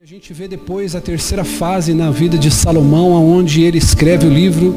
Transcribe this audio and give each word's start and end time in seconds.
A 0.00 0.06
gente 0.06 0.32
vê 0.32 0.46
depois 0.46 0.94
a 0.94 1.00
terceira 1.00 1.42
fase 1.42 1.92
na 1.92 2.08
vida 2.12 2.38
de 2.38 2.52
Salomão, 2.52 3.12
onde 3.14 3.64
ele 3.64 3.78
escreve 3.78 4.28
o 4.28 4.30
livro 4.30 4.72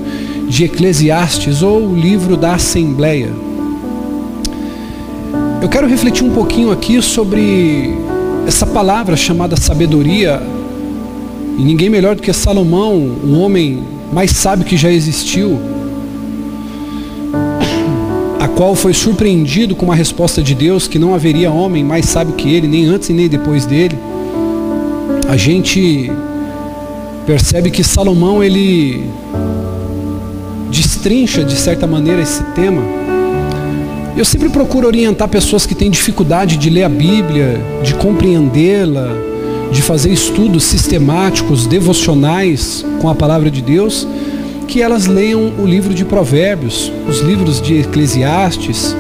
de 0.50 0.63
Eclesiastes 0.63 1.62
ou 1.62 1.90
o 1.90 1.96
livro 1.96 2.36
da 2.36 2.55
Assembleia. 2.55 3.29
Eu 5.62 5.70
quero 5.70 5.86
refletir 5.86 6.23
um 6.23 6.34
pouquinho 6.34 6.71
aqui 6.71 6.99
sobre 7.04 7.94
essa 8.47 8.65
palavra 8.65 9.15
chamada 9.15 9.55
sabedoria. 9.55 10.42
E 11.56 11.62
ninguém 11.64 11.88
melhor 11.88 12.16
do 12.16 12.24
que 12.24 12.34
Salomão, 12.34 12.98
o 13.24 13.34
homem 13.38 13.84
mais 14.12 14.32
sábio 14.32 14.66
que 14.66 14.76
já 14.76 14.92
existiu, 14.92 15.60
a 18.40 18.48
qual 18.48 18.74
foi 18.74 18.96
surpreendido 18.96 19.76
com 19.76 19.86
uma 19.86 19.96
resposta 19.96 20.42
de 20.42 20.56
Deus 20.56 20.88
que 20.88 20.98
não 20.98 21.14
haveria 21.14 21.52
homem 21.52 21.84
mais 21.84 22.08
sábio 22.08 22.34
que 22.34 22.52
ele, 22.52 22.68
nem 22.68 22.88
antes 22.88 23.10
e 23.10 23.14
nem 23.14 23.30
depois 23.30 23.68
dele 23.68 23.96
a 25.32 25.38
gente 25.38 26.11
percebe 27.25 27.71
que 27.71 27.86
Salomão 27.86 28.43
ele 28.43 29.10
destrincha 30.69 31.42
de 31.42 31.56
certa 31.56 31.87
maneira 31.87 32.22
esse 32.22 32.44
tema. 32.53 32.81
Eu 34.17 34.25
sempre 34.25 34.50
procuro 34.50 34.88
orientar 34.88 35.30
pessoas 35.30 35.66
que 35.66 35.73
têm 35.73 35.89
dificuldade 35.89 36.58
de 36.58 36.70
ler 36.70 36.83
a 36.83 36.89
Bíblia, 36.89 37.61
de 37.81 37.95
compreendê-la, 37.95 39.08
de 39.72 39.81
fazer 39.81 40.11
estudos 40.11 40.66
sistemáticos, 40.66 41.66
devocionais 41.66 42.86
com 43.00 43.08
a 43.08 43.16
palavra 43.16 43.50
de 43.50 43.61
Deus, 43.61 44.06
que 44.67 44.81
elas 44.81 45.08
leiam 45.08 45.53
o 45.58 45.66
livro 45.66 45.94
de 45.94 46.03
Provérbios, 46.03 46.92
os 47.08 47.22
livros 47.22 47.61
de 47.61 47.80
Eclesiastes, 47.80 48.94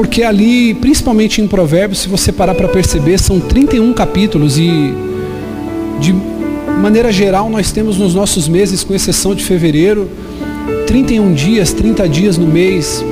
porque 0.00 0.22
ali, 0.22 0.72
principalmente 0.72 1.42
em 1.42 1.46
Provérbios, 1.46 1.98
se 2.00 2.08
você 2.08 2.32
parar 2.32 2.54
para 2.54 2.66
perceber, 2.66 3.18
são 3.18 3.38
31 3.38 3.92
capítulos 3.92 4.56
e 4.56 4.94
de 6.00 6.14
maneira 6.80 7.12
geral 7.12 7.50
nós 7.50 7.70
temos 7.70 7.98
nos 7.98 8.14
nossos 8.14 8.48
meses, 8.48 8.82
com 8.82 8.94
exceção 8.94 9.34
de 9.34 9.44
fevereiro, 9.44 10.08
31 10.86 11.34
dias, 11.34 11.74
30 11.74 12.08
dias 12.08 12.38
no 12.38 12.46
mês, 12.46 13.04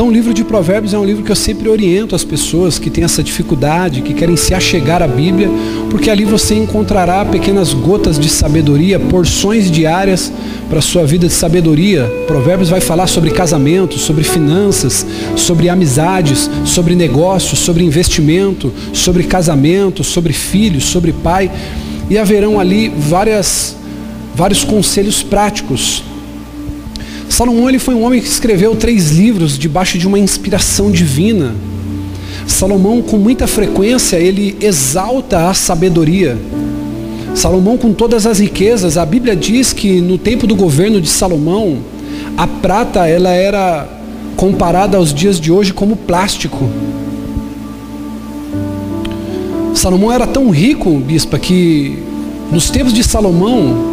então 0.00 0.08
o 0.08 0.12
livro 0.14 0.32
de 0.32 0.42
Provérbios 0.42 0.94
é 0.94 0.98
um 0.98 1.04
livro 1.04 1.22
que 1.22 1.30
eu 1.30 1.36
sempre 1.36 1.68
oriento 1.68 2.16
as 2.16 2.24
pessoas 2.24 2.78
que 2.78 2.88
têm 2.88 3.04
essa 3.04 3.22
dificuldade, 3.22 4.00
que 4.00 4.14
querem 4.14 4.34
se 4.34 4.54
achegar 4.54 5.02
à 5.02 5.06
Bíblia, 5.06 5.50
porque 5.90 6.08
ali 6.08 6.24
você 6.24 6.54
encontrará 6.54 7.22
pequenas 7.22 7.74
gotas 7.74 8.18
de 8.18 8.30
sabedoria, 8.30 8.98
porções 8.98 9.70
diárias 9.70 10.32
para 10.70 10.78
a 10.78 10.80
sua 10.80 11.04
vida 11.04 11.26
de 11.26 11.34
sabedoria. 11.34 12.10
Provérbios 12.26 12.70
vai 12.70 12.80
falar 12.80 13.08
sobre 13.08 13.30
casamento, 13.30 13.98
sobre 13.98 14.24
finanças, 14.24 15.04
sobre 15.36 15.68
amizades, 15.68 16.48
sobre 16.64 16.94
negócios, 16.94 17.58
sobre 17.58 17.84
investimento, 17.84 18.72
sobre 18.94 19.24
casamento, 19.24 20.02
sobre 20.02 20.32
filhos, 20.32 20.84
sobre 20.84 21.12
pai. 21.12 21.50
E 22.08 22.16
haverão 22.16 22.58
ali 22.58 22.88
várias, 22.88 23.76
vários 24.34 24.64
conselhos 24.64 25.22
práticos 25.22 26.04
Salomão 27.30 27.68
ele 27.68 27.78
foi 27.78 27.94
um 27.94 28.02
homem 28.02 28.20
que 28.20 28.26
escreveu 28.26 28.74
três 28.74 29.12
livros 29.12 29.56
debaixo 29.56 29.96
de 29.96 30.06
uma 30.06 30.18
inspiração 30.18 30.90
divina. 30.90 31.54
Salomão, 32.44 33.00
com 33.00 33.16
muita 33.16 33.46
frequência, 33.46 34.16
ele 34.16 34.56
exalta 34.60 35.48
a 35.48 35.54
sabedoria. 35.54 36.36
Salomão, 37.32 37.78
com 37.78 37.92
todas 37.92 38.26
as 38.26 38.40
riquezas, 38.40 38.98
a 38.98 39.06
Bíblia 39.06 39.36
diz 39.36 39.72
que 39.72 40.00
no 40.00 40.18
tempo 40.18 40.44
do 40.44 40.56
governo 40.56 41.00
de 41.00 41.08
Salomão, 41.08 41.78
a 42.36 42.48
prata 42.48 43.06
ela 43.06 43.30
era 43.30 43.88
comparada 44.36 44.96
aos 44.96 45.14
dias 45.14 45.40
de 45.40 45.52
hoje 45.52 45.72
como 45.72 45.94
plástico. 45.94 46.68
Salomão 49.72 50.10
era 50.10 50.26
tão 50.26 50.50
rico, 50.50 50.90
bispa, 50.98 51.38
que 51.38 51.96
nos 52.50 52.70
tempos 52.70 52.92
de 52.92 53.04
Salomão, 53.04 53.89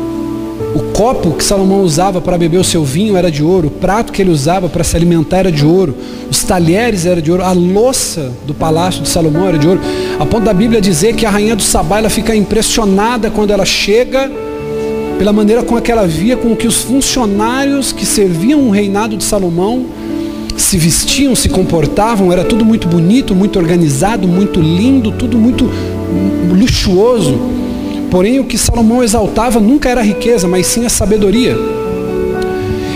o 0.78 0.92
copo 0.92 1.31
que 1.31 1.44
Salomão 1.44 1.81
usava 1.81 2.22
para 2.22 2.38
beber 2.38 2.59
o 2.59 2.64
seu 2.64 2.83
vinho 2.83 3.17
era 3.17 3.31
de 3.31 3.44
ouro, 3.44 3.67
o 3.67 3.72
prato 3.72 4.14
que 4.14 4.22
ele 4.22 4.30
usava 4.30 4.70
para 4.70 4.83
se 4.83 4.95
alimentar 4.95 5.39
era 5.39 5.52
de 5.52 5.65
ouro, 5.65 5.95
os 6.30 6.43
talheres 6.43 7.05
eram 7.05 7.20
de 7.20 7.32
ouro, 7.32 7.43
a 7.43 7.52
louça 7.52 8.32
do 8.45 8.54
palácio 8.54 9.02
de 9.02 9.10
Salomão 9.10 9.48
era 9.48 9.58
de 9.58 9.67
ouro. 9.67 9.82
A 10.20 10.26
ponto 10.26 10.43
da 10.43 10.54
Bíblia 10.54 10.80
dizer 10.80 11.16
que 11.16 11.26
a 11.26 11.32
rainha 11.32 11.55
do 11.55 11.64
Sabá 11.64 11.98
ela 11.98 12.11
fica 12.11 12.36
impressionada 12.36 13.32
quando 13.32 13.49
ela 13.49 13.66
chega 13.66 14.32
pela 15.17 15.33
maneira 15.33 15.64
com 15.64 15.82
que 15.82 15.92
ela 15.92 16.05
via 16.05 16.37
com 16.37 16.55
que 16.55 16.67
os 16.67 16.83
funcionários 16.83 17.92
que 17.92 18.05
serviam 18.05 18.67
o 18.67 18.70
reinado 18.70 19.17
de 19.17 19.23
Salomão 19.23 19.87
se 20.55 20.77
vestiam, 20.77 21.36
se 21.36 21.49
comportavam, 21.49 22.32
era 22.32 22.43
tudo 22.43 22.64
muito 22.64 22.87
bonito, 22.87 23.33
muito 23.33 23.58
organizado, 23.58 24.27
muito 24.27 24.61
lindo, 24.61 25.11
tudo 25.11 25.39
muito 25.39 25.67
luxuoso. 26.52 27.67
Porém, 28.09 28.39
o 28.39 28.45
que 28.45 28.57
Salomão 28.57 29.03
exaltava 29.03 29.59
nunca 29.59 29.89
era 29.89 30.01
a 30.01 30.03
riqueza, 30.03 30.47
mas 30.47 30.67
sim 30.67 30.85
a 30.85 30.89
sabedoria. 30.89 31.57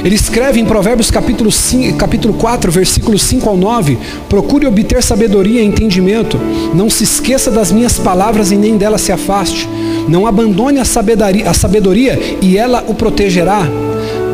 Ele 0.03 0.15
escreve 0.15 0.59
em 0.59 0.65
Provérbios 0.65 1.11
capítulo, 1.11 1.51
5, 1.51 1.95
capítulo 1.95 2.33
4, 2.33 2.71
versículos 2.71 3.21
5 3.21 3.47
ao 3.47 3.55
9: 3.55 3.97
Procure 4.27 4.65
obter 4.65 5.03
sabedoria 5.03 5.61
e 5.61 5.65
entendimento. 5.65 6.39
Não 6.73 6.89
se 6.89 7.03
esqueça 7.03 7.51
das 7.51 7.71
minhas 7.71 7.99
palavras 7.99 8.51
e 8.51 8.55
nem 8.55 8.77
dela 8.77 8.97
se 8.97 9.11
afaste. 9.11 9.69
Não 10.07 10.25
abandone 10.25 10.79
a 10.79 10.85
sabedoria, 10.85 11.49
a 11.49 11.53
sabedoria 11.53 12.19
e 12.41 12.57
ela 12.57 12.83
o 12.87 12.95
protegerá. 12.95 13.61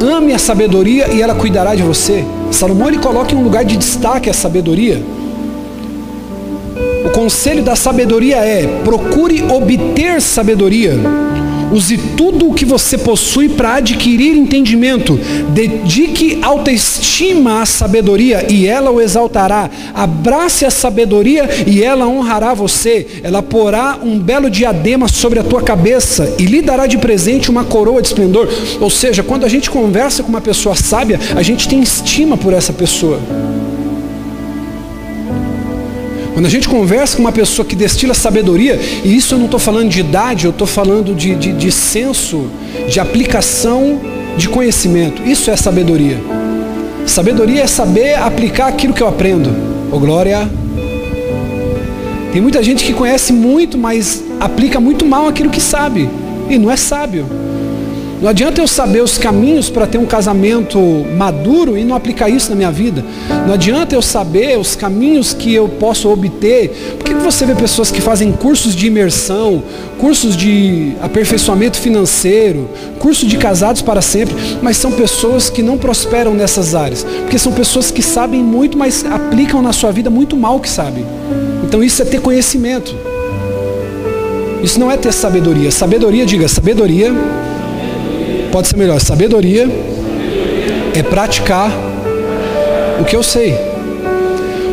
Ame 0.01 0.33
a 0.33 0.39
sabedoria 0.39 1.11
e 1.11 1.21
ela 1.21 1.35
cuidará 1.35 1.75
de 1.75 1.83
você. 1.83 2.23
Salomão 2.49 2.87
ele 2.87 2.99
coloca 2.99 3.33
em 3.33 3.37
um 3.37 3.43
lugar 3.43 3.65
de 3.65 3.75
destaque 3.75 4.29
a 4.29 4.33
sabedoria. 4.33 5.03
Conselho 7.17 7.63
da 7.63 7.75
sabedoria 7.75 8.35
é: 8.45 8.67
procure 8.83 9.41
obter 9.51 10.21
sabedoria. 10.21 10.93
Use 11.71 11.97
tudo 12.15 12.47
o 12.47 12.53
que 12.53 12.63
você 12.63 12.95
possui 12.95 13.49
para 13.49 13.73
adquirir 13.73 14.37
entendimento. 14.37 15.19
Dedique 15.49 16.37
autoestima 16.43 17.63
à 17.63 17.65
sabedoria 17.65 18.45
e 18.47 18.67
ela 18.67 18.91
o 18.91 19.01
exaltará. 19.01 19.67
Abrace 19.95 20.63
a 20.63 20.69
sabedoria 20.69 21.49
e 21.65 21.83
ela 21.83 22.07
honrará 22.07 22.53
você. 22.53 23.07
Ela 23.23 23.41
porá 23.41 23.97
um 24.03 24.19
belo 24.19 24.47
diadema 24.47 25.07
sobre 25.07 25.39
a 25.39 25.43
tua 25.43 25.63
cabeça 25.63 26.35
e 26.37 26.45
lhe 26.45 26.61
dará 26.61 26.85
de 26.85 26.99
presente 26.99 27.49
uma 27.49 27.63
coroa 27.63 27.99
de 27.99 28.09
esplendor. 28.09 28.47
Ou 28.79 28.91
seja, 28.91 29.23
quando 29.23 29.43
a 29.43 29.49
gente 29.49 29.71
conversa 29.71 30.21
com 30.21 30.29
uma 30.29 30.39
pessoa 30.39 30.75
sábia, 30.75 31.19
a 31.35 31.41
gente 31.41 31.67
tem 31.67 31.81
estima 31.81 32.37
por 32.37 32.53
essa 32.53 32.71
pessoa. 32.71 33.19
Quando 36.37 36.45
a 36.45 36.49
gente 36.49 36.69
conversa 36.69 37.15
com 37.15 37.23
uma 37.23 37.31
pessoa 37.31 37.65
que 37.65 37.75
destila 37.75 38.13
sabedoria, 38.13 38.79
e 39.03 39.17
isso 39.17 39.33
eu 39.33 39.39
não 39.39 39.45
estou 39.45 39.59
falando 39.59 39.89
de 39.89 40.01
idade, 40.01 40.45
eu 40.45 40.51
estou 40.51 40.67
falando 40.67 41.15
de, 41.15 41.33
de, 41.33 41.51
de 41.51 41.71
senso, 41.71 42.45
de 42.87 42.99
aplicação 42.99 43.99
de 44.37 44.47
conhecimento. 44.47 45.23
Isso 45.23 45.49
é 45.49 45.55
sabedoria. 45.55 46.19
Sabedoria 47.07 47.63
é 47.63 47.65
saber 47.65 48.13
aplicar 48.19 48.67
aquilo 48.67 48.93
que 48.93 49.01
eu 49.01 49.07
aprendo. 49.07 49.49
Ô 49.91 49.97
glória. 49.97 50.47
Tem 52.31 52.39
muita 52.39 52.61
gente 52.61 52.85
que 52.85 52.93
conhece 52.93 53.33
muito, 53.33 53.75
mas 53.75 54.23
aplica 54.39 54.79
muito 54.79 55.07
mal 55.07 55.27
aquilo 55.27 55.49
que 55.49 55.59
sabe. 55.59 56.07
E 56.47 56.59
não 56.59 56.69
é 56.69 56.75
sábio. 56.77 57.25
Não 58.19 58.29
adianta 58.29 58.59
eu 58.59 58.67
saber 58.67 59.03
os 59.03 59.15
caminhos 59.17 59.69
para 59.69 59.85
ter 59.85 59.99
um 59.99 60.05
casamento 60.05 60.79
maduro 61.15 61.77
e 61.77 61.83
não 61.83 61.95
aplicar 61.95 62.27
isso 62.27 62.49
na 62.49 62.55
minha 62.55 62.71
vida. 62.71 63.05
Não 63.45 63.53
adianta 63.53 63.93
eu 63.93 64.01
saber 64.01 64.57
os 64.57 64.75
caminhos 64.75 65.33
que 65.33 65.53
eu 65.53 65.69
posso 65.69 66.09
obter. 66.09 66.95
Por 66.97 67.05
que 67.05 67.13
você 67.13 67.45
vê 67.45 67.53
pessoas 67.53 67.91
que 67.91 68.01
fazem 68.01 68.31
cursos 68.31 68.75
de 68.75 68.87
imersão, 68.87 69.61
cursos 69.99 70.35
de 70.35 70.93
aperfeiçoamento 70.99 71.77
financeiro, 71.77 72.67
curso 72.97 73.27
de 73.27 73.37
casados 73.37 73.83
para 73.83 74.01
sempre, 74.01 74.35
mas 74.63 74.77
são 74.77 74.91
pessoas 74.91 75.47
que 75.47 75.61
não 75.61 75.77
prosperam 75.77 76.33
nessas 76.33 76.73
áreas? 76.73 77.03
Porque 77.03 77.37
são 77.37 77.51
pessoas 77.51 77.91
que 77.91 78.01
sabem 78.01 78.41
muito, 78.41 78.79
mas 78.79 79.05
aplicam 79.05 79.61
na 79.61 79.71
sua 79.71 79.91
vida 79.91 80.09
muito 80.09 80.35
mal 80.35 80.59
que 80.59 80.69
sabem. 80.69 81.05
Então 81.63 81.83
isso 81.83 82.01
é 82.01 82.05
ter 82.05 82.19
conhecimento. 82.19 82.95
Isso 84.63 84.79
não 84.79 84.91
é 84.91 84.97
ter 84.97 85.13
sabedoria. 85.13 85.69
Sabedoria, 85.69 86.25
diga, 86.25 86.47
sabedoria 86.47 87.13
pode 88.57 88.69
ser 88.69 88.77
melhor. 88.77 88.99
Sabedoria 88.99 89.69
é 90.95 91.03
praticar 91.03 91.71
o 92.99 93.05
que 93.05 93.15
eu 93.15 93.21
sei. 93.21 93.53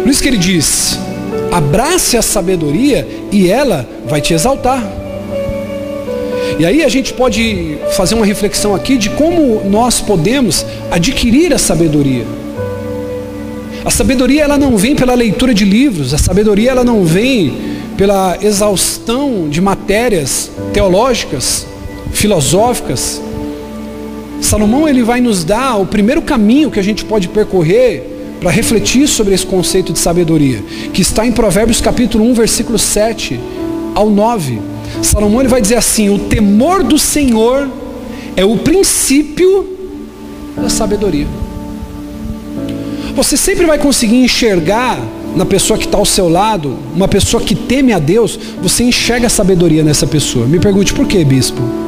Por 0.01 0.09
isso 0.09 0.23
que 0.23 0.29
ele 0.29 0.39
diz: 0.39 0.99
abrace 1.53 2.17
a 2.17 2.23
sabedoria 2.23 3.07
e 3.31 3.51
ela 3.51 3.87
vai 4.07 4.23
te 4.23 4.33
exaltar. 4.33 4.83
E 6.59 6.65
aí 6.65 6.83
a 6.83 6.89
gente 6.89 7.13
pode 7.13 7.77
fazer 7.95 8.15
uma 8.15 8.25
reflexão 8.25 8.75
aqui 8.75 8.97
de 8.97 9.11
como 9.11 9.61
nós 9.69 10.01
podemos 10.01 10.65
adquirir 10.91 11.53
a 11.53 11.59
sabedoria. 11.59 12.25
A 13.85 13.91
sabedoria 13.91 14.45
ela 14.45 14.57
não 14.57 14.79
vem 14.79 14.97
pela 14.97 15.15
leitura 15.15 15.53
de 15.53 15.67
livros, 15.67 16.15
a 16.15 16.19
sabedoria 16.19 16.71
ela 16.71 16.85
não 16.85 17.05
vem 17.05 17.53
pela 17.99 18.39
exaustão 18.41 19.47
de 19.47 19.61
matérias 19.61 20.51
teológicas, 20.73 21.67
filosóficas, 22.13 23.21
Salomão 24.45 24.87
ele 24.87 25.03
vai 25.03 25.23
nos 25.23 25.43
dar 25.43 25.77
o 25.77 25.87
primeiro 25.87 26.21
caminho 26.21 26.71
que 26.71 26.79
a 26.79 26.83
gente 26.83 27.03
pode 27.03 27.29
percorrer 27.29 28.37
para 28.41 28.51
refletir 28.51 29.09
sobre 29.09 29.33
esse 29.35 29.47
conceito 29.47 29.91
de 29.91 29.99
sabedoria, 29.99 30.63
que 30.93 31.01
está 31.01 31.27
em 31.27 31.33
Provérbios 31.33 31.81
capítulo 31.81 32.23
1, 32.27 32.35
versículo 32.35 32.79
7. 32.79 33.41
ao 33.95 34.11
9. 34.11 34.61
Salomão 35.03 35.41
ele 35.41 35.49
vai 35.49 35.63
dizer 35.63 35.77
assim: 35.77 36.11
o 36.11 36.19
temor 36.19 36.83
do 36.83 36.99
Senhor 36.99 37.71
é 38.37 38.45
o 38.45 38.59
princípio 38.59 39.67
da 40.55 40.69
sabedoria. 40.69 41.27
Você 43.17 43.39
sempre 43.39 43.65
vai 43.65 43.79
conseguir 43.79 44.23
enxergar 44.23 45.01
na 45.35 45.47
pessoa 45.47 45.79
que 45.79 45.87
está 45.87 45.97
ao 45.97 46.05
seu 46.05 46.29
lado, 46.29 46.77
uma 46.95 47.09
pessoa 47.09 47.43
que 47.43 47.55
teme 47.55 47.95
a 47.95 47.99
Deus, 47.99 48.39
você 48.63 48.85
enxerga 48.85 49.27
a 49.27 49.31
sabedoria 49.31 49.83
nessa 49.83 50.07
pessoa. 50.07 50.47
Me 50.47 50.61
pergunte 50.61 50.93
por 50.93 51.07
quê, 51.07 51.25
bispo? 51.25 51.84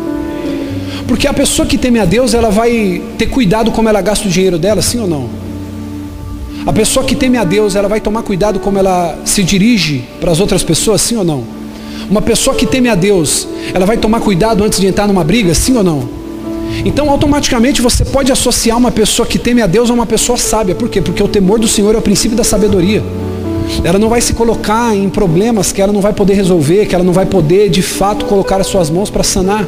Porque 1.06 1.26
a 1.26 1.32
pessoa 1.32 1.66
que 1.66 1.78
teme 1.78 1.98
a 1.98 2.04
Deus, 2.04 2.34
ela 2.34 2.50
vai 2.50 3.02
ter 3.16 3.26
cuidado 3.26 3.70
como 3.70 3.88
ela 3.88 4.00
gasta 4.00 4.26
o 4.26 4.30
dinheiro 4.30 4.58
dela, 4.58 4.82
sim 4.82 5.00
ou 5.00 5.06
não? 5.06 5.28
A 6.66 6.72
pessoa 6.72 7.06
que 7.06 7.14
teme 7.14 7.38
a 7.38 7.44
Deus, 7.44 7.76
ela 7.76 7.88
vai 7.88 8.00
tomar 8.00 8.22
cuidado 8.22 8.58
como 8.58 8.76
ela 8.76 9.16
se 9.24 9.44
dirige 9.44 10.04
para 10.20 10.32
as 10.32 10.40
outras 10.40 10.64
pessoas, 10.64 11.00
sim 11.00 11.16
ou 11.16 11.24
não? 11.24 11.44
Uma 12.10 12.20
pessoa 12.20 12.56
que 12.56 12.66
teme 12.66 12.88
a 12.88 12.94
Deus, 12.94 13.46
ela 13.72 13.86
vai 13.86 13.96
tomar 13.96 14.20
cuidado 14.20 14.64
antes 14.64 14.80
de 14.80 14.86
entrar 14.86 15.06
numa 15.06 15.22
briga, 15.22 15.54
sim 15.54 15.76
ou 15.76 15.84
não? 15.84 16.08
Então, 16.84 17.08
automaticamente 17.08 17.80
você 17.80 18.04
pode 18.04 18.32
associar 18.32 18.76
uma 18.76 18.90
pessoa 18.90 19.26
que 19.26 19.38
teme 19.38 19.62
a 19.62 19.66
Deus 19.66 19.90
a 19.90 19.94
uma 19.94 20.06
pessoa 20.06 20.36
sábia. 20.36 20.74
Por 20.74 20.88
quê? 20.88 21.00
Porque 21.00 21.22
o 21.22 21.28
temor 21.28 21.60
do 21.60 21.68
Senhor 21.68 21.94
é 21.94 21.98
o 21.98 22.02
princípio 22.02 22.36
da 22.36 22.42
sabedoria. 22.44 23.02
Ela 23.84 23.98
não 23.98 24.08
vai 24.08 24.20
se 24.20 24.32
colocar 24.32 24.94
em 24.94 25.08
problemas 25.08 25.72
que 25.72 25.80
ela 25.80 25.92
não 25.92 26.00
vai 26.00 26.12
poder 26.12 26.34
resolver, 26.34 26.86
que 26.86 26.94
ela 26.94 27.04
não 27.04 27.12
vai 27.12 27.26
poder 27.26 27.68
de 27.68 27.82
fato 27.82 28.24
colocar 28.24 28.60
as 28.60 28.66
suas 28.66 28.90
mãos 28.90 29.08
para 29.08 29.22
sanar. 29.22 29.66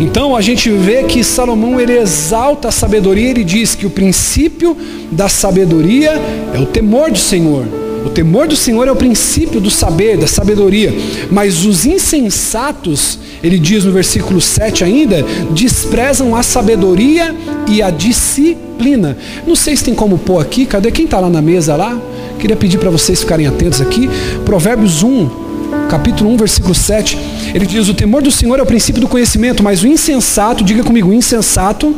Então 0.00 0.34
a 0.34 0.40
gente 0.40 0.70
vê 0.70 1.04
que 1.04 1.22
Salomão 1.22 1.80
ele 1.80 1.96
exalta 1.96 2.68
a 2.68 2.72
sabedoria, 2.72 3.30
ele 3.30 3.44
diz 3.44 3.74
que 3.74 3.86
o 3.86 3.90
princípio 3.90 4.76
da 5.10 5.28
sabedoria 5.28 6.20
é 6.52 6.58
o 6.58 6.66
temor 6.66 7.10
do 7.10 7.18
Senhor. 7.18 7.64
O 8.04 8.10
temor 8.10 8.46
do 8.46 8.54
Senhor 8.54 8.86
é 8.86 8.92
o 8.92 8.96
princípio 8.96 9.60
do 9.60 9.70
saber, 9.70 10.18
da 10.18 10.26
sabedoria. 10.26 10.92
Mas 11.30 11.64
os 11.64 11.86
insensatos, 11.86 13.18
ele 13.42 13.58
diz 13.58 13.84
no 13.84 13.92
versículo 13.92 14.40
7 14.40 14.84
ainda, 14.84 15.24
desprezam 15.52 16.36
a 16.36 16.42
sabedoria 16.42 17.34
e 17.66 17.80
a 17.80 17.88
disciplina. 17.88 19.16
Não 19.46 19.56
sei 19.56 19.74
se 19.74 19.84
tem 19.84 19.94
como 19.94 20.18
pôr 20.18 20.40
aqui, 20.40 20.66
cadê 20.66 20.90
quem 20.90 21.06
está 21.06 21.18
lá 21.18 21.30
na 21.30 21.40
mesa 21.40 21.76
lá? 21.76 21.98
Queria 22.38 22.56
pedir 22.56 22.76
para 22.76 22.90
vocês 22.90 23.20
ficarem 23.20 23.46
atentos 23.46 23.80
aqui. 23.80 24.10
Provérbios 24.44 25.02
1, 25.02 25.43
capítulo 25.88 26.30
1, 26.30 26.36
versículo 26.36 26.74
7. 26.74 27.18
Ele 27.54 27.66
diz: 27.66 27.88
O 27.88 27.94
temor 27.94 28.22
do 28.22 28.30
Senhor 28.30 28.58
é 28.58 28.62
o 28.62 28.66
princípio 28.66 29.00
do 29.00 29.08
conhecimento, 29.08 29.62
mas 29.62 29.82
o 29.82 29.86
insensato, 29.86 30.64
diga 30.64 30.82
comigo, 30.82 31.12
insensato 31.12 31.94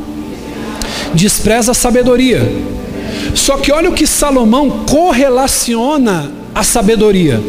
despreza 1.14 1.72
a 1.72 1.74
sabedoria. 1.74 2.42
Só 3.34 3.56
que 3.56 3.72
olha 3.72 3.88
o 3.90 3.92
que 3.92 4.06
Salomão 4.06 4.84
correlaciona 4.86 6.30
a 6.54 6.62
sabedoria. 6.62 7.40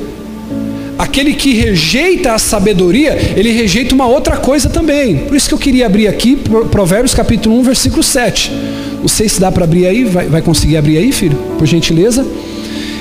Aquele 0.98 1.34
que 1.34 1.54
rejeita 1.54 2.34
a 2.34 2.40
sabedoria, 2.40 3.16
ele 3.36 3.52
rejeita 3.52 3.94
uma 3.94 4.08
outra 4.08 4.38
coisa 4.38 4.68
também. 4.68 5.18
Por 5.20 5.38
isso 5.38 5.48
que 5.48 5.54
eu 5.54 5.60
queria 5.60 5.86
abrir 5.86 6.08
aqui 6.08 6.36
Provérbios 6.72 7.14
capítulo 7.14 7.58
1, 7.60 7.64
versículo 7.64 8.02
7. 8.02 8.52
Não 9.00 9.08
sei 9.08 9.30
se 9.30 9.40
dá 9.40 9.52
para 9.52 9.64
abrir 9.64 9.86
aí, 9.86 10.04
vai, 10.04 10.28
vai 10.28 10.42
conseguir 10.42 10.76
abrir 10.76 10.98
aí, 10.98 11.12
filho? 11.12 11.38
Por 11.58 11.68
gentileza. 11.68 12.26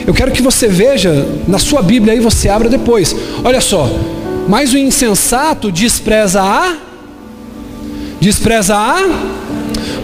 Eu 0.06 0.14
quero 0.14 0.30
que 0.30 0.42
você 0.42 0.68
veja 0.68 1.26
na 1.48 1.58
sua 1.58 1.82
Bíblia 1.82 2.12
aí, 2.12 2.20
você 2.20 2.48
abra 2.48 2.68
depois. 2.68 3.14
Olha 3.42 3.60
só. 3.60 3.90
Mas 4.48 4.72
o 4.72 4.78
insensato 4.78 5.72
despreza 5.72 6.42
a. 6.42 6.76
Despreza 8.20 8.76
a. 8.76 9.04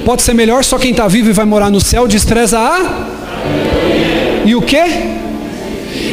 Pode 0.04 0.22
ser 0.22 0.34
melhor, 0.34 0.64
só 0.64 0.78
quem 0.78 0.90
está 0.90 1.06
vivo 1.06 1.30
e 1.30 1.32
vai 1.32 1.44
morar 1.44 1.70
no 1.70 1.80
céu 1.80 2.08
despreza 2.08 2.58
a. 2.58 3.08
E 4.44 4.54
o 4.56 4.62
que? 4.62 4.82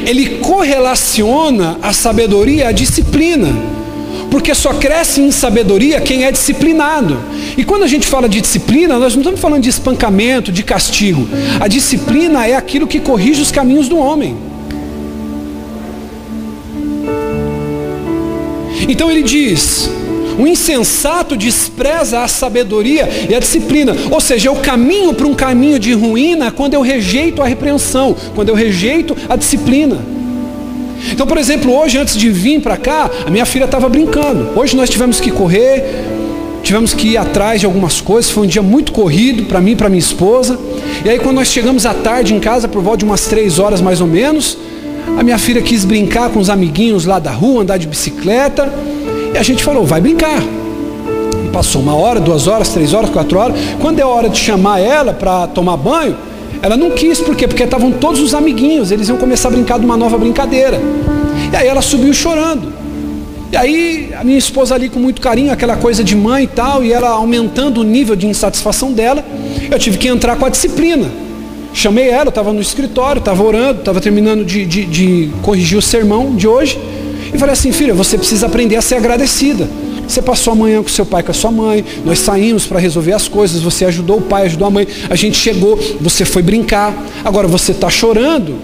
Ele 0.06 0.38
correlaciona 0.38 1.78
a 1.82 1.92
sabedoria 1.92 2.68
à 2.68 2.72
disciplina 2.72 3.79
porque 4.30 4.54
só 4.54 4.74
cresce 4.74 5.22
em 5.22 5.32
sabedoria 5.32 6.02
quem 6.02 6.26
é 6.26 6.32
disciplinado. 6.32 7.18
E 7.58 7.64
quando 7.64 7.84
a 7.84 7.88
gente 7.88 8.08
fala 8.08 8.30
de 8.30 8.42
disciplina, 8.42 9.00
nós 9.00 9.14
não 9.14 9.22
estamos 9.22 9.40
falando 9.40 9.64
de 9.64 9.70
espancamento, 9.70 10.52
de 10.52 10.64
castigo. 10.64 11.28
A 11.60 11.68
disciplina 11.68 12.46
é 12.46 12.56
aquilo 12.56 12.88
que 12.88 13.00
corrige 13.00 13.42
os 13.42 13.52
caminhos 13.52 13.88
do 13.88 13.98
homem. 13.98 14.38
Então 18.88 19.12
ele 19.12 19.24
diz: 19.24 19.90
o 20.40 20.48
insensato 20.48 21.36
despreza 21.36 22.24
a 22.24 22.28
sabedoria 22.28 23.10
e 23.30 23.36
a 23.36 23.40
disciplina. 23.40 23.96
Ou 24.10 24.22
seja, 24.22 24.48
eu 24.48 24.56
caminho 24.56 25.14
para 25.14 25.28
um 25.28 25.34
caminho 25.34 25.78
de 25.78 25.94
ruína 25.94 26.50
quando 26.50 26.74
eu 26.74 26.82
rejeito 26.82 27.42
a 27.42 27.48
repreensão, 27.48 28.16
quando 28.34 28.50
eu 28.50 28.56
rejeito 28.56 29.16
a 29.28 29.36
disciplina. 29.36 30.19
Então, 31.12 31.26
por 31.26 31.38
exemplo, 31.38 31.74
hoje 31.76 31.98
antes 31.98 32.16
de 32.16 32.30
vir 32.30 32.62
para 32.62 32.78
cá, 32.78 33.10
a 33.26 33.30
minha 33.30 33.46
filha 33.46 33.66
estava 33.66 33.88
brincando. 33.88 34.50
Hoje 34.56 34.76
nós 34.76 34.90
tivemos 34.90 35.20
que 35.20 35.32
correr, 35.32 35.84
tivemos 36.64 36.94
que 36.94 37.10
ir 37.10 37.18
atrás 37.18 37.60
de 37.60 37.66
algumas 37.66 38.02
coisas. 38.02 38.30
Foi 38.30 38.44
um 38.44 38.48
dia 38.48 38.62
muito 38.62 38.92
corrido 38.92 39.44
para 39.44 39.60
mim 39.60 39.72
e 39.72 39.76
para 39.76 39.90
minha 39.90 40.00
esposa. 40.00 40.60
E 41.04 41.10
aí, 41.10 41.20
quando 41.20 41.38
nós 41.38 41.48
chegamos 41.48 41.86
à 41.86 41.94
tarde 41.94 42.34
em 42.34 42.40
casa, 42.40 42.68
por 42.68 42.82
volta 42.82 43.00
de 43.00 43.06
umas 43.06 43.26
três 43.26 43.60
horas 43.60 43.82
mais 43.82 44.02
ou 44.02 44.08
menos, 44.08 44.58
a 45.18 45.24
minha 45.24 45.38
filha 45.38 45.62
quis 45.62 45.86
brincar 45.86 46.30
com 46.30 46.40
os 46.40 46.50
amiguinhos 46.50 47.06
lá 47.06 47.20
da 47.20 47.32
rua, 47.32 47.64
andar 47.64 47.78
de 47.78 47.88
bicicleta. 47.88 48.72
E 49.34 49.38
a 49.38 49.44
gente 49.44 49.64
falou: 49.64 49.86
vai 49.86 50.02
brincar. 50.02 50.42
E 51.46 51.50
passou 51.50 51.82
uma 51.82 51.96
hora, 51.96 52.20
duas 52.20 52.48
horas, 52.48 52.70
três 52.70 52.94
horas, 52.94 53.10
quatro 53.10 53.38
horas. 53.38 53.58
Quando 53.80 54.00
é 54.00 54.06
hora 54.06 54.30
de 54.30 54.38
chamar 54.38 54.80
ela 54.80 55.14
para 55.14 55.48
tomar 55.48 55.78
banho, 55.78 56.16
ela 56.62 56.76
não 56.76 56.92
quis, 56.92 57.20
por 57.20 57.36
quê? 57.36 57.48
Porque 57.48 57.64
estavam 57.64 57.92
todos 57.92 58.20
os 58.20 58.34
amiguinhos, 58.34 58.92
eles 58.92 59.08
iam 59.08 59.18
começar 59.18 59.48
a 59.48 59.52
brincar 59.52 59.80
de 59.80 59.86
uma 59.86 59.96
nova 59.96 60.18
brincadeira. 60.18 60.80
E 61.52 61.56
aí 61.56 61.68
ela 61.68 61.82
subiu 61.82 62.14
chorando. 62.14 62.74
E 63.52 63.58
aí 63.58 64.12
a 64.20 64.24
minha 64.24 64.38
esposa 64.38 64.76
ali 64.76 64.90
com 64.90 65.00
muito 65.00 65.22
carinho, 65.22 65.52
aquela 65.52 65.76
coisa 65.78 66.04
de 66.04 66.16
mãe 66.16 66.44
e 66.44 66.48
tal, 66.48 66.84
e 66.84 66.94
ela 66.94 67.10
aumentando 67.10 67.82
o 67.82 67.84
nível 67.84 68.16
de 68.16 68.28
insatisfação 68.28 68.92
dela, 68.92 69.26
eu 69.72 69.80
tive 69.80 69.98
que 69.98 70.08
entrar 70.08 70.36
com 70.36 70.46
a 70.46 70.50
disciplina. 70.50 71.10
Chamei 71.74 72.10
ela, 72.10 72.30
estava 72.30 72.52
no 72.52 72.62
escritório, 72.62 73.20
estava 73.20 73.42
orando, 73.44 73.80
estava 73.80 74.02
terminando 74.02 74.44
de, 74.44 74.66
de, 74.66 74.86
de 74.86 75.30
corrigir 75.42 75.78
o 75.78 75.82
sermão 75.82 76.36
de 76.36 76.48
hoje. 76.48 76.80
E 77.34 77.38
falei 77.38 77.54
assim, 77.54 77.72
filha, 77.72 77.94
você 77.94 78.18
precisa 78.18 78.48
aprender 78.48 78.76
a 78.76 78.82
ser 78.82 78.96
agradecida. 78.96 79.68
Você 80.10 80.24
passou 80.24 80.54
a 80.54 80.56
manhã 80.56 80.82
com 80.82 80.90
seu 80.90 81.06
pai, 81.06 81.22
com 81.22 81.30
a 81.30 81.36
sua 81.36 81.52
mãe, 81.52 81.86
nós 82.04 82.18
saímos 82.18 82.66
para 82.66 82.80
resolver 82.80 83.14
as 83.14 83.28
coisas, 83.28 83.62
você 83.62 83.86
ajudou 83.86 84.18
o 84.18 84.22
pai, 84.22 84.48
ajudou 84.48 84.68
a 84.68 84.72
mãe, 84.72 84.88
a 85.08 85.16
gente 85.16 85.38
chegou, 85.38 85.80
você 86.02 86.26
foi 86.26 86.42
brincar, 86.42 86.92
agora 87.24 87.48
você 87.48 87.74
está 87.74 87.92
chorando 87.92 88.56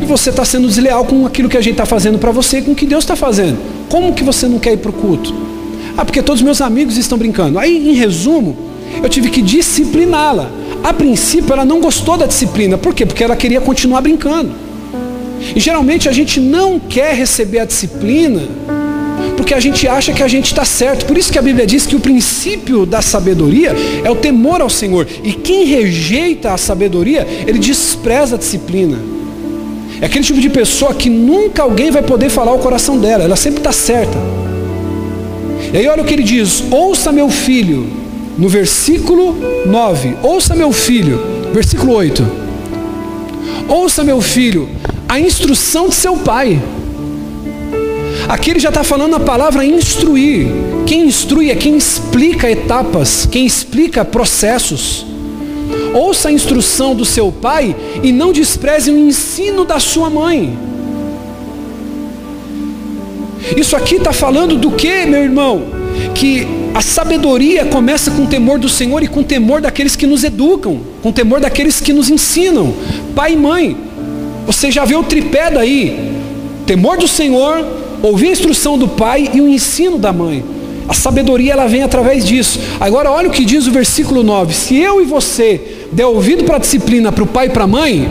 e 0.00 0.04
você 0.04 0.30
está 0.30 0.44
sendo 0.44 0.68
desleal 0.68 1.04
com 1.04 1.26
aquilo 1.26 1.48
que 1.48 1.56
a 1.56 1.60
gente 1.60 1.72
está 1.72 1.84
fazendo 1.84 2.20
para 2.20 2.30
você 2.30 2.58
e 2.58 2.62
com 2.62 2.70
o 2.70 2.74
que 2.76 2.86
Deus 2.86 3.02
está 3.02 3.16
fazendo. 3.16 3.58
Como 3.88 4.14
que 4.14 4.22
você 4.22 4.46
não 4.46 4.60
quer 4.60 4.74
ir 4.74 4.76
para 4.76 4.90
o 4.90 4.92
culto? 4.92 5.34
Ah, 5.96 6.04
porque 6.04 6.22
todos 6.22 6.40
meus 6.40 6.60
amigos 6.60 6.96
estão 6.96 7.18
brincando. 7.18 7.58
Aí, 7.58 7.90
em 7.90 7.94
resumo, 7.94 8.56
eu 9.02 9.08
tive 9.08 9.28
que 9.28 9.42
discipliná-la. 9.42 10.52
A 10.84 10.94
princípio, 10.94 11.52
ela 11.52 11.64
não 11.64 11.80
gostou 11.80 12.16
da 12.16 12.26
disciplina. 12.26 12.78
Por 12.78 12.94
quê? 12.94 13.04
Porque 13.04 13.24
ela 13.24 13.34
queria 13.34 13.60
continuar 13.60 14.02
brincando. 14.02 14.52
E 15.56 15.58
geralmente 15.58 16.08
a 16.08 16.12
gente 16.12 16.38
não 16.38 16.78
quer 16.78 17.12
receber 17.16 17.58
a 17.58 17.64
disciplina 17.64 18.42
porque 19.36 19.54
a 19.54 19.60
gente 19.60 19.86
acha 19.88 20.12
que 20.12 20.22
a 20.22 20.28
gente 20.28 20.46
está 20.46 20.64
certo. 20.64 21.06
Por 21.06 21.16
isso 21.16 21.32
que 21.32 21.38
a 21.38 21.42
Bíblia 21.42 21.66
diz 21.66 21.86
que 21.86 21.96
o 21.96 22.00
princípio 22.00 22.84
da 22.84 23.02
sabedoria 23.02 23.74
é 24.04 24.10
o 24.10 24.16
temor 24.16 24.60
ao 24.60 24.70
Senhor. 24.70 25.06
E 25.22 25.32
quem 25.32 25.64
rejeita 25.64 26.52
a 26.52 26.56
sabedoria, 26.58 27.26
ele 27.46 27.58
despreza 27.58 28.36
a 28.36 28.38
disciplina. 28.38 28.98
É 30.00 30.06
aquele 30.06 30.24
tipo 30.24 30.40
de 30.40 30.48
pessoa 30.48 30.94
que 30.94 31.10
nunca 31.10 31.62
alguém 31.62 31.90
vai 31.90 32.02
poder 32.02 32.30
falar 32.30 32.52
o 32.52 32.58
coração 32.58 32.98
dela, 32.98 33.24
ela 33.24 33.36
sempre 33.36 33.60
está 33.60 33.72
certa. 33.72 34.16
E 35.72 35.76
aí 35.76 35.86
olha 35.86 36.02
o 36.02 36.06
que 36.06 36.14
ele 36.14 36.22
diz: 36.22 36.64
ouça 36.70 37.12
meu 37.12 37.28
filho, 37.28 37.86
no 38.38 38.48
versículo 38.48 39.36
9, 39.66 40.16
ouça 40.22 40.54
meu 40.54 40.72
filho, 40.72 41.20
versículo 41.52 41.92
8. 41.92 42.26
Ouça 43.68 44.02
meu 44.02 44.20
filho, 44.20 44.68
a 45.08 45.20
instrução 45.20 45.88
de 45.88 45.94
seu 45.94 46.16
pai. 46.16 46.60
Aqui 48.30 48.50
ele 48.50 48.60
já 48.60 48.68
está 48.68 48.84
falando 48.84 49.16
a 49.16 49.18
palavra 49.18 49.64
instruir. 49.64 50.46
Quem 50.86 51.08
instrui 51.08 51.50
é 51.50 51.56
quem 51.56 51.76
explica 51.76 52.48
etapas, 52.48 53.26
quem 53.26 53.44
explica 53.44 54.04
processos. 54.04 55.04
Ouça 55.92 56.28
a 56.28 56.32
instrução 56.32 56.94
do 56.94 57.04
seu 57.04 57.32
pai 57.32 57.74
e 58.04 58.12
não 58.12 58.30
despreze 58.30 58.88
o 58.92 58.96
ensino 58.96 59.64
da 59.64 59.80
sua 59.80 60.08
mãe. 60.08 60.56
Isso 63.56 63.74
aqui 63.74 63.96
está 63.96 64.12
falando 64.12 64.56
do 64.56 64.70
que, 64.70 65.06
meu 65.06 65.24
irmão? 65.24 65.64
Que 66.14 66.46
a 66.72 66.82
sabedoria 66.82 67.64
começa 67.64 68.12
com 68.12 68.22
o 68.22 68.28
temor 68.28 68.60
do 68.60 68.68
Senhor 68.68 69.02
e 69.02 69.08
com 69.08 69.20
o 69.20 69.24
temor 69.24 69.60
daqueles 69.60 69.96
que 69.96 70.06
nos 70.06 70.22
educam, 70.22 70.78
com 71.02 71.08
o 71.08 71.12
temor 71.12 71.40
daqueles 71.40 71.80
que 71.80 71.92
nos 71.92 72.08
ensinam. 72.08 72.72
Pai 73.12 73.32
e 73.32 73.36
mãe, 73.36 73.76
você 74.46 74.70
já 74.70 74.84
vê 74.84 74.94
o 74.94 75.02
tripé 75.02 75.50
daí: 75.50 76.12
temor 76.64 76.96
do 76.96 77.08
Senhor, 77.08 77.79
ouvir 78.02 78.28
a 78.28 78.32
instrução 78.32 78.78
do 78.78 78.88
pai 78.88 79.30
e 79.32 79.40
o 79.40 79.48
ensino 79.48 79.98
da 79.98 80.12
mãe. 80.12 80.44
A 80.88 80.94
sabedoria 80.94 81.52
ela 81.52 81.66
vem 81.66 81.82
através 81.82 82.24
disso. 82.24 82.58
Agora 82.80 83.10
olha 83.10 83.28
o 83.28 83.32
que 83.32 83.44
diz 83.44 83.66
o 83.66 83.70
versículo 83.70 84.22
9: 84.22 84.52
se 84.52 84.76
eu 84.76 85.00
e 85.00 85.04
você 85.04 85.86
der 85.92 86.06
ouvido 86.06 86.44
para 86.44 86.56
a 86.56 86.58
disciplina 86.60 87.12
para 87.12 87.24
o 87.24 87.26
pai 87.26 87.46
e 87.46 87.50
para 87.50 87.64
a 87.64 87.66
mãe, 87.66 88.08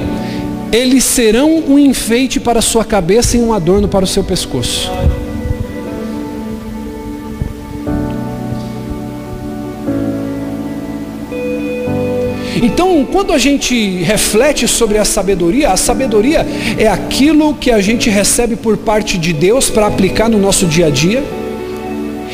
eles 0.71 1.03
serão 1.03 1.63
um 1.67 1.77
enfeite 1.77 2.39
para 2.39 2.59
a 2.59 2.61
sua 2.61 2.85
cabeça 2.85 3.35
e 3.35 3.41
um 3.41 3.53
adorno 3.53 3.87
para 3.87 4.05
o 4.05 4.07
seu 4.07 4.23
pescoço. 4.23 4.89
Então, 12.61 13.07
quando 13.09 13.33
a 13.33 13.37
gente 13.37 14.01
reflete 14.03 14.67
sobre 14.67 14.97
a 14.97 15.05
sabedoria, 15.05 15.71
a 15.71 15.77
sabedoria 15.77 16.45
é 16.77 16.87
aquilo 16.87 17.53
que 17.53 17.71
a 17.71 17.79
gente 17.81 18.09
recebe 18.09 18.55
por 18.55 18.77
parte 18.77 19.17
de 19.17 19.33
Deus 19.33 19.69
para 19.69 19.87
aplicar 19.87 20.29
no 20.29 20.37
nosso 20.37 20.65
dia 20.65 20.87
a 20.87 20.89
dia. 20.89 21.23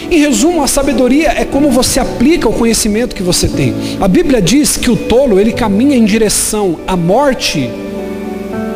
Em 0.09 0.19
resumo, 0.19 0.63
a 0.63 0.67
sabedoria 0.67 1.29
é 1.29 1.45
como 1.45 1.69
você 1.69 1.99
aplica 1.99 2.47
o 2.47 2.53
conhecimento 2.53 3.15
que 3.15 3.23
você 3.23 3.47
tem. 3.47 3.73
A 3.99 4.07
Bíblia 4.07 4.41
diz 4.41 4.77
que 4.77 4.89
o 4.89 4.95
tolo, 4.95 5.39
ele 5.39 5.51
caminha 5.51 5.95
em 5.95 6.05
direção 6.05 6.77
à 6.87 6.95
morte 6.95 7.69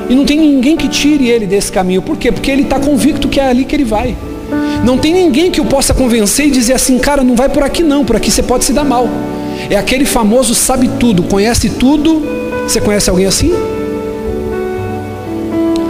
e 0.10 0.16
não 0.16 0.26
tem 0.26 0.40
ninguém 0.40 0.76
que 0.76 0.88
tire 0.88 1.30
ele 1.30 1.46
desse 1.46 1.72
caminho. 1.72 2.02
Por 2.02 2.18
quê? 2.18 2.32
Porque 2.32 2.50
ele 2.50 2.64
está 2.64 2.80
convicto 2.80 3.28
que 3.28 3.40
é 3.40 3.48
ali 3.48 3.64
que 3.64 3.76
ele 3.76 3.86
vai. 3.86 4.16
Não 4.84 4.98
tem 4.98 5.14
ninguém 5.14 5.52
que 5.52 5.62
o 5.62 5.66
possa 5.66 5.94
convencer 5.94 6.48
e 6.48 6.52
dizer 6.52 6.74
assim, 6.74 6.98
cara, 6.98 7.24
não 7.24 7.36
vai 7.36 7.48
por 7.48 7.62
aqui 7.62 7.84
não, 7.84 8.04
por 8.04 8.16
aqui 8.16 8.32
você 8.32 8.42
pode 8.42 8.66
se 8.66 8.74
dar 8.74 8.84
mal. 8.84 9.08
É 9.70 9.76
aquele 9.76 10.06
famoso 10.06 10.54
sabe 10.54 10.88
tudo, 11.00 11.24
conhece 11.24 11.70
tudo. 11.70 12.22
Você 12.68 12.80
conhece 12.80 13.10
alguém 13.10 13.26
assim? 13.26 13.52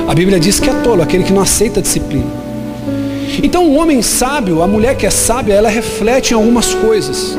A 0.08 0.16
Bíblia 0.16 0.40
diz 0.40 0.60
que 0.60 0.70
é 0.70 0.74
tolo, 0.74 1.02
aquele 1.02 1.24
que 1.24 1.34
não 1.34 1.42
aceita 1.42 1.82
disciplina. 1.82 2.26
Então, 3.44 3.68
o 3.68 3.76
homem 3.76 4.02
sábio, 4.02 4.62
a 4.62 4.68
mulher 4.68 4.96
que 4.96 5.06
é 5.06 5.10
sábia, 5.10 5.54
ela 5.54 5.70
reflete 5.70 6.32
em 6.32 6.34
algumas 6.34 6.74
coisas. 6.74 7.38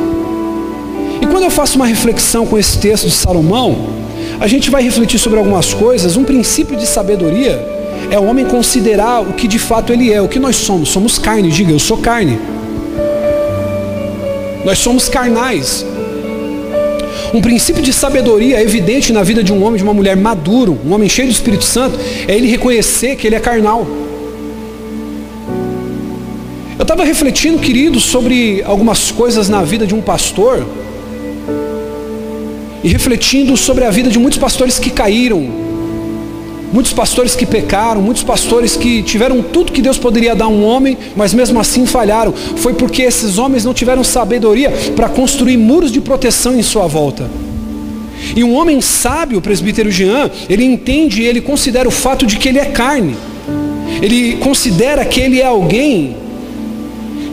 E 1.21 1.27
quando 1.27 1.45
eu 1.45 1.51
faço 1.51 1.77
uma 1.77 1.87
reflexão 1.87 2.47
com 2.47 2.57
esse 2.57 2.79
texto 2.79 3.07
de 3.07 3.13
Salomão, 3.13 3.77
a 4.39 4.47
gente 4.47 4.71
vai 4.71 4.83
refletir 4.83 5.19
sobre 5.19 5.39
algumas 5.39 5.75
coisas. 5.75 6.17
Um 6.17 6.25
princípio 6.25 6.77
de 6.77 6.87
sabedoria 6.87 7.61
é 8.11 8.19
o 8.19 8.25
homem 8.25 8.47
considerar 8.47 9.21
o 9.21 9.33
que 9.35 9.47
de 9.47 9.59
fato 9.59 9.93
ele 9.93 10.13
é, 10.13 10.23
o 10.23 10.29
que 10.29 10.39
nós 10.39 10.57
somos. 10.57 10.89
Somos 10.89 11.19
carne, 11.19 11.51
diga, 11.51 11.73
eu 11.73 11.79
sou 11.79 11.99
carne. 11.99 12.39
Nós 14.65 14.79
somos 14.79 15.09
carnais. 15.09 15.85
Um 17.33 17.41
princípio 17.41 17.81
de 17.81 17.93
sabedoria 17.93 18.61
evidente 18.61 19.13
na 19.13 19.23
vida 19.23 19.43
de 19.43 19.53
um 19.53 19.63
homem, 19.63 19.77
de 19.77 19.85
uma 19.85 19.95
mulher 19.95 20.17
maduro, 20.17 20.79
um 20.85 20.93
homem 20.93 21.09
cheio 21.09 21.29
do 21.29 21.33
Espírito 21.33 21.65
Santo, 21.65 21.99
é 22.27 22.35
ele 22.35 22.49
reconhecer 22.49 23.15
que 23.15 23.27
ele 23.27 23.37
é 23.37 23.41
carnal. 23.41 23.87
Eu 26.77 26.83
estava 26.83 27.05
refletindo, 27.05 27.59
querido, 27.59 28.01
sobre 28.01 28.63
algumas 28.65 29.13
coisas 29.13 29.49
na 29.49 29.63
vida 29.63 29.87
de 29.87 29.95
um 29.95 30.01
pastor 30.01 30.67
e 32.83 32.89
refletindo 32.89 33.57
sobre 33.57 33.85
a 33.85 33.91
vida 33.91 34.11
de 34.11 34.19
muitos 34.19 34.39
pastores 34.39 34.79
que 34.79 34.91
caíram, 34.91 35.70
Muitos 36.73 36.93
pastores 36.93 37.35
que 37.35 37.45
pecaram, 37.45 38.01
muitos 38.01 38.23
pastores 38.23 38.77
que 38.77 39.03
tiveram 39.03 39.43
tudo 39.43 39.73
que 39.73 39.83
Deus 39.83 39.99
poderia 39.99 40.35
dar 40.37 40.45
a 40.45 40.49
um 40.49 40.65
homem, 40.65 40.97
mas 41.17 41.35
mesmo 41.35 41.59
assim 41.59 41.85
falharam. 41.85 42.33
Foi 42.33 42.75
porque 42.75 43.03
esses 43.03 43.39
homens 43.39 43.65
não 43.65 43.75
tiveram 43.75 44.05
sabedoria 44.05 44.71
para 44.95 45.09
construir 45.09 45.57
muros 45.57 45.91
de 45.91 46.01
proteção 46.01 46.57
em 46.57 46.63
sua 46.63 46.87
volta. 46.87 47.29
E 48.37 48.45
um 48.45 48.55
homem 48.55 48.81
sábio, 48.81 49.39
o 49.39 49.43
presbítero 49.43 49.91
Jean, 49.91 50.31
ele 50.49 50.65
entende, 50.65 51.23
ele 51.23 51.41
considera 51.41 51.89
o 51.89 51.93
fato 51.93 52.25
de 52.25 52.37
que 52.37 52.49
ele 52.49 52.59
é 52.59 52.67
carne. 52.67 53.17
Ele 54.01 54.37
considera 54.37 55.05
que 55.05 55.21
ele 55.21 55.41
é 55.41 55.47
alguém 55.47 56.17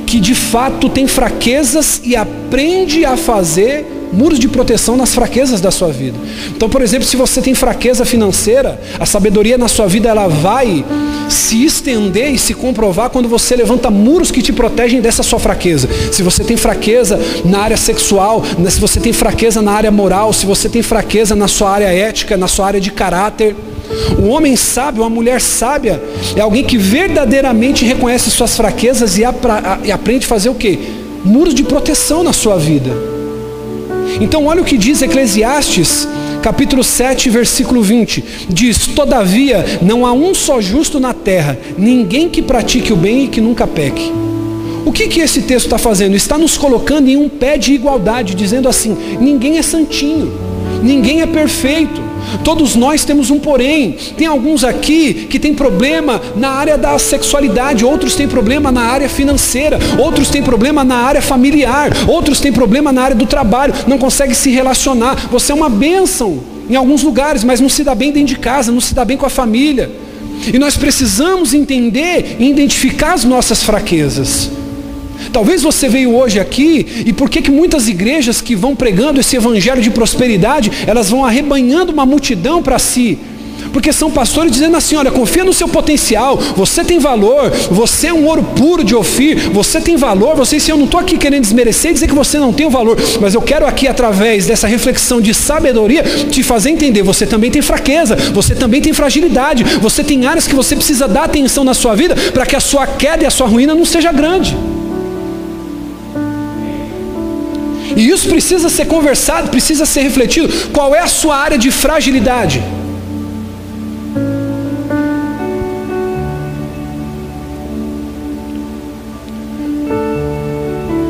que 0.08 0.20
de 0.20 0.34
fato 0.34 0.90
tem 0.90 1.06
fraquezas 1.06 2.02
e 2.04 2.16
aprende 2.16 3.06
a 3.06 3.18
fazer 3.18 3.86
muros 4.12 4.40
de 4.40 4.48
proteção 4.48 4.96
nas 4.96 5.14
fraquezas 5.14 5.62
da 5.62 5.72
sua 5.72 5.90
vida. 5.90 6.18
Então, 6.50 6.70
por 6.70 6.82
exemplo, 6.82 7.08
se 7.08 7.16
você 7.16 7.42
tem 7.42 7.54
fraqueza 7.54 8.06
financeira, 8.06 8.80
a 9.00 9.06
sabedoria 9.06 9.58
na 9.58 9.68
sua 9.68 9.88
vida 9.88 10.10
ela 10.10 10.28
vai 10.28 10.86
se 11.30 11.66
estender 11.66 12.34
e 12.34 12.40
se 12.40 12.54
comprovar 12.54 13.10
quando 13.10 13.28
você 13.28 13.56
levanta 13.56 13.90
muros 13.90 14.32
que 14.32 14.42
te 14.42 14.54
protegem 14.54 15.02
dessa 15.02 15.24
sua 15.24 15.40
fraqueza. 15.40 15.90
Se 16.12 16.24
você 16.24 16.44
tem 16.44 16.56
fraqueza 16.58 17.20
na 17.44 17.60
área 17.60 17.78
sexual, 17.78 18.44
se 18.70 18.80
você 18.80 19.00
tem 19.00 19.14
fraqueza 19.14 19.62
na 19.62 19.72
área 19.72 19.92
moral, 19.92 20.32
se 20.34 20.46
você 20.46 20.70
tem 20.70 20.82
fraqueza 20.82 21.36
na 21.36 21.48
sua 21.48 21.72
área 21.72 21.88
ética, 21.88 22.38
na 22.38 22.48
sua 22.48 22.68
área 22.68 22.82
de 22.82 22.92
caráter, 22.92 23.56
o 24.20 24.28
homem 24.30 24.56
sábio, 24.56 25.04
a 25.04 25.10
mulher 25.10 25.40
sábia, 25.42 26.02
é 26.36 26.42
alguém 26.42 26.64
que 26.64 26.78
verdadeiramente 26.78 27.86
reconhece 27.86 28.30
suas 28.30 28.56
fraquezas 28.56 29.18
e, 29.18 29.24
aprende 29.24 30.26
a 30.26 30.30
fazer 30.30 30.50
o 30.50 30.56
que? 30.56 30.80
Muros 31.24 31.54
de 31.54 31.64
proteção 31.64 32.24
na 32.24 32.34
sua 32.34 32.58
vida. 32.58 33.17
Então, 34.20 34.46
olha 34.48 34.62
o 34.62 34.66
que 34.66 34.78
diz 34.78 35.02
Eclesiastes, 35.02 36.08
capítulo 36.42 36.84
7, 36.84 37.30
versículo 37.30 37.82
20: 37.84 38.24
diz: 38.50 38.88
Todavia, 38.88 39.64
não 39.82 40.06
há 40.06 40.12
um 40.12 40.34
só 40.34 40.60
justo 40.60 41.00
na 41.00 41.14
terra, 41.14 41.58
ninguém 41.78 42.30
que 42.30 42.42
pratique 42.42 42.92
o 42.92 42.96
bem 42.96 43.26
e 43.26 43.28
que 43.28 43.42
nunca 43.42 43.68
peque. 43.68 44.12
O 44.86 44.92
que, 44.92 45.08
que 45.08 45.20
esse 45.20 45.42
texto 45.42 45.66
está 45.66 45.78
fazendo? 45.78 46.16
Está 46.16 46.38
nos 46.38 46.58
colocando 46.58 47.10
em 47.10 47.18
um 47.18 47.28
pé 47.28 47.58
de 47.58 47.74
igualdade, 47.74 48.34
dizendo 48.34 48.68
assim: 48.68 48.98
ninguém 49.20 49.58
é 49.58 49.62
santinho, 49.62 50.32
ninguém 50.82 51.22
é 51.22 51.28
perfeito. 51.28 52.07
Todos 52.44 52.76
nós 52.76 53.06
temos 53.06 53.30
um 53.30 53.40
porém. 53.40 53.96
Tem 54.18 54.28
alguns 54.28 54.64
aqui 54.64 55.28
que 55.30 55.40
têm 55.40 55.54
problema 55.54 56.22
na 56.36 56.50
área 56.50 56.78
da 56.78 56.98
sexualidade, 56.98 57.86
outros 57.86 58.16
têm 58.16 58.28
problema 58.28 58.72
na 58.72 58.82
área 58.82 59.10
financeira, 59.10 59.80
outros 59.98 60.30
têm 60.30 60.44
problema 60.44 60.84
na 60.84 60.96
área 60.96 61.22
familiar, 61.22 61.92
outros 62.08 62.40
têm 62.40 62.52
problema 62.52 62.92
na 62.92 63.02
área 63.02 63.16
do 63.16 63.26
trabalho, 63.26 63.74
não 63.88 63.98
consegue 63.98 64.36
se 64.36 64.50
relacionar. 64.50 65.16
Você 65.32 65.52
é 65.52 65.56
uma 65.56 65.70
bênção 65.70 66.40
em 66.70 66.76
alguns 66.76 67.04
lugares, 67.04 67.44
mas 67.44 67.60
não 67.60 67.70
se 67.70 67.84
dá 67.84 67.96
bem 67.96 68.12
dentro 68.12 68.36
de 68.36 68.40
casa, 68.40 68.72
não 68.72 68.82
se 68.82 68.94
dá 68.94 69.06
bem 69.06 69.18
com 69.18 69.26
a 69.26 69.30
família. 69.30 69.90
E 70.54 70.60
nós 70.60 70.78
precisamos 70.78 71.54
entender 71.54 72.38
e 72.40 72.50
identificar 72.50 73.14
as 73.14 73.24
nossas 73.24 73.64
fraquezas. 73.64 74.52
Talvez 75.32 75.62
você 75.64 75.88
veio 75.88 76.16
hoje 76.16 76.40
aqui 76.40 77.04
e 77.06 77.14
por 77.14 77.30
que 77.30 77.42
que 77.42 77.52
muitas 77.52 77.88
igrejas 77.88 78.42
que 78.42 78.56
vão 78.56 78.76
pregando 78.76 79.20
esse 79.20 79.36
evangelho 79.36 79.82
de 79.82 79.90
prosperidade, 79.90 80.72
elas 80.86 81.10
vão 81.10 81.26
arrebanhando 81.26 81.92
uma 81.92 82.06
multidão 82.06 82.62
para 82.62 82.80
si? 82.80 83.18
Porque 83.72 83.92
são 83.92 84.10
pastores 84.10 84.52
dizendo 84.52 84.78
assim: 84.78 84.96
olha, 84.96 85.12
confia 85.12 85.44
no 85.44 85.54
seu 85.54 85.68
potencial, 85.68 86.38
você 86.56 86.84
tem 86.84 87.00
valor, 87.00 87.52
você 87.70 88.08
é 88.08 88.14
um 88.14 88.26
ouro 88.26 88.44
puro 88.44 88.84
de 88.84 88.96
Ofir, 88.96 89.52
você 89.52 89.80
tem 89.80 89.96
valor, 89.96 90.36
você, 90.36 90.58
eu 90.72 90.78
não 90.78 90.86
estou 90.86 91.00
aqui 91.00 91.18
querendo 91.18 91.42
desmerecer 91.42 91.92
e 91.92 91.94
dizer 91.94 92.08
que 92.08 92.16
você 92.16 92.38
não 92.40 92.54
tem 92.54 92.66
o 92.66 92.70
valor, 92.70 92.98
mas 93.22 93.34
eu 93.34 93.42
quero 93.42 93.66
aqui, 93.66 93.88
através 93.88 94.46
dessa 94.46 94.68
reflexão 94.68 95.22
de 95.22 95.34
sabedoria, 95.34 96.04
te 96.04 96.44
fazer 96.44 96.70
entender: 96.70 97.04
você 97.04 97.26
também 97.26 97.52
tem 97.52 97.62
fraqueza, 97.62 98.16
você 98.34 98.56
também 98.56 98.82
tem 98.82 98.94
fragilidade, 98.94 99.64
você 99.80 100.04
tem 100.04 100.26
áreas 100.26 100.48
que 100.48 100.56
você 100.56 100.76
precisa 100.76 101.08
dar 101.08 101.26
atenção 101.26 101.64
na 101.64 101.74
sua 101.74 101.96
vida 101.96 102.16
para 102.34 102.46
que 102.46 102.56
a 102.56 102.60
sua 102.60 102.88
queda 102.88 103.24
e 103.24 103.28
a 103.28 103.32
sua 103.32 103.48
ruína 103.48 103.76
não 103.76 103.86
seja 103.86 104.12
grande. 104.12 104.56
E 107.98 108.10
isso 108.10 108.30
precisa 108.30 108.70
ser 108.70 108.86
conversado, 108.86 109.50
precisa 109.50 109.84
ser 109.84 110.02
refletido. 110.02 110.48
Qual 110.72 110.94
é 110.94 111.00
a 111.00 111.08
sua 111.08 111.36
área 111.36 111.58
de 111.58 111.72
fragilidade? 111.72 112.64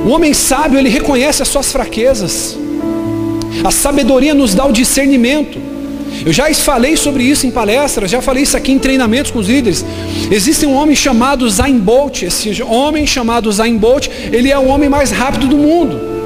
O 0.05 0.09
homem 0.09 0.33
sábio, 0.33 0.79
ele 0.79 0.87
reconhece 0.87 1.41
as 1.41 1.49
suas 1.49 1.69
fraquezas. 1.69 2.57
A 3.65 3.69
sabedoria 3.69 4.33
nos 4.33 4.55
dá 4.55 4.65
o 4.65 4.71
discernimento. 4.71 5.59
Eu 6.25 6.31
já 6.31 6.51
falei 6.53 6.95
sobre 6.95 7.23
isso 7.23 7.45
em 7.45 7.51
palestras, 7.51 8.09
já 8.09 8.21
falei 8.21 8.43
isso 8.43 8.55
aqui 8.55 8.71
em 8.71 8.79
treinamentos 8.79 9.29
com 9.29 9.39
os 9.39 9.49
líderes. 9.49 9.83
Existe 10.31 10.65
um 10.65 10.73
homem 10.73 10.95
chamado 10.95 11.49
Zayn 11.49 11.79
Bolt. 11.79 12.23
Esse 12.23 12.63
homem 12.63 13.05
chamado 13.05 13.51
Zayn 13.51 13.77
Bolt, 13.77 14.07
ele 14.31 14.49
é 14.49 14.57
o 14.57 14.67
homem 14.67 14.87
mais 14.87 15.11
rápido 15.11 15.47
do 15.47 15.57
mundo. 15.57 16.16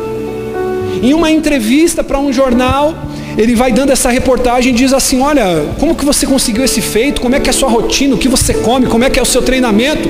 Em 1.02 1.14
uma 1.14 1.32
entrevista 1.32 2.04
para 2.04 2.20
um 2.20 2.32
jornal, 2.32 2.96
ele 3.38 3.56
vai 3.56 3.72
dando 3.72 3.92
essa 3.92 4.10
reportagem 4.10 4.74
e 4.74 4.76
diz 4.76 4.94
assim: 4.94 5.22
Olha, 5.22 5.66
como 5.80 5.96
que 5.96 6.06
você 6.06 6.28
conseguiu 6.28 6.64
esse 6.64 6.82
feito? 6.82 7.22
Como 7.22 7.36
é 7.36 7.40
que 7.40 7.50
é 7.50 7.52
a 7.52 7.54
sua 7.54 7.70
rotina? 7.70 8.16
O 8.16 8.18
que 8.18 8.28
você 8.28 8.54
come? 8.54 8.86
Como 8.86 9.04
é 9.04 9.10
que 9.10 9.18
é 9.18 9.22
o 9.22 9.26
seu 9.26 9.42
treinamento? 9.42 10.08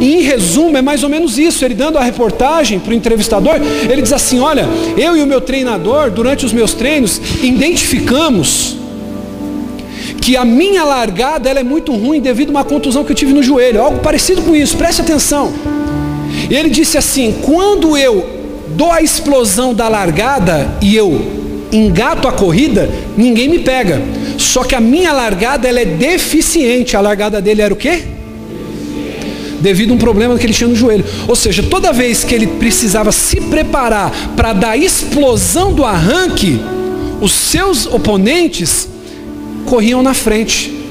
E 0.00 0.16
em 0.16 0.22
resumo, 0.22 0.76
é 0.76 0.82
mais 0.82 1.02
ou 1.02 1.08
menos 1.08 1.38
isso. 1.38 1.64
Ele 1.64 1.74
dando 1.74 1.96
a 1.96 2.02
reportagem 2.02 2.78
para 2.78 2.90
o 2.90 2.94
entrevistador, 2.94 3.54
ele 3.88 4.02
diz 4.02 4.12
assim: 4.12 4.38
Olha, 4.40 4.68
eu 4.98 5.16
e 5.16 5.22
o 5.22 5.26
meu 5.26 5.40
treinador, 5.40 6.10
durante 6.10 6.44
os 6.44 6.52
meus 6.52 6.74
treinos, 6.74 7.20
identificamos 7.42 8.76
que 10.20 10.36
a 10.36 10.44
minha 10.44 10.84
largada 10.84 11.48
ela 11.48 11.60
é 11.60 11.64
muito 11.64 11.90
ruim 11.92 12.20
devido 12.20 12.48
a 12.48 12.52
uma 12.52 12.64
contusão 12.64 13.02
que 13.02 13.12
eu 13.12 13.16
tive 13.16 13.32
no 13.32 13.42
joelho, 13.42 13.82
algo 13.82 13.98
parecido 14.00 14.42
com 14.42 14.54
isso, 14.54 14.76
preste 14.76 15.00
atenção. 15.00 15.52
Ele 16.50 16.68
disse 16.68 16.98
assim: 16.98 17.34
quando 17.42 17.96
eu 17.96 18.41
dou 18.76 18.90
a 18.90 19.02
explosão 19.02 19.74
da 19.74 19.88
largada 19.88 20.76
e 20.80 20.94
eu 20.96 21.42
engato 21.72 22.28
a 22.28 22.32
corrida, 22.32 22.90
ninguém 23.16 23.48
me 23.48 23.60
pega. 23.60 24.02
Só 24.38 24.62
que 24.64 24.74
a 24.74 24.80
minha 24.80 25.12
largada 25.12 25.68
ela 25.68 25.80
é 25.80 25.84
deficiente. 25.84 26.96
A 26.96 27.00
largada 27.00 27.40
dele 27.40 27.62
era 27.62 27.72
o 27.72 27.76
quê? 27.76 28.02
Devido 29.60 29.92
a 29.92 29.94
um 29.94 29.98
problema 29.98 30.36
que 30.36 30.44
ele 30.44 30.52
tinha 30.52 30.68
no 30.68 30.76
joelho. 30.76 31.04
Ou 31.28 31.36
seja, 31.36 31.62
toda 31.62 31.92
vez 31.92 32.24
que 32.24 32.34
ele 32.34 32.46
precisava 32.46 33.12
se 33.12 33.40
preparar 33.40 34.12
para 34.36 34.52
dar 34.52 34.70
a 34.70 34.76
explosão 34.76 35.72
do 35.72 35.84
arranque, 35.84 36.60
os 37.20 37.32
seus 37.32 37.86
oponentes 37.86 38.88
corriam 39.64 40.02
na 40.02 40.12
frente. 40.12 40.81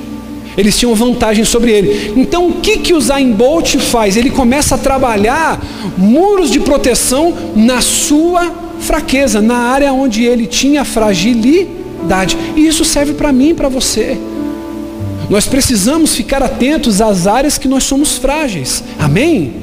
Eles 0.57 0.77
tinham 0.77 0.93
vantagem 0.95 1.45
sobre 1.45 1.71
ele. 1.71 2.13
Então 2.15 2.47
o 2.49 2.53
que, 2.61 2.77
que 2.77 2.93
o 2.93 3.01
Zayn 3.01 3.31
Bolt 3.31 3.77
faz? 3.77 4.17
Ele 4.17 4.29
começa 4.29 4.75
a 4.75 4.77
trabalhar 4.77 5.61
muros 5.97 6.51
de 6.51 6.59
proteção 6.59 7.33
na 7.55 7.81
sua 7.81 8.51
fraqueza, 8.79 9.41
na 9.41 9.57
área 9.57 9.93
onde 9.93 10.23
ele 10.23 10.45
tinha 10.45 10.83
fragilidade. 10.83 12.37
E 12.55 12.67
isso 12.67 12.83
serve 12.83 13.13
para 13.13 13.31
mim 13.31 13.49
e 13.49 13.53
para 13.53 13.69
você. 13.69 14.17
Nós 15.29 15.47
precisamos 15.47 16.13
ficar 16.13 16.43
atentos 16.43 16.99
às 16.99 17.25
áreas 17.25 17.57
que 17.57 17.67
nós 17.67 17.83
somos 17.83 18.17
frágeis. 18.17 18.83
Amém? 18.99 19.53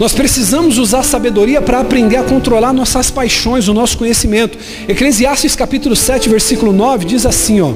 Nós 0.00 0.12
precisamos 0.12 0.78
usar 0.78 1.02
sabedoria 1.04 1.62
para 1.62 1.80
aprender 1.80 2.16
a 2.16 2.24
controlar 2.24 2.72
nossas 2.72 3.10
paixões, 3.10 3.68
o 3.68 3.74
nosso 3.74 3.96
conhecimento. 3.96 4.58
Eclesiastes 4.88 5.54
capítulo 5.54 5.94
7, 5.94 6.28
versículo 6.28 6.72
9 6.72 7.04
diz 7.04 7.24
assim, 7.24 7.60
ó: 7.60 7.72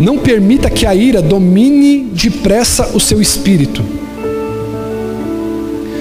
Não 0.00 0.16
permita 0.16 0.70
que 0.70 0.86
a 0.86 0.94
ira 0.94 1.20
domine 1.20 2.06
depressa 2.14 2.90
o 2.94 2.98
seu 2.98 3.20
espírito. 3.20 3.84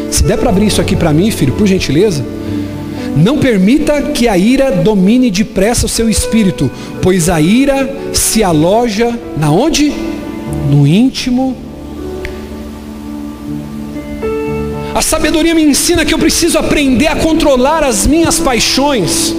Se 0.09 0.23
der 0.23 0.37
para 0.37 0.49
abrir 0.49 0.67
isso 0.67 0.79
aqui 0.79 0.95
para 0.95 1.11
mim, 1.11 1.29
filho, 1.31 1.51
por 1.51 1.67
gentileza. 1.67 2.25
Não 3.17 3.37
permita 3.37 4.01
que 4.01 4.29
a 4.29 4.37
ira 4.37 4.71
domine 4.71 5.29
depressa 5.29 5.85
o 5.85 5.89
seu 5.89 6.09
espírito, 6.09 6.71
pois 7.01 7.27
a 7.27 7.41
ira 7.41 7.93
se 8.13 8.41
aloja 8.41 9.19
na 9.37 9.51
onde? 9.51 9.91
No 10.71 10.87
íntimo. 10.87 11.57
A 14.95 15.01
sabedoria 15.01 15.53
me 15.53 15.63
ensina 15.63 16.05
que 16.05 16.13
eu 16.13 16.19
preciso 16.19 16.57
aprender 16.57 17.07
a 17.07 17.17
controlar 17.17 17.83
as 17.83 18.07
minhas 18.07 18.39
paixões. 18.39 19.35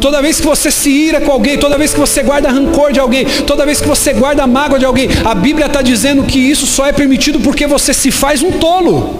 Toda 0.00 0.22
vez 0.22 0.40
que 0.40 0.46
você 0.46 0.70
se 0.70 0.90
ira 0.90 1.20
com 1.20 1.32
alguém, 1.32 1.58
toda 1.58 1.78
vez 1.78 1.92
que 1.92 2.00
você 2.00 2.22
guarda 2.22 2.50
rancor 2.50 2.92
de 2.92 3.00
alguém, 3.00 3.24
toda 3.46 3.64
vez 3.64 3.80
que 3.80 3.88
você 3.88 4.12
guarda 4.12 4.46
mágoa 4.46 4.78
de 4.78 4.84
alguém, 4.84 5.08
a 5.24 5.34
Bíblia 5.34 5.66
está 5.66 5.82
dizendo 5.82 6.22
que 6.22 6.38
isso 6.38 6.66
só 6.66 6.86
é 6.86 6.92
permitido 6.92 7.40
porque 7.40 7.66
você 7.66 7.92
se 7.94 8.10
faz 8.10 8.42
um 8.42 8.52
tolo. 8.52 9.18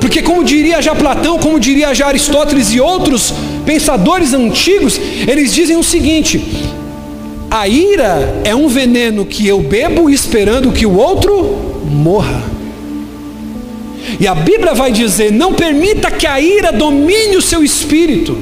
Porque, 0.00 0.22
como 0.22 0.44
diria 0.44 0.80
já 0.80 0.94
Platão, 0.94 1.38
como 1.38 1.58
diria 1.58 1.92
já 1.94 2.06
Aristóteles 2.06 2.72
e 2.72 2.80
outros 2.80 3.34
pensadores 3.64 4.32
antigos, 4.32 5.00
eles 5.26 5.52
dizem 5.52 5.76
o 5.76 5.82
seguinte: 5.82 6.40
a 7.50 7.66
ira 7.66 8.40
é 8.44 8.54
um 8.54 8.68
veneno 8.68 9.24
que 9.24 9.46
eu 9.46 9.60
bebo 9.60 10.08
esperando 10.08 10.72
que 10.72 10.86
o 10.86 10.96
outro 10.96 11.82
morra. 11.90 12.42
E 14.20 14.26
a 14.26 14.34
Bíblia 14.34 14.74
vai 14.74 14.92
dizer: 14.92 15.32
não 15.32 15.54
permita 15.54 16.10
que 16.10 16.26
a 16.26 16.40
ira 16.40 16.72
domine 16.72 17.36
o 17.36 17.42
seu 17.42 17.64
espírito. 17.64 18.38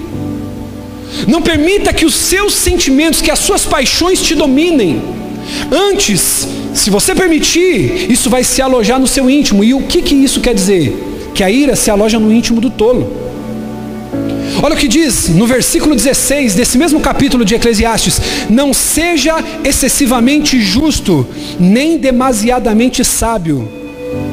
Não 1.27 1.43
permita 1.43 1.93
que 1.93 2.05
os 2.05 2.15
seus 2.15 2.55
sentimentos, 2.55 3.21
que 3.21 3.31
as 3.31 3.39
suas 3.39 3.65
paixões 3.65 4.21
te 4.21 4.35
dominem. 4.35 5.03
Antes, 5.71 6.49
se 6.75 6.91
você 6.91 7.15
permitir, 7.15 8.11
isso 8.11 8.31
vai 8.31 8.43
se 8.43 8.61
alojar 8.61 8.99
no 8.99 9.07
seu 9.07 9.29
íntimo. 9.29 9.63
E 9.63 9.75
o 9.75 9.83
que, 9.83 10.03
que 10.03 10.15
isso 10.15 10.41
quer 10.41 10.55
dizer? 10.55 11.13
que 11.35 11.43
a 11.43 11.51
ira 11.51 11.75
se 11.75 11.91
aloja 11.91 12.19
no 12.19 12.33
íntimo 12.33 12.61
do 12.61 12.71
tolo. 12.71 13.25
Olha 14.63 14.75
o 14.75 14.79
que 14.79 14.87
diz 14.87 15.29
no 15.31 15.47
versículo 15.47 15.97
16 15.97 16.55
desse 16.55 16.79
mesmo 16.79 17.01
capítulo 17.01 17.45
de 17.45 17.57
Eclesiastes: 17.57 18.21
Não 18.49 18.73
seja 18.73 19.43
excessivamente 19.65 20.61
justo, 20.61 21.27
nem 21.59 21.99
demasiadamente 21.99 23.05
sábio, 23.05 23.69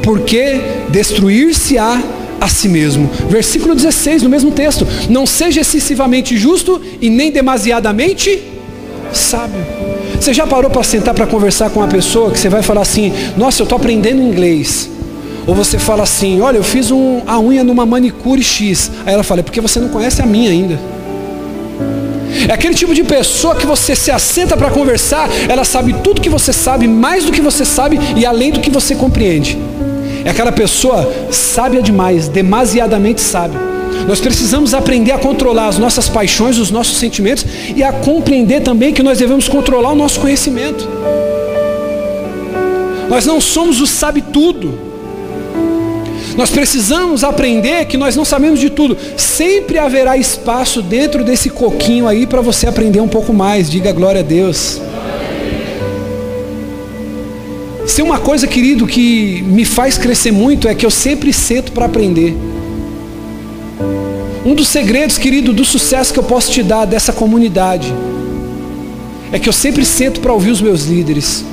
porque 0.03 0.61
destruir-se-á 0.89 2.01
a 2.41 2.47
si 2.47 2.67
mesmo. 2.67 3.09
Versículo 3.29 3.75
16, 3.75 4.23
no 4.23 4.29
mesmo 4.29 4.51
texto: 4.51 4.85
Não 5.07 5.25
seja 5.27 5.61
excessivamente 5.61 6.35
justo 6.35 6.81
e 6.99 7.09
nem 7.09 7.31
demasiadamente 7.31 8.41
sábio. 9.13 9.63
Você 10.19 10.33
já 10.33 10.47
parou 10.47 10.69
para 10.69 10.83
sentar 10.83 11.13
para 11.13 11.27
conversar 11.27 11.69
com 11.69 11.79
uma 11.79 11.87
pessoa 11.87 12.31
que 12.31 12.39
você 12.39 12.49
vai 12.49 12.63
falar 12.63 12.81
assim: 12.81 13.13
Nossa, 13.37 13.61
eu 13.61 13.65
estou 13.65 13.77
aprendendo 13.77 14.21
inglês. 14.21 14.89
Ou 15.47 15.55
você 15.55 15.79
fala 15.79 16.03
assim, 16.03 16.39
olha, 16.39 16.57
eu 16.57 16.63
fiz 16.63 16.91
um, 16.91 17.21
a 17.25 17.39
unha 17.39 17.63
numa 17.63 17.83
manicure 17.83 18.43
X. 18.43 18.91
Aí 19.05 19.13
ela 19.13 19.23
fala, 19.23 19.39
é 19.39 19.43
porque 19.43 19.59
você 19.59 19.79
não 19.79 19.89
conhece 19.89 20.21
a 20.21 20.25
minha 20.25 20.51
ainda. 20.51 20.79
É 22.47 22.53
aquele 22.53 22.73
tipo 22.73 22.93
de 22.93 23.03
pessoa 23.03 23.55
que 23.55 23.65
você 23.65 23.95
se 23.95 24.11
assenta 24.11 24.55
para 24.55 24.69
conversar, 24.69 25.29
ela 25.49 25.63
sabe 25.63 25.93
tudo 26.03 26.21
que 26.21 26.29
você 26.29 26.53
sabe, 26.53 26.87
mais 26.87 27.25
do 27.25 27.31
que 27.31 27.41
você 27.41 27.65
sabe 27.65 27.99
e 28.15 28.25
além 28.25 28.51
do 28.51 28.59
que 28.59 28.69
você 28.69 28.95
compreende. 28.95 29.57
É 30.23 30.29
aquela 30.29 30.51
pessoa 30.51 31.11
sábia 31.31 31.81
demais, 31.81 32.27
demasiadamente 32.27 33.21
sábia. 33.21 33.59
Nós 34.07 34.19
precisamos 34.19 34.73
aprender 34.73 35.11
a 35.11 35.17
controlar 35.17 35.67
as 35.67 35.77
nossas 35.77 36.09
paixões, 36.09 36.57
os 36.57 36.71
nossos 36.71 36.97
sentimentos 36.97 37.45
e 37.75 37.83
a 37.83 37.91
compreender 37.91 38.61
também 38.61 38.93
que 38.93 39.03
nós 39.03 39.19
devemos 39.19 39.47
controlar 39.47 39.91
o 39.91 39.95
nosso 39.95 40.19
conhecimento. 40.19 40.87
Nós 43.09 43.25
não 43.25 43.41
somos 43.41 43.81
o 43.81 43.87
sabe 43.87 44.21
tudo. 44.21 44.91
Nós 46.37 46.49
precisamos 46.49 47.23
aprender 47.23 47.85
que 47.85 47.97
nós 47.97 48.15
não 48.15 48.23
sabemos 48.23 48.59
de 48.59 48.69
tudo. 48.69 48.97
Sempre 49.17 49.77
haverá 49.77 50.17
espaço 50.17 50.81
dentro 50.81 51.23
desse 51.23 51.49
coquinho 51.49 52.07
aí 52.07 52.25
para 52.25 52.41
você 52.41 52.67
aprender 52.67 53.01
um 53.01 53.07
pouco 53.07 53.33
mais. 53.33 53.69
Diga 53.69 53.91
glória 53.91 54.21
a 54.21 54.23
Deus. 54.23 54.79
Se 57.91 58.01
uma 58.01 58.19
coisa, 58.19 58.47
querido, 58.47 58.87
que 58.87 59.43
me 59.45 59.65
faz 59.65 59.97
crescer 59.97 60.31
muito 60.31 60.65
é 60.65 60.73
que 60.73 60.85
eu 60.85 60.89
sempre 60.89 61.33
sento 61.33 61.73
para 61.73 61.87
aprender. 61.87 62.37
Um 64.45 64.55
dos 64.55 64.69
segredos, 64.69 65.17
querido, 65.17 65.51
do 65.51 65.65
sucesso 65.65 66.13
que 66.13 66.17
eu 66.17 66.23
posso 66.23 66.49
te 66.49 66.63
dar 66.63 66.85
dessa 66.85 67.11
comunidade 67.11 67.93
é 69.29 69.37
que 69.37 69.49
eu 69.49 69.51
sempre 69.51 69.83
sento 69.83 70.21
para 70.21 70.31
ouvir 70.31 70.51
os 70.51 70.61
meus 70.61 70.85
líderes. 70.85 71.43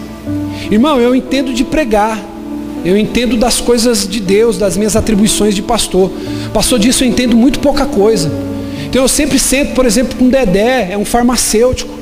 Irmão, 0.70 1.01
eu 1.01 1.12
entendo 1.12 1.53
de 1.53 1.64
pregar. 1.64 2.24
Eu 2.85 2.96
entendo 2.96 3.37
das 3.37 3.61
coisas 3.61 4.07
de 4.09 4.20
Deus, 4.20 4.57
das 4.57 4.77
minhas 4.77 4.94
atribuições 4.94 5.57
de 5.57 5.62
pastor. 5.62 6.09
Pastor 6.55 6.79
disso 6.79 7.03
eu 7.03 7.09
entendo 7.09 7.37
muito 7.37 7.59
pouca 7.59 7.85
coisa. 7.85 8.31
Então 8.88 9.03
eu 9.03 9.09
sempre 9.09 9.40
sento, 9.40 9.74
por 9.74 9.85
exemplo, 9.85 10.16
com 10.16 10.29
Dedé, 10.29 10.92
é 10.92 10.96
um 10.96 11.05
farmacêutico, 11.05 11.97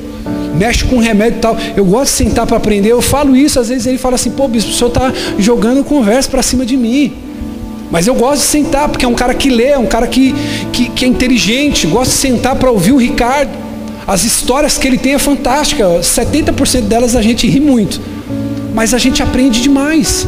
mexe 0.57 0.85
com 0.85 0.97
remédio 0.97 1.37
e 1.37 1.41
tal. 1.41 1.57
Eu 1.75 1.85
gosto 1.85 2.11
de 2.11 2.17
sentar 2.17 2.45
para 2.45 2.57
aprender. 2.57 2.91
Eu 2.91 3.01
falo 3.01 3.35
isso, 3.35 3.59
às 3.59 3.69
vezes 3.69 3.85
ele 3.85 3.97
fala 3.97 4.15
assim, 4.15 4.31
pô, 4.31 4.47
bispo, 4.47 4.71
o 4.71 4.73
senhor 4.73 4.89
está 4.89 5.13
jogando 5.37 5.83
conversa 5.83 6.29
para 6.29 6.41
cima 6.41 6.65
de 6.65 6.75
mim. 6.75 7.13
Mas 7.89 8.05
eu 8.05 8.15
gosto 8.15 8.41
de 8.41 8.47
sentar, 8.47 8.89
porque 8.89 9.05
é 9.05 9.07
um 9.07 9.13
cara 9.13 9.33
que 9.33 9.49
lê, 9.49 9.67
é 9.67 9.77
um 9.77 9.85
cara 9.85 10.07
que, 10.07 10.35
que, 10.73 10.89
que 10.89 11.05
é 11.05 11.07
inteligente, 11.07 11.87
gosto 11.87 12.11
de 12.11 12.17
sentar 12.17 12.55
para 12.55 12.69
ouvir 12.69 12.91
o 12.91 12.97
Ricardo. 12.97 13.51
As 14.05 14.23
histórias 14.23 14.77
que 14.77 14.87
ele 14.87 14.97
tem 14.97 15.13
é 15.13 15.19
fantástica. 15.19 15.85
70% 15.99 16.81
delas 16.81 17.15
a 17.15 17.21
gente 17.21 17.47
ri 17.47 17.59
muito. 17.59 18.01
Mas 18.73 18.93
a 18.93 18.97
gente 18.97 19.23
aprende 19.23 19.61
demais 19.61 20.27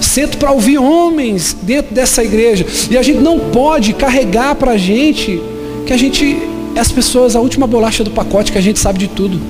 sento 0.00 0.38
para 0.38 0.50
ouvir 0.50 0.78
homens 0.78 1.56
dentro 1.62 1.94
dessa 1.94 2.24
igreja. 2.24 2.66
E 2.90 2.96
a 2.96 3.02
gente 3.02 3.20
não 3.20 3.38
pode 3.38 3.92
carregar 3.92 4.54
para 4.54 4.72
a 4.72 4.76
gente 4.76 5.40
que 5.86 5.92
a 5.92 5.96
gente 5.96 6.36
é 6.74 6.80
as 6.80 6.90
pessoas, 6.90 7.34
a 7.34 7.40
última 7.40 7.66
bolacha 7.66 8.04
do 8.04 8.10
pacote, 8.10 8.52
que 8.52 8.58
a 8.58 8.60
gente 8.60 8.78
sabe 8.78 8.98
de 8.98 9.08
tudo. 9.08 9.40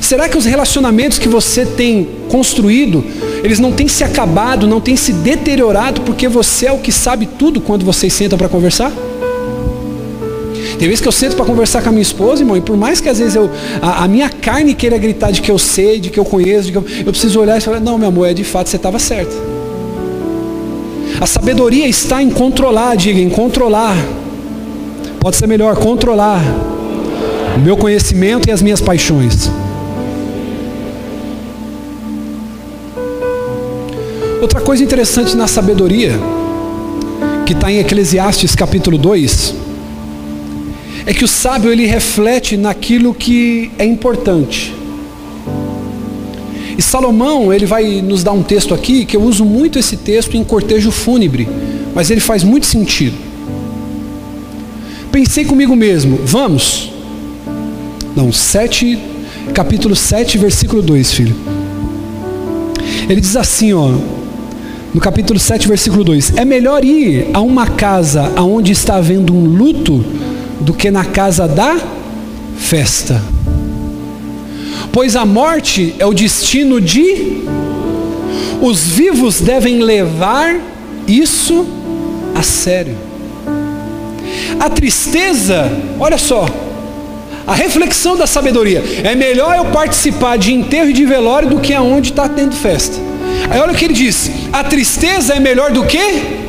Será 0.00 0.28
que 0.28 0.36
os 0.36 0.44
relacionamentos 0.44 1.18
que 1.18 1.28
você 1.28 1.64
tem 1.66 2.08
construído, 2.28 3.04
eles 3.42 3.58
não 3.58 3.72
têm 3.72 3.88
se 3.88 4.02
acabado, 4.02 4.66
não 4.66 4.80
têm 4.80 4.96
se 4.96 5.12
deteriorado, 5.12 6.00
porque 6.02 6.28
você 6.28 6.66
é 6.66 6.72
o 6.72 6.78
que 6.78 6.90
sabe 6.90 7.26
tudo 7.26 7.60
quando 7.60 7.84
vocês 7.84 8.12
sentam 8.12 8.38
para 8.38 8.48
conversar? 8.48 8.92
Tem 10.78 10.88
vezes 10.88 11.00
que 11.00 11.08
eu 11.08 11.12
sento 11.12 11.36
para 11.36 11.44
conversar 11.44 11.82
com 11.82 11.88
a 11.90 11.92
minha 11.92 12.02
esposa, 12.02 12.42
irmão, 12.42 12.56
e 12.56 12.60
por 12.60 12.76
mais 12.76 13.00
que 13.00 13.08
às 13.08 13.18
vezes 13.18 13.36
eu, 13.36 13.50
a, 13.80 14.04
a, 14.04 14.08
minha 14.08 14.28
carne 14.28 14.74
queira 14.74 14.98
gritar 14.98 15.30
de 15.30 15.40
que 15.40 15.50
eu 15.50 15.58
sei, 15.58 16.00
de 16.00 16.10
que 16.10 16.18
eu 16.18 16.24
conheço, 16.24 16.66
de 16.66 16.72
que 16.72 16.78
eu, 16.78 16.84
eu 17.06 17.12
preciso 17.12 17.40
olhar 17.40 17.56
e 17.56 17.60
falar, 17.60 17.80
não, 17.80 17.96
meu 17.96 18.08
amor, 18.08 18.28
é 18.28 18.34
de 18.34 18.44
fato, 18.44 18.68
você 18.68 18.76
estava 18.76 18.98
certo. 18.98 19.34
A 21.20 21.26
sabedoria 21.26 21.86
está 21.86 22.22
em 22.22 22.30
controlar, 22.30 22.96
diga, 22.96 23.20
em 23.20 23.30
controlar. 23.30 23.96
Pode 25.20 25.36
ser 25.36 25.46
melhor, 25.46 25.76
controlar 25.76 26.42
o 27.56 27.60
meu 27.60 27.76
conhecimento 27.76 28.48
e 28.48 28.52
as 28.52 28.60
minhas 28.60 28.80
paixões. 28.80 29.48
Outra 34.44 34.60
coisa 34.60 34.84
interessante 34.84 35.34
na 35.34 35.46
sabedoria, 35.46 36.20
que 37.46 37.54
está 37.54 37.72
em 37.72 37.78
Eclesiastes 37.78 38.54
capítulo 38.54 38.98
2, 38.98 39.54
é 41.06 41.14
que 41.14 41.24
o 41.24 41.28
sábio 41.28 41.72
ele 41.72 41.86
reflete 41.86 42.54
naquilo 42.54 43.14
que 43.14 43.70
é 43.78 43.86
importante. 43.86 44.74
E 46.76 46.82
Salomão, 46.82 47.54
ele 47.54 47.64
vai 47.64 48.02
nos 48.02 48.22
dar 48.22 48.32
um 48.32 48.42
texto 48.42 48.74
aqui, 48.74 49.06
que 49.06 49.16
eu 49.16 49.22
uso 49.22 49.46
muito 49.46 49.78
esse 49.78 49.96
texto 49.96 50.36
em 50.36 50.44
cortejo 50.44 50.90
fúnebre, 50.90 51.48
mas 51.94 52.10
ele 52.10 52.20
faz 52.20 52.44
muito 52.44 52.66
sentido. 52.66 53.16
Pensei 55.10 55.46
comigo 55.46 55.74
mesmo, 55.74 56.20
vamos? 56.22 56.92
Não, 58.14 58.30
7, 58.30 58.98
capítulo 59.54 59.96
7, 59.96 60.36
versículo 60.36 60.82
2, 60.82 61.12
filho. 61.14 61.34
Ele 63.08 63.22
diz 63.22 63.36
assim, 63.36 63.72
ó, 63.72 63.90
no 64.94 65.00
capítulo 65.00 65.40
7, 65.40 65.66
versículo 65.66 66.04
2: 66.04 66.34
É 66.36 66.44
melhor 66.44 66.84
ir 66.84 67.28
a 67.34 67.40
uma 67.40 67.66
casa 67.66 68.32
onde 68.40 68.70
está 68.70 68.94
havendo 68.94 69.34
um 69.34 69.44
luto 69.44 70.04
do 70.60 70.72
que 70.72 70.88
na 70.88 71.04
casa 71.04 71.48
da 71.48 71.76
festa. 72.56 73.20
Pois 74.92 75.16
a 75.16 75.26
morte 75.26 75.96
é 75.98 76.06
o 76.06 76.14
destino 76.14 76.80
de. 76.80 77.42
Os 78.62 78.84
vivos 78.84 79.40
devem 79.40 79.82
levar 79.82 80.60
isso 81.08 81.66
a 82.34 82.42
sério. 82.42 82.96
A 84.60 84.70
tristeza, 84.70 85.70
olha 85.98 86.16
só, 86.16 86.46
a 87.44 87.52
reflexão 87.52 88.16
da 88.16 88.28
sabedoria. 88.28 88.82
É 89.02 89.16
melhor 89.16 89.56
eu 89.56 89.64
participar 89.66 90.38
de 90.38 90.54
enterro 90.54 90.90
e 90.90 90.92
de 90.92 91.04
velório 91.04 91.48
do 91.48 91.58
que 91.58 91.74
aonde 91.74 92.10
está 92.10 92.28
tendo 92.28 92.54
festa. 92.54 93.13
Aí 93.50 93.60
olha 93.60 93.72
o 93.72 93.74
que 93.74 93.84
ele 93.84 93.94
diz: 93.94 94.30
a 94.52 94.64
tristeza 94.64 95.34
é 95.34 95.40
melhor 95.40 95.70
do 95.72 95.84
que? 95.84 96.44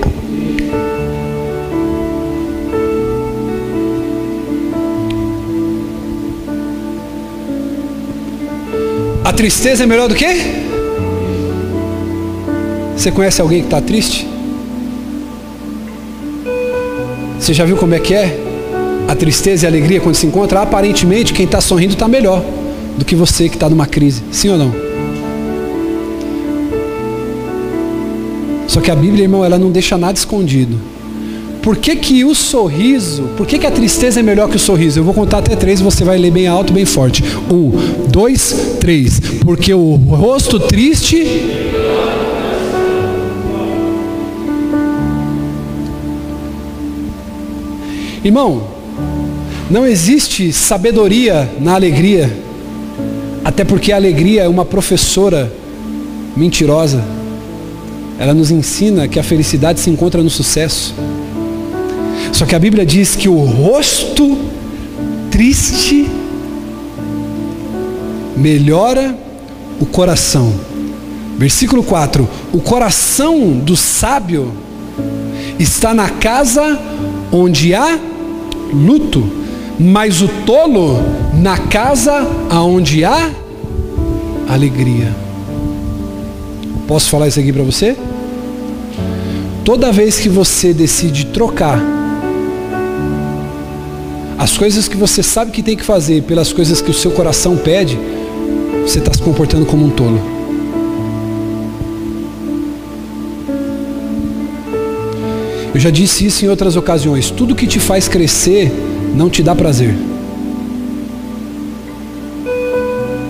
A 9.23 9.33
tristeza 9.33 9.83
é 9.83 9.85
melhor 9.85 10.07
do 10.07 10.15
que? 10.15 10.25
Você 12.95 13.11
conhece 13.11 13.41
alguém 13.41 13.61
que 13.61 13.67
está 13.67 13.81
triste? 13.81 14.27
Você 17.39 17.53
já 17.53 17.65
viu 17.65 17.75
como 17.77 17.93
é 17.93 17.99
que 17.99 18.13
é? 18.13 18.39
A 19.07 19.15
tristeza 19.15 19.65
e 19.65 19.67
a 19.67 19.69
alegria 19.69 19.99
quando 19.99 20.15
se 20.15 20.25
encontram? 20.25 20.61
Aparentemente, 20.61 21.33
quem 21.33 21.45
está 21.45 21.61
sorrindo 21.61 21.93
está 21.93 22.07
melhor 22.07 22.43
do 22.97 23.05
que 23.05 23.15
você 23.15 23.49
que 23.49 23.55
está 23.55 23.69
numa 23.69 23.85
crise. 23.85 24.23
Sim 24.31 24.49
ou 24.49 24.57
não? 24.57 24.84
Só 28.75 28.81
que 28.81 28.91
a 28.91 28.95
Bíblia, 28.95 29.23
irmão, 29.23 29.45
ela 29.45 29.57
não 29.57 29.71
deixa 29.71 29.97
nada 29.97 30.17
escondido. 30.17 30.77
Por 31.61 31.77
que, 31.77 31.95
que 31.95 32.25
o 32.25 32.35
sorriso, 32.35 33.23
por 33.37 33.47
que, 33.47 33.57
que 33.57 33.65
a 33.65 33.71
tristeza 33.71 34.19
é 34.19 34.23
melhor 34.23 34.49
que 34.49 34.57
o 34.57 34.59
sorriso? 34.59 34.99
Eu 34.99 35.03
vou 35.05 35.13
contar 35.13 35.37
até 35.37 35.55
três 35.55 35.79
e 35.79 35.83
você 35.83 36.03
vai 36.03 36.17
ler 36.17 36.29
bem 36.29 36.45
alto, 36.45 36.73
bem 36.73 36.83
forte. 36.83 37.23
Um, 37.49 37.71
dois, 38.09 38.75
três. 38.81 39.21
Porque 39.45 39.73
o 39.73 39.95
rosto 39.95 40.59
triste 40.59 41.25
Irmão, 48.25 48.61
não 49.71 49.85
existe 49.85 50.51
sabedoria 50.51 51.49
na 51.61 51.75
alegria, 51.75 52.29
até 53.41 53.63
porque 53.63 53.93
a 53.93 53.95
alegria 53.95 54.43
é 54.43 54.49
uma 54.49 54.65
professora 54.65 55.49
mentirosa. 56.35 57.24
Ela 58.17 58.33
nos 58.33 58.51
ensina 58.51 59.07
que 59.07 59.19
a 59.19 59.23
felicidade 59.23 59.79
se 59.79 59.89
encontra 59.89 60.23
no 60.23 60.29
sucesso. 60.29 60.93
Só 62.31 62.45
que 62.45 62.55
a 62.55 62.59
Bíblia 62.59 62.85
diz 62.85 63.15
que 63.15 63.27
o 63.27 63.43
rosto 63.43 64.37
triste 65.29 66.09
melhora 68.37 69.15
o 69.79 69.85
coração. 69.85 70.53
Versículo 71.37 71.83
4: 71.83 72.27
O 72.53 72.59
coração 72.59 73.51
do 73.51 73.75
sábio 73.75 74.53
está 75.59 75.93
na 75.93 76.09
casa 76.09 76.79
onde 77.31 77.73
há 77.73 77.99
luto, 78.73 79.27
mas 79.79 80.21
o 80.21 80.27
tolo 80.45 80.99
na 81.33 81.57
casa 81.57 82.25
aonde 82.49 83.03
há 83.03 83.29
alegria. 84.47 85.24
Posso 86.87 87.09
falar 87.09 87.27
isso 87.27 87.39
aqui 87.39 87.51
para 87.51 87.63
você? 87.63 87.95
Toda 89.63 89.91
vez 89.91 90.19
que 90.19 90.29
você 90.29 90.73
decide 90.73 91.25
trocar 91.27 91.81
as 94.37 94.55
coisas 94.57 94.87
que 94.87 94.95
você 94.95 95.23
sabe 95.23 95.49
que 95.49 95.63
tem 95.63 95.75
que 95.75 95.83
fazer 95.83 96.21
pelas 96.23 96.53
coisas 96.53 96.81
que 96.81 96.91
o 96.91 96.93
seu 96.93 97.09
coração 97.09 97.57
pede, 97.57 97.97
você 98.83 98.99
está 98.99 99.11
se 99.11 99.21
comportando 99.21 99.65
como 99.65 99.85
um 99.85 99.89
tolo. 99.89 100.21
Eu 105.73 105.79
já 105.79 105.89
disse 105.89 106.25
isso 106.25 106.45
em 106.45 106.47
outras 106.47 106.75
ocasiões. 106.75 107.31
Tudo 107.31 107.55
que 107.55 107.65
te 107.65 107.79
faz 107.79 108.07
crescer 108.07 108.71
não 109.15 109.29
te 109.29 109.41
dá 109.41 109.55
prazer. 109.55 109.95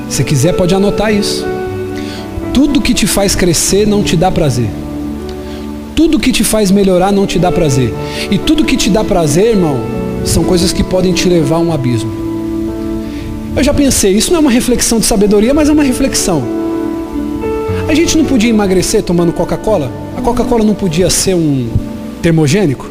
Se 0.10 0.24
quiser, 0.24 0.54
pode 0.54 0.76
anotar 0.76 1.13
isso. 1.13 1.55
Tudo 2.56 2.80
que 2.80 2.94
te 2.94 3.06
faz 3.06 3.36
crescer 3.36 3.86
não 3.86 4.02
te 4.02 4.15
dá 4.15 4.32
prazer. 4.32 4.70
Tudo 5.94 6.18
que 6.18 6.32
te 6.32 6.41
faz 6.41 6.72
melhorar 6.72 7.12
não 7.12 7.28
te 7.28 7.38
dá 7.38 7.52
prazer. 7.52 7.94
E 8.32 8.38
tudo 8.38 8.63
que 8.63 8.78
te 8.78 8.89
dá 8.89 9.04
prazer, 9.04 9.48
irmão, 9.48 9.78
são 10.24 10.46
coisas 10.46 10.72
que 10.72 10.82
podem 10.82 11.12
te 11.12 11.28
levar 11.28 11.58
a 11.58 11.60
um 11.60 11.74
abismo. 11.74 12.12
Eu 13.58 13.62
já 13.62 13.74
pensei, 13.74 14.13
isso 14.13 14.32
não 14.32 14.38
é 14.38 14.41
uma 14.41 14.52
reflexão 14.52 15.00
de 15.00 15.06
sabedoria, 15.06 15.54
mas 15.54 15.68
é 15.68 15.74
uma 15.74 15.84
reflexão. 15.84 16.41
A 17.89 17.94
gente 17.94 18.18
não 18.18 18.24
podia 18.24 18.50
emagrecer 18.50 19.04
tomando 19.04 19.34
Coca-Cola? 19.34 19.91
A 20.18 20.22
Coca-Cola 20.22 20.63
não 20.63 20.74
podia 20.74 21.10
ser 21.10 21.36
um, 21.36 21.70
termogênico, 22.22 22.89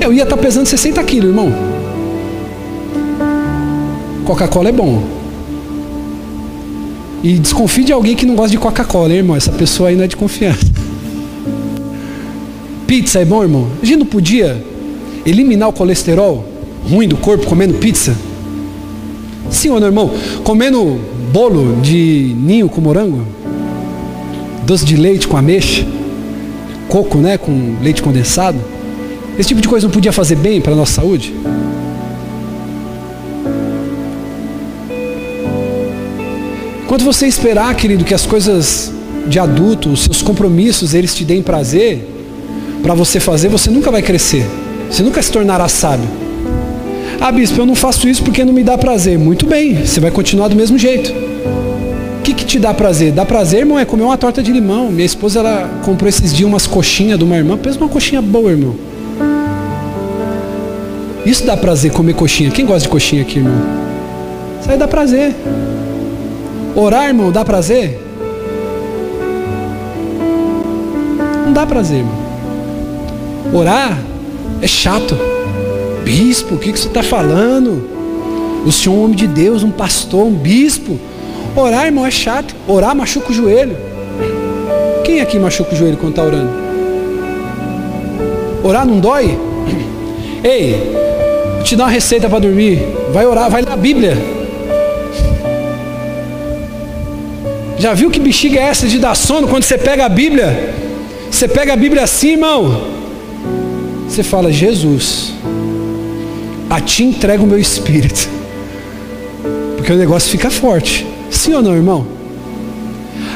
eu 0.00 0.12
ia 0.12 0.24
estar 0.24 0.36
tá 0.36 0.42
pesando 0.42 0.66
60 0.66 1.04
quilos, 1.04 1.28
irmão. 1.28 1.52
Coca-Cola 4.24 4.70
é 4.70 4.72
bom. 4.72 5.21
E 7.22 7.38
desconfie 7.38 7.84
de 7.84 7.92
alguém 7.92 8.16
que 8.16 8.26
não 8.26 8.34
gosta 8.34 8.50
de 8.50 8.58
Coca-Cola, 8.58 9.12
irmão. 9.12 9.36
Essa 9.36 9.52
pessoa 9.52 9.88
aí 9.88 9.96
não 9.96 10.04
é 10.04 10.08
de 10.08 10.16
confiança. 10.16 10.66
Pizza 12.86 13.20
é 13.20 13.24
bom, 13.24 13.42
irmão? 13.42 13.68
A 13.82 13.86
gente 13.86 13.98
não 13.98 14.06
podia 14.06 14.62
eliminar 15.24 15.68
o 15.68 15.72
colesterol 15.72 16.44
ruim 16.90 17.06
do 17.06 17.16
corpo 17.16 17.46
comendo 17.46 17.74
pizza? 17.74 18.16
Sim 19.50 19.70
ou 19.70 19.80
não, 19.80 19.86
irmão? 19.86 20.10
Comendo 20.42 21.00
bolo 21.32 21.80
de 21.80 22.34
ninho 22.38 22.68
com 22.68 22.80
morango? 22.80 23.24
Doce 24.66 24.84
de 24.84 24.96
leite 24.96 25.28
com 25.28 25.36
ameixa? 25.36 25.86
coco, 26.92 27.16
né, 27.16 27.38
com 27.38 27.76
leite 27.80 28.02
condensado. 28.02 28.58
Esse 29.38 29.48
tipo 29.48 29.62
de 29.62 29.68
coisa 29.68 29.86
não 29.86 29.92
podia 29.92 30.12
fazer 30.12 30.36
bem 30.36 30.60
para 30.60 30.74
a 30.74 30.76
nossa 30.76 30.92
saúde? 31.00 31.34
Quando 36.92 37.06
você 37.06 37.26
esperar, 37.26 37.74
querido, 37.74 38.04
que 38.04 38.12
as 38.12 38.26
coisas 38.26 38.92
de 39.26 39.38
adulto, 39.38 39.88
os 39.88 40.04
seus 40.04 40.20
compromissos, 40.20 40.92
eles 40.92 41.14
te 41.14 41.24
deem 41.24 41.40
prazer 41.40 42.06
para 42.82 42.92
você 42.92 43.18
fazer, 43.18 43.48
você 43.48 43.70
nunca 43.70 43.90
vai 43.90 44.02
crescer. 44.02 44.46
Você 44.90 45.02
nunca 45.02 45.22
se 45.22 45.32
tornará 45.32 45.66
sábio. 45.68 46.06
Ah, 47.18 47.32
bispo, 47.32 47.58
eu 47.58 47.64
não 47.64 47.74
faço 47.74 48.06
isso 48.06 48.22
porque 48.22 48.44
não 48.44 48.52
me 48.52 48.62
dá 48.62 48.76
prazer. 48.76 49.18
Muito 49.18 49.46
bem, 49.46 49.86
você 49.86 50.00
vai 50.00 50.10
continuar 50.10 50.48
do 50.48 50.54
mesmo 50.54 50.76
jeito 50.76 51.10
que, 52.22 52.34
que 52.34 52.44
te 52.44 52.58
dá 52.58 52.74
prazer? 52.74 53.10
Dá 53.10 53.24
prazer, 53.24 53.60
irmão, 53.60 53.78
é 53.78 53.86
comer 53.86 54.02
uma 54.02 54.18
torta 54.18 54.42
de 54.42 54.52
limão. 54.52 54.92
Minha 54.92 55.06
esposa, 55.06 55.38
ela 55.38 55.80
comprou 55.82 56.10
esses 56.10 56.30
dias 56.34 56.46
umas 56.46 56.66
coxinhas 56.66 57.18
de 57.18 57.24
uma 57.24 57.38
irmã. 57.38 57.56
Pensa 57.56 57.78
uma 57.78 57.88
coxinha 57.88 58.20
boa, 58.20 58.50
irmão. 58.50 58.76
Isso 61.24 61.46
dá 61.46 61.56
prazer, 61.56 61.90
comer 61.90 62.12
coxinha. 62.12 62.50
Quem 62.50 62.66
gosta 62.66 62.82
de 62.82 62.88
coxinha 62.90 63.22
aqui, 63.22 63.38
irmão? 63.38 63.54
Isso 64.60 64.70
aí 64.70 64.76
dá 64.76 64.86
prazer. 64.86 65.34
Orar, 66.74 67.08
irmão, 67.08 67.30
dá 67.30 67.44
prazer? 67.44 68.00
Não 71.44 71.52
dá 71.52 71.66
prazer, 71.66 71.98
irmão. 71.98 72.16
Orar 73.52 73.98
é 74.62 74.66
chato. 74.66 75.14
Bispo, 76.02 76.54
o 76.54 76.58
que, 76.58 76.72
que 76.72 76.78
você 76.78 76.88
está 76.88 77.02
falando? 77.02 77.88
O 78.64 78.72
senhor 78.72 78.94
é 78.94 78.98
um 78.98 79.04
homem 79.04 79.16
de 79.16 79.26
Deus, 79.26 79.62
um 79.62 79.70
pastor, 79.70 80.24
um 80.24 80.32
bispo. 80.32 80.98
Orar, 81.54 81.86
irmão, 81.86 82.06
é 82.06 82.10
chato. 82.10 82.54
Orar 82.66 82.96
machuca 82.96 83.30
o 83.30 83.34
joelho. 83.34 83.76
Quem 85.04 85.20
aqui 85.20 85.38
machuca 85.38 85.74
o 85.74 85.76
joelho 85.76 85.98
quando 85.98 86.12
está 86.12 86.22
orando? 86.22 86.50
Orar 88.64 88.86
não 88.86 88.98
dói? 88.98 89.38
Ei, 90.42 90.92
vou 91.56 91.62
te 91.62 91.76
dar 91.76 91.84
uma 91.84 91.90
receita 91.90 92.28
para 92.30 92.38
dormir. 92.38 92.80
Vai 93.12 93.26
orar, 93.26 93.50
vai 93.50 93.60
ler 93.60 93.72
a 93.72 93.76
Bíblia. 93.76 94.41
Já 97.82 97.94
viu 97.94 98.12
que 98.12 98.20
bexiga 98.20 98.60
é 98.60 98.62
essa 98.62 98.86
de 98.86 98.96
dar 98.96 99.16
sono 99.16 99.48
quando 99.48 99.64
você 99.64 99.76
pega 99.76 100.06
a 100.06 100.08
Bíblia? 100.08 100.72
Você 101.28 101.48
pega 101.48 101.72
a 101.72 101.76
Bíblia 101.76 102.04
assim, 102.04 102.30
irmão. 102.34 102.86
Você 104.08 104.22
fala, 104.22 104.52
Jesus, 104.52 105.32
a 106.70 106.80
ti 106.80 107.02
entrego 107.02 107.42
o 107.42 107.46
meu 107.48 107.58
espírito. 107.58 108.28
Porque 109.76 109.92
o 109.92 109.96
negócio 109.96 110.30
fica 110.30 110.48
forte. 110.48 111.04
Sim 111.28 111.54
ou 111.54 111.60
não, 111.60 111.74
irmão? 111.74 112.06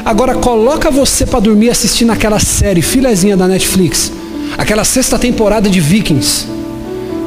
Agora 0.05 0.33
coloca 0.35 0.89
você 0.89 1.25
para 1.25 1.41
dormir 1.41 1.69
assistindo 1.69 2.13
aquela 2.13 2.39
série 2.39 2.81
filezinha 2.81 3.35
da 3.35 3.49
Netflix, 3.49 4.13
aquela 4.57 4.85
sexta 4.85 5.19
temporada 5.19 5.69
de 5.69 5.81
Vikings, 5.81 6.47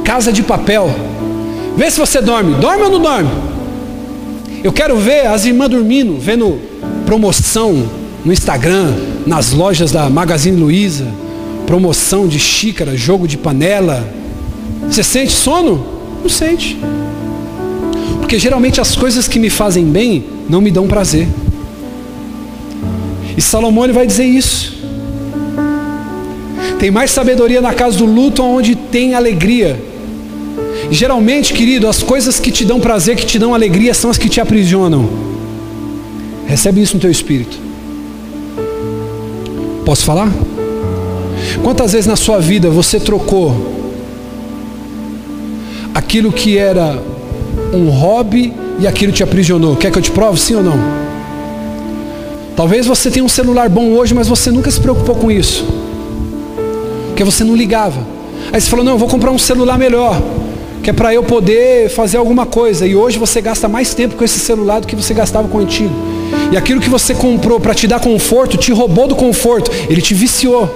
Casa 0.06 0.33
de 0.33 0.42
Papel. 0.42 0.88
Vê 1.76 1.90
se 1.90 2.00
você 2.00 2.22
dorme. 2.22 2.54
Dorme 2.54 2.85
ou 2.85 2.90
não 2.90 3.00
dorme? 3.02 3.30
Eu 4.64 4.72
quero 4.72 4.96
ver 4.96 5.26
as 5.26 5.44
irmãs 5.44 5.68
dormindo, 5.68 6.18
vendo 6.18 6.70
promoção 7.10 7.90
no 8.24 8.32
Instagram, 8.32 8.94
nas 9.26 9.50
lojas 9.50 9.90
da 9.90 10.08
Magazine 10.08 10.56
Luiza, 10.56 11.08
promoção 11.66 12.28
de 12.28 12.38
xícara, 12.38 12.96
jogo 12.96 13.26
de 13.26 13.36
panela. 13.36 14.08
Você 14.88 15.02
sente 15.02 15.32
sono? 15.32 15.84
Não 16.22 16.30
sente. 16.30 16.78
Porque 18.20 18.38
geralmente 18.38 18.80
as 18.80 18.94
coisas 18.94 19.26
que 19.26 19.40
me 19.40 19.50
fazem 19.50 19.86
bem 19.86 20.24
não 20.48 20.60
me 20.60 20.70
dão 20.70 20.86
prazer. 20.86 21.26
E 23.36 23.42
Salomão 23.42 23.82
ele 23.82 23.92
vai 23.92 24.06
dizer 24.06 24.26
isso. 24.26 24.78
Tem 26.78 26.92
mais 26.92 27.10
sabedoria 27.10 27.60
na 27.60 27.74
casa 27.74 27.98
do 27.98 28.06
luto 28.06 28.40
onde 28.40 28.76
tem 28.76 29.16
alegria. 29.16 29.82
Geralmente, 30.92 31.54
querido, 31.54 31.88
as 31.88 32.04
coisas 32.04 32.38
que 32.38 32.52
te 32.52 32.64
dão 32.64 32.78
prazer, 32.78 33.16
que 33.16 33.26
te 33.26 33.36
dão 33.36 33.52
alegria, 33.52 33.94
são 33.94 34.12
as 34.12 34.16
que 34.16 34.28
te 34.28 34.40
aprisionam. 34.40 35.29
Recebe 36.50 36.82
isso 36.82 36.94
no 36.94 37.00
teu 37.00 37.10
espírito. 37.10 37.56
Posso 39.84 40.04
falar? 40.04 40.30
Quantas 41.62 41.92
vezes 41.92 42.06
na 42.06 42.16
sua 42.16 42.38
vida 42.40 42.68
você 42.68 43.00
trocou 43.00 43.54
aquilo 45.94 46.30
que 46.30 46.58
era 46.58 47.02
um 47.72 47.88
hobby 47.88 48.52
e 48.78 48.86
aquilo 48.86 49.12
te 49.12 49.22
aprisionou? 49.22 49.76
Quer 49.76 49.90
que 49.90 49.98
eu 49.98 50.02
te 50.02 50.10
prove, 50.10 50.38
sim 50.38 50.56
ou 50.56 50.62
não? 50.62 50.78
Talvez 52.56 52.86
você 52.86 53.10
tenha 53.10 53.24
um 53.24 53.28
celular 53.28 53.68
bom 53.68 53.92
hoje, 53.92 54.12
mas 54.12 54.28
você 54.28 54.50
nunca 54.50 54.70
se 54.70 54.80
preocupou 54.80 55.14
com 55.14 55.30
isso 55.30 55.64
porque 57.20 57.24
você 57.24 57.44
não 57.44 57.54
ligava. 57.54 58.00
Aí 58.50 58.58
você 58.58 58.70
falou: 58.70 58.82
não, 58.82 58.92
eu 58.92 58.98
vou 58.98 59.08
comprar 59.08 59.30
um 59.30 59.38
celular 59.38 59.78
melhor, 59.78 60.20
que 60.82 60.90
é 60.90 60.92
para 60.92 61.12
eu 61.12 61.22
poder 61.22 61.88
fazer 61.90 62.16
alguma 62.16 62.46
coisa. 62.46 62.86
E 62.86 62.96
hoje 62.96 63.18
você 63.18 63.40
gasta 63.40 63.68
mais 63.68 63.94
tempo 63.94 64.16
com 64.16 64.24
esse 64.24 64.38
celular 64.38 64.80
do 64.80 64.86
que 64.86 64.96
você 64.96 65.12
gastava 65.12 65.48
com 65.48 65.58
o 65.58 65.60
antigo. 65.60 65.94
E 66.52 66.56
aquilo 66.56 66.80
que 66.80 66.88
você 66.88 67.14
comprou 67.14 67.60
para 67.60 67.74
te 67.74 67.86
dar 67.86 68.00
conforto, 68.00 68.56
te 68.56 68.72
roubou 68.72 69.06
do 69.06 69.14
conforto, 69.14 69.70
ele 69.88 70.00
te 70.00 70.14
viciou. 70.14 70.68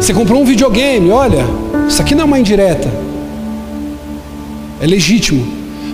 Você 0.00 0.12
comprou 0.12 0.40
um 0.40 0.44
videogame, 0.44 1.10
olha, 1.10 1.44
isso 1.88 2.00
aqui 2.00 2.14
não 2.14 2.22
é 2.22 2.24
uma 2.24 2.38
indireta, 2.38 2.88
é 4.80 4.86
legítimo. 4.86 5.44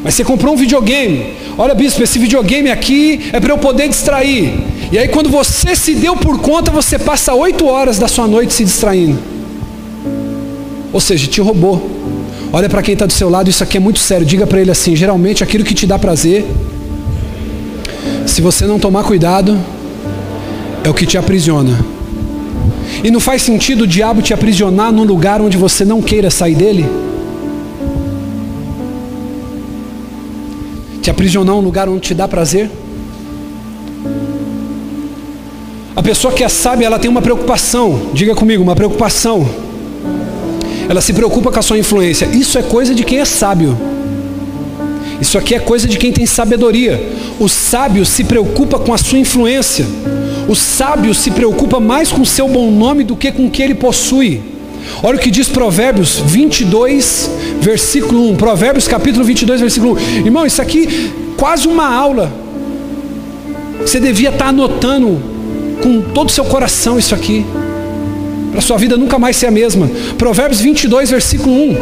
Mas 0.02 0.14
você 0.14 0.24
comprou 0.24 0.54
um 0.54 0.56
videogame, 0.56 1.34
olha 1.56 1.74
bispo, 1.74 2.02
esse 2.02 2.18
videogame 2.18 2.70
aqui 2.70 3.30
é 3.32 3.38
para 3.38 3.52
eu 3.52 3.58
poder 3.58 3.88
distrair. 3.88 4.52
E 4.90 4.98
aí, 4.98 5.08
quando 5.08 5.30
você 5.30 5.74
se 5.74 5.94
deu 5.94 6.16
por 6.16 6.38
conta, 6.40 6.70
você 6.70 6.98
passa 6.98 7.32
oito 7.32 7.66
horas 7.66 7.98
da 7.98 8.08
sua 8.08 8.26
noite 8.26 8.52
se 8.52 8.64
distraindo. 8.64 9.18
Ou 10.92 11.00
seja, 11.00 11.26
te 11.26 11.40
roubou. 11.40 11.91
Olha 12.52 12.68
para 12.68 12.82
quem 12.82 12.92
está 12.92 13.06
do 13.06 13.12
seu 13.14 13.30
lado, 13.30 13.48
isso 13.48 13.62
aqui 13.62 13.78
é 13.78 13.80
muito 13.80 13.98
sério. 13.98 14.26
Diga 14.26 14.46
para 14.46 14.60
ele 14.60 14.70
assim: 14.70 14.94
geralmente 14.94 15.42
aquilo 15.42 15.64
que 15.64 15.72
te 15.72 15.86
dá 15.86 15.98
prazer, 15.98 16.44
se 18.26 18.42
você 18.42 18.66
não 18.66 18.78
tomar 18.78 19.04
cuidado, 19.04 19.58
é 20.84 20.88
o 20.90 20.92
que 20.92 21.06
te 21.06 21.16
aprisiona. 21.16 21.78
E 23.02 23.10
não 23.10 23.20
faz 23.20 23.40
sentido 23.42 23.84
o 23.84 23.86
diabo 23.86 24.20
te 24.20 24.34
aprisionar 24.34 24.92
num 24.92 25.04
lugar 25.04 25.40
onde 25.40 25.56
você 25.56 25.82
não 25.84 26.02
queira 26.02 26.30
sair 26.30 26.54
dele? 26.54 26.86
Te 31.00 31.10
aprisionar 31.10 31.56
num 31.56 31.62
lugar 31.62 31.88
onde 31.88 32.00
te 32.00 32.14
dá 32.14 32.28
prazer? 32.28 32.70
A 35.96 36.02
pessoa 36.02 36.32
que 36.34 36.44
é 36.44 36.48
sábia, 36.48 36.86
ela 36.86 36.98
tem 36.98 37.10
uma 37.10 37.22
preocupação. 37.22 38.10
Diga 38.12 38.34
comigo, 38.34 38.62
uma 38.62 38.76
preocupação. 38.76 39.71
Ela 40.88 41.00
se 41.00 41.12
preocupa 41.12 41.50
com 41.50 41.58
a 41.58 41.62
sua 41.62 41.78
influência. 41.78 42.26
Isso 42.26 42.58
é 42.58 42.62
coisa 42.62 42.94
de 42.94 43.04
quem 43.04 43.20
é 43.20 43.24
sábio. 43.24 43.76
Isso 45.20 45.38
aqui 45.38 45.54
é 45.54 45.58
coisa 45.60 45.86
de 45.86 45.96
quem 45.98 46.12
tem 46.12 46.26
sabedoria. 46.26 47.00
O 47.38 47.48
sábio 47.48 48.04
se 48.04 48.24
preocupa 48.24 48.78
com 48.78 48.92
a 48.92 48.98
sua 48.98 49.18
influência. 49.18 49.86
O 50.48 50.54
sábio 50.56 51.14
se 51.14 51.30
preocupa 51.30 51.78
mais 51.78 52.10
com 52.10 52.22
o 52.22 52.26
seu 52.26 52.48
bom 52.48 52.70
nome 52.70 53.04
do 53.04 53.14
que 53.14 53.30
com 53.30 53.46
o 53.46 53.50
que 53.50 53.62
ele 53.62 53.74
possui. 53.74 54.40
Olha 55.02 55.16
o 55.16 55.20
que 55.20 55.30
diz 55.30 55.48
Provérbios 55.48 56.18
22, 56.26 57.30
versículo 57.60 58.30
1. 58.30 58.36
Provérbios 58.36 58.88
capítulo 58.88 59.24
22, 59.24 59.60
versículo 59.60 59.94
1. 59.94 60.26
Irmão, 60.26 60.44
isso 60.44 60.60
aqui 60.60 61.12
quase 61.36 61.68
uma 61.68 61.86
aula. 61.86 62.32
Você 63.80 64.00
devia 64.00 64.30
estar 64.30 64.48
anotando 64.48 65.20
com 65.82 66.00
todo 66.00 66.28
o 66.28 66.32
seu 66.32 66.44
coração 66.44 66.98
isso 66.98 67.14
aqui, 67.14 67.44
para 68.52 68.60
sua 68.60 68.76
vida 68.76 68.98
nunca 68.98 69.18
mais 69.18 69.36
ser 69.36 69.46
a 69.46 69.50
mesma. 69.50 69.90
Provérbios 70.18 70.60
22, 70.60 71.10
versículo 71.10 71.54
1. 71.54 71.76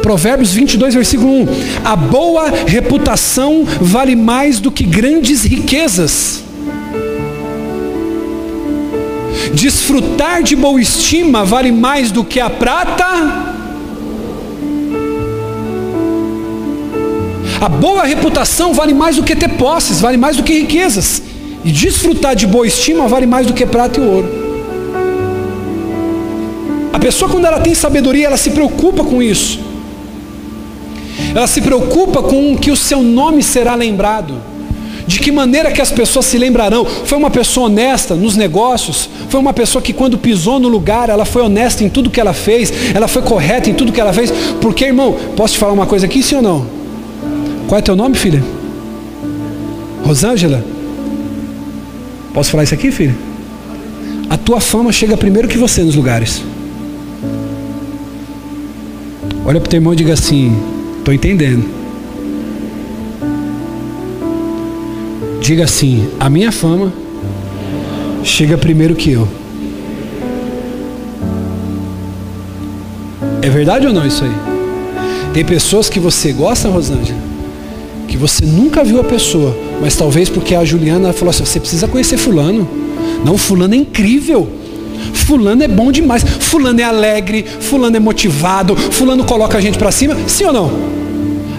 Provérbios 0.00 0.52
22, 0.52 0.94
versículo 0.94 1.32
1. 1.42 1.48
A 1.84 1.96
boa 1.96 2.48
reputação 2.64 3.66
vale 3.80 4.14
mais 4.14 4.60
do 4.60 4.70
que 4.70 4.84
grandes 4.84 5.42
riquezas. 5.42 6.44
Desfrutar 9.52 10.44
de 10.44 10.54
boa 10.54 10.80
estima 10.80 11.44
vale 11.44 11.72
mais 11.72 12.12
do 12.12 12.22
que 12.22 12.38
a 12.38 12.48
prata. 12.48 13.56
A 17.60 17.68
boa 17.68 18.04
reputação 18.04 18.72
vale 18.72 18.94
mais 18.94 19.16
do 19.16 19.24
que 19.24 19.34
ter 19.34 19.48
posses, 19.48 20.00
vale 20.00 20.16
mais 20.16 20.36
do 20.36 20.44
que 20.44 20.52
riquezas. 20.60 21.20
E 21.64 21.72
desfrutar 21.72 22.36
de 22.36 22.46
boa 22.46 22.66
estima 22.66 23.08
vale 23.08 23.26
mais 23.26 23.48
do 23.48 23.52
que 23.52 23.66
prata 23.66 24.00
e 24.00 24.04
ouro. 24.04 24.35
A 26.96 26.98
pessoa, 26.98 27.30
quando 27.30 27.44
ela 27.44 27.60
tem 27.60 27.74
sabedoria, 27.74 28.26
ela 28.26 28.38
se 28.38 28.48
preocupa 28.48 29.04
com 29.04 29.22
isso. 29.22 29.60
Ela 31.34 31.46
se 31.46 31.60
preocupa 31.60 32.22
com 32.22 32.56
que 32.56 32.70
o 32.70 32.76
seu 32.76 33.02
nome 33.02 33.42
será 33.42 33.74
lembrado. 33.74 34.32
De 35.06 35.20
que 35.20 35.30
maneira 35.30 35.70
que 35.70 35.82
as 35.82 35.90
pessoas 35.90 36.24
se 36.24 36.38
lembrarão? 36.38 36.86
Foi 36.86 37.18
uma 37.18 37.28
pessoa 37.28 37.66
honesta 37.66 38.14
nos 38.14 38.34
negócios? 38.34 39.10
Foi 39.28 39.38
uma 39.38 39.52
pessoa 39.52 39.82
que 39.82 39.92
quando 39.92 40.16
pisou 40.16 40.58
no 40.58 40.68
lugar, 40.68 41.10
ela 41.10 41.26
foi 41.26 41.42
honesta 41.42 41.84
em 41.84 41.90
tudo 41.90 42.08
que 42.08 42.18
ela 42.18 42.32
fez? 42.32 42.72
Ela 42.94 43.06
foi 43.06 43.20
correta 43.20 43.68
em 43.68 43.74
tudo 43.74 43.92
que 43.92 44.00
ela 44.00 44.14
fez? 44.14 44.32
Porque, 44.62 44.86
irmão, 44.86 45.14
posso 45.36 45.52
te 45.52 45.58
falar 45.58 45.74
uma 45.74 45.86
coisa 45.86 46.06
aqui, 46.06 46.22
sim 46.22 46.36
ou 46.36 46.42
não? 46.42 46.66
Qual 47.68 47.78
é 47.78 47.82
teu 47.82 47.94
nome, 47.94 48.16
filha? 48.16 48.42
Rosângela? 50.02 50.64
Posso 52.32 52.50
falar 52.50 52.64
isso 52.64 52.72
aqui, 52.72 52.90
filho? 52.90 53.14
A 54.30 54.38
tua 54.38 54.60
fama 54.60 54.90
chega 54.90 55.14
primeiro 55.14 55.46
que 55.46 55.58
você 55.58 55.82
nos 55.82 55.94
lugares. 55.94 56.55
Olha 59.48 59.60
para 59.60 59.68
o 59.68 59.70
teu 59.70 59.76
irmão 59.76 59.92
e 59.92 59.96
diga 59.96 60.12
assim: 60.12 60.52
estou 60.98 61.14
entendendo. 61.14 61.64
Diga 65.40 65.62
assim: 65.62 66.08
a 66.18 66.28
minha 66.28 66.50
fama 66.50 66.92
chega 68.24 68.58
primeiro 68.58 68.96
que 68.96 69.12
eu. 69.12 69.28
É 73.40 73.48
verdade 73.48 73.86
ou 73.86 73.92
não 73.92 74.04
isso 74.04 74.24
aí? 74.24 74.34
Tem 75.32 75.44
pessoas 75.44 75.88
que 75.88 76.00
você 76.00 76.32
gosta, 76.32 76.68
Rosângela, 76.68 77.20
que 78.08 78.16
você 78.16 78.44
nunca 78.44 78.82
viu 78.82 79.00
a 79.00 79.04
pessoa, 79.04 79.56
mas 79.80 79.94
talvez 79.94 80.28
porque 80.28 80.56
a 80.56 80.64
Juliana 80.64 81.12
falou 81.12 81.30
assim: 81.30 81.44
você 81.44 81.60
precisa 81.60 81.86
conhecer 81.86 82.16
Fulano. 82.16 82.68
Não, 83.24 83.38
Fulano 83.38 83.74
é 83.74 83.76
incrível. 83.76 84.65
Fulano 85.12 85.62
é 85.62 85.68
bom 85.68 85.90
demais. 85.90 86.22
Fulano 86.22 86.80
é 86.80 86.84
alegre. 86.84 87.44
Fulano 87.60 87.96
é 87.96 88.00
motivado. 88.00 88.76
Fulano 88.76 89.24
coloca 89.24 89.58
a 89.58 89.60
gente 89.60 89.78
para 89.78 89.90
cima. 89.90 90.16
Sim 90.26 90.44
ou 90.44 90.52
não? 90.52 90.70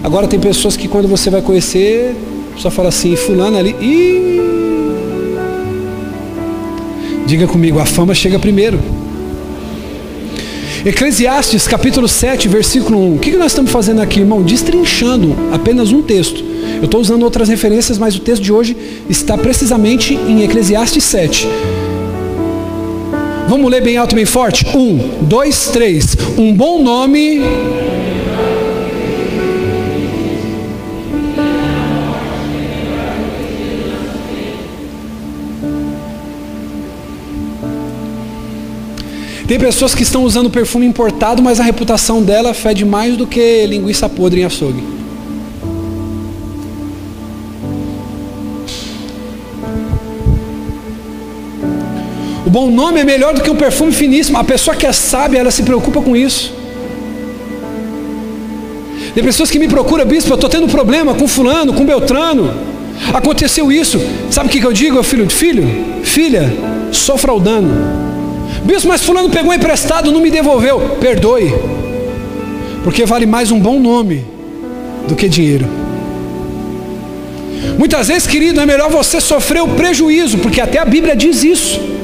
Agora 0.04 0.28
tem 0.28 0.40
pessoas 0.40 0.78
que 0.78 0.88
quando 0.88 1.08
você 1.08 1.30
vai 1.30 1.42
conhecer, 1.42 2.16
só 2.58 2.70
fala 2.70 2.90
assim: 2.90 3.16
Fulano 3.16 3.58
ali. 3.58 3.76
Diga 7.26 7.48
comigo: 7.48 7.80
a 7.80 7.86
fama 7.86 8.14
chega 8.14 8.40
primeiro. 8.40 8.80
Eclesiastes 10.86 11.68
capítulo 11.68 12.08
7, 12.08 12.48
versículo 12.48 12.98
1. 13.14 13.16
O 13.16 13.20
que 13.20 13.36
nós 13.36 13.52
estamos 13.52 13.72
fazendo 13.72 14.02
aqui, 14.02 14.22
irmão? 14.22 14.42
Destrinchando 14.42 15.36
apenas 15.52 15.92
um 15.92 16.02
texto. 16.02 16.42
Eu 16.78 16.86
estou 16.86 17.02
usando 17.02 17.24
outras 17.24 17.50
referências, 17.50 17.98
mas 17.98 18.16
o 18.16 18.20
texto 18.20 18.42
de 18.42 18.54
hoje 18.54 18.78
está 19.10 19.38
precisamente 19.38 20.14
em 20.14 20.44
Eclesiastes 20.44 21.04
7. 21.04 21.48
Vamos 23.48 23.72
ler 23.72 23.82
bem 23.82 23.96
alto, 23.96 24.14
bem 24.14 24.26
forte? 24.26 24.66
Um, 24.76 24.98
dois, 25.22 25.68
três. 25.68 26.18
Um 26.38 26.54
bom 26.54 26.84
nome. 26.84 27.42
Tem 39.48 39.58
pessoas 39.58 39.96
que 39.96 40.04
estão 40.04 40.26
usando 40.26 40.50
perfume 40.50 40.86
importado, 40.86 41.42
mas 41.42 41.62
a 41.62 41.64
reputação 41.64 42.22
dela 42.22 42.54
fede 42.54 42.84
mais 42.84 43.16
do 43.16 43.26
que 43.26 43.66
linguiça 43.66 44.10
podre 44.10 44.42
em 44.42 44.44
açougue. 44.44 44.97
O 52.48 52.50
bom 52.50 52.72
nome 52.72 53.02
é 53.02 53.04
melhor 53.04 53.34
do 53.34 53.42
que 53.42 53.52
um 53.52 53.58
perfume 53.58 53.92
finíssimo. 53.92 54.38
A 54.38 54.44
pessoa 54.44 54.74
que 54.74 54.86
é 54.86 54.94
sábia, 54.94 55.40
ela 55.40 55.52
se 55.52 55.64
preocupa 55.64 56.02
com 56.02 56.16
isso. 56.16 56.54
Tem 59.14 59.22
pessoas 59.22 59.52
que 59.52 59.60
me 59.60 59.68
procuram, 59.68 60.06
bispo, 60.06 60.32
eu 60.32 60.36
estou 60.36 60.50
tendo 60.50 60.66
problema 60.70 61.14
com 61.14 61.28
fulano, 61.28 61.74
com 61.74 61.86
Beltrano. 61.86 62.54
Aconteceu 63.14 63.70
isso. 63.70 64.00
Sabe 64.32 64.48
o 64.48 64.50
que, 64.50 64.66
eu 64.66 64.72
digo, 64.72 65.04
filho 65.04 65.30
filho? 65.30 65.68
Filha, 66.04 66.50
sofra 66.90 67.34
o 67.34 67.40
dano. 67.42 67.70
Bispo, 68.64 68.88
mas 68.88 69.04
fulano 69.04 69.30
pegou 69.30 69.54
emprestado, 69.54 70.10
não 70.10 70.22
me 70.22 70.32
devolveu. 70.32 70.96
Perdoe. 71.02 71.54
Porque 72.82 73.06
vale 73.06 73.26
mais 73.26 73.52
um 73.52 73.60
bom 73.60 73.78
nome 73.78 74.24
do 75.06 75.18
que 75.18 75.28
dinheiro. 75.28 75.68
Muitas 77.78 78.08
vezes, 78.08 78.26
querido, 78.26 78.62
é 78.62 78.66
melhor 78.66 78.90
você 78.90 79.20
sofrer 79.20 79.62
o 79.62 79.68
prejuízo, 79.68 80.38
porque 80.38 80.62
até 80.62 80.80
a 80.80 80.86
Bíblia 80.86 81.14
diz 81.14 81.44
isso. 81.44 81.97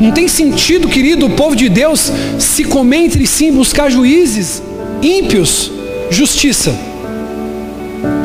Não 0.00 0.12
tem 0.12 0.28
sentido, 0.28 0.88
querido, 0.88 1.26
o 1.26 1.30
povo 1.30 1.56
de 1.56 1.68
Deus 1.68 2.12
se 2.38 2.64
comer 2.64 2.98
entre 2.98 3.26
si 3.26 3.50
buscar 3.50 3.90
juízes 3.90 4.62
ímpios, 5.02 5.70
justiça. 6.10 6.74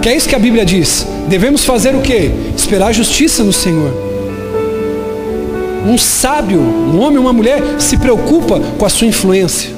Que 0.01 0.09
é 0.09 0.15
isso 0.15 0.29
que 0.29 0.35
a 0.35 0.39
Bíblia 0.39 0.65
diz. 0.65 1.07
Devemos 1.27 1.65
fazer 1.65 1.95
o 1.95 2.01
que? 2.01 2.31
Esperar 2.55 2.93
justiça 2.93 3.43
no 3.43 3.53
Senhor. 3.53 3.91
Um 5.87 5.97
sábio, 5.97 6.59
um 6.59 6.99
homem 6.99 7.19
uma 7.19 7.33
mulher, 7.33 7.61
se 7.79 7.97
preocupa 7.97 8.59
com 8.77 8.85
a 8.85 8.89
sua 8.89 9.07
influência. 9.07 9.71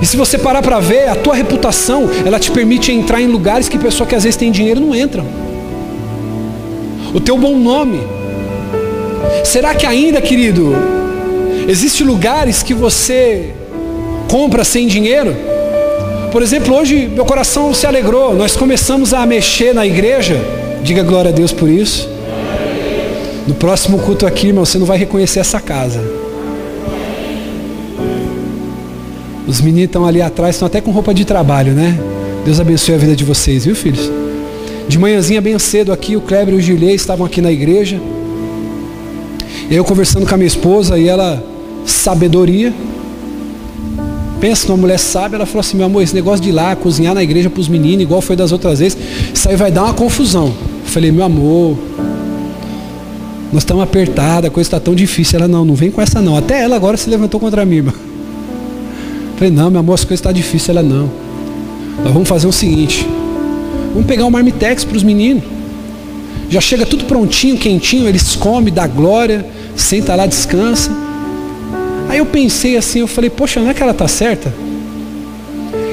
E 0.00 0.06
se 0.06 0.16
você 0.16 0.38
parar 0.38 0.62
para 0.62 0.80
ver, 0.80 1.08
a 1.08 1.14
tua 1.14 1.34
reputação, 1.34 2.08
ela 2.24 2.40
te 2.40 2.50
permite 2.50 2.90
entrar 2.90 3.20
em 3.20 3.26
lugares 3.26 3.68
que 3.68 3.78
pessoa 3.78 4.06
que 4.06 4.14
às 4.14 4.24
vezes 4.24 4.36
tem 4.36 4.50
dinheiro 4.50 4.80
não 4.80 4.94
entra. 4.94 5.24
O 7.14 7.20
teu 7.20 7.36
bom 7.36 7.56
nome. 7.56 8.00
Será 9.44 9.74
que 9.74 9.86
ainda, 9.86 10.20
querido, 10.20 10.74
existe 11.68 12.02
lugares 12.02 12.62
que 12.62 12.74
você 12.74 13.50
compra 14.28 14.64
sem 14.64 14.86
dinheiro? 14.86 15.36
Por 16.30 16.42
exemplo, 16.42 16.74
hoje 16.74 17.10
meu 17.12 17.24
coração 17.24 17.74
se 17.74 17.86
alegrou. 17.86 18.34
Nós 18.34 18.56
começamos 18.56 19.12
a 19.12 19.26
mexer 19.26 19.74
na 19.74 19.86
igreja. 19.86 20.36
Diga 20.82 21.02
glória 21.02 21.30
a 21.30 21.34
Deus 21.34 21.52
por 21.52 21.68
isso. 21.68 22.08
No 23.46 23.54
próximo 23.54 23.98
culto 23.98 24.26
aqui, 24.26 24.48
irmão, 24.48 24.64
você 24.64 24.78
não 24.78 24.86
vai 24.86 24.96
reconhecer 24.96 25.40
essa 25.40 25.60
casa. 25.60 26.00
Os 29.46 29.60
meninos 29.60 29.86
estão 29.86 30.06
ali 30.06 30.22
atrás, 30.22 30.54
estão 30.54 30.66
até 30.66 30.80
com 30.80 30.90
roupa 30.90 31.12
de 31.12 31.24
trabalho, 31.24 31.72
né? 31.72 31.98
Deus 32.44 32.58
abençoe 32.60 32.94
a 32.94 32.98
vida 32.98 33.14
de 33.14 33.24
vocês, 33.24 33.64
viu, 33.66 33.74
filhos? 33.74 34.10
De 34.88 34.98
manhãzinha 34.98 35.40
bem 35.40 35.58
cedo 35.58 35.92
aqui, 35.92 36.16
o 36.16 36.20
Kleber 36.20 36.54
e 36.54 36.56
o 36.56 36.60
Gilei 36.60 36.94
estavam 36.94 37.26
aqui 37.26 37.40
na 37.40 37.52
igreja. 37.52 38.00
Eu 39.70 39.84
conversando 39.84 40.26
com 40.26 40.34
a 40.34 40.36
minha 40.36 40.46
esposa 40.46 40.98
e 40.98 41.08
ela, 41.08 41.42
sabedoria. 41.86 42.72
Pensa 44.40 44.66
numa 44.66 44.76
mulher 44.76 44.98
sábia, 44.98 45.36
ela 45.36 45.46
falou 45.46 45.60
assim, 45.60 45.76
meu 45.76 45.86
amor, 45.86 46.02
esse 46.02 46.14
negócio 46.14 46.42
de 46.42 46.48
ir 46.48 46.52
lá, 46.52 46.74
cozinhar 46.74 47.14
na 47.14 47.22
igreja 47.22 47.48
para 47.48 47.60
os 47.60 47.68
meninos, 47.68 48.02
igual 48.02 48.20
foi 48.20 48.34
das 48.34 48.50
outras 48.50 48.80
vezes, 48.80 48.98
isso 49.32 49.48
aí 49.48 49.54
vai 49.54 49.70
dar 49.70 49.84
uma 49.84 49.94
confusão. 49.94 50.46
Eu 50.46 50.86
falei, 50.86 51.12
meu 51.12 51.24
amor, 51.24 51.78
nós 53.52 53.62
estamos 53.62 53.82
apertados, 53.82 54.48
a 54.48 54.50
coisa 54.50 54.66
está 54.66 54.80
tão 54.80 54.94
difícil. 54.94 55.38
Ela, 55.38 55.46
não, 55.46 55.64
não 55.64 55.74
vem 55.74 55.90
com 55.90 56.00
essa 56.00 56.22
não. 56.22 56.36
Até 56.36 56.62
ela 56.62 56.74
agora 56.74 56.96
se 56.96 57.08
levantou 57.10 57.38
contra 57.38 57.64
mim, 57.66 57.76
irmão. 57.76 57.94
Falei, 59.36 59.52
não, 59.52 59.70
meu 59.70 59.80
amor, 59.80 59.94
as 59.94 60.04
coisas 60.04 60.20
estão 60.20 60.32
tá 60.32 60.36
difíceis. 60.36 60.70
Ela, 60.70 60.82
não. 60.82 61.10
Nós 62.02 62.12
vamos 62.12 62.28
fazer 62.28 62.46
o 62.46 62.52
seguinte. 62.52 63.06
Vamos 63.92 64.06
pegar 64.06 64.24
um 64.24 64.30
marmitex 64.30 64.84
para 64.84 64.96
os 64.96 65.02
meninos. 65.02 65.44
Já 66.48 66.60
chega 66.60 66.84
tudo 66.84 67.04
prontinho, 67.04 67.56
quentinho, 67.56 68.08
eles 68.08 68.36
comem, 68.36 68.72
dá 68.72 68.86
glória, 68.86 69.44
senta 69.76 70.14
lá, 70.14 70.26
descansa. 70.26 70.90
Aí 72.08 72.18
eu 72.18 72.26
pensei 72.26 72.76
assim, 72.76 73.00
eu 73.00 73.06
falei, 73.06 73.30
poxa, 73.30 73.60
não 73.60 73.70
é 73.70 73.74
que 73.74 73.82
ela 73.82 73.92
está 73.92 74.06
certa? 74.06 74.52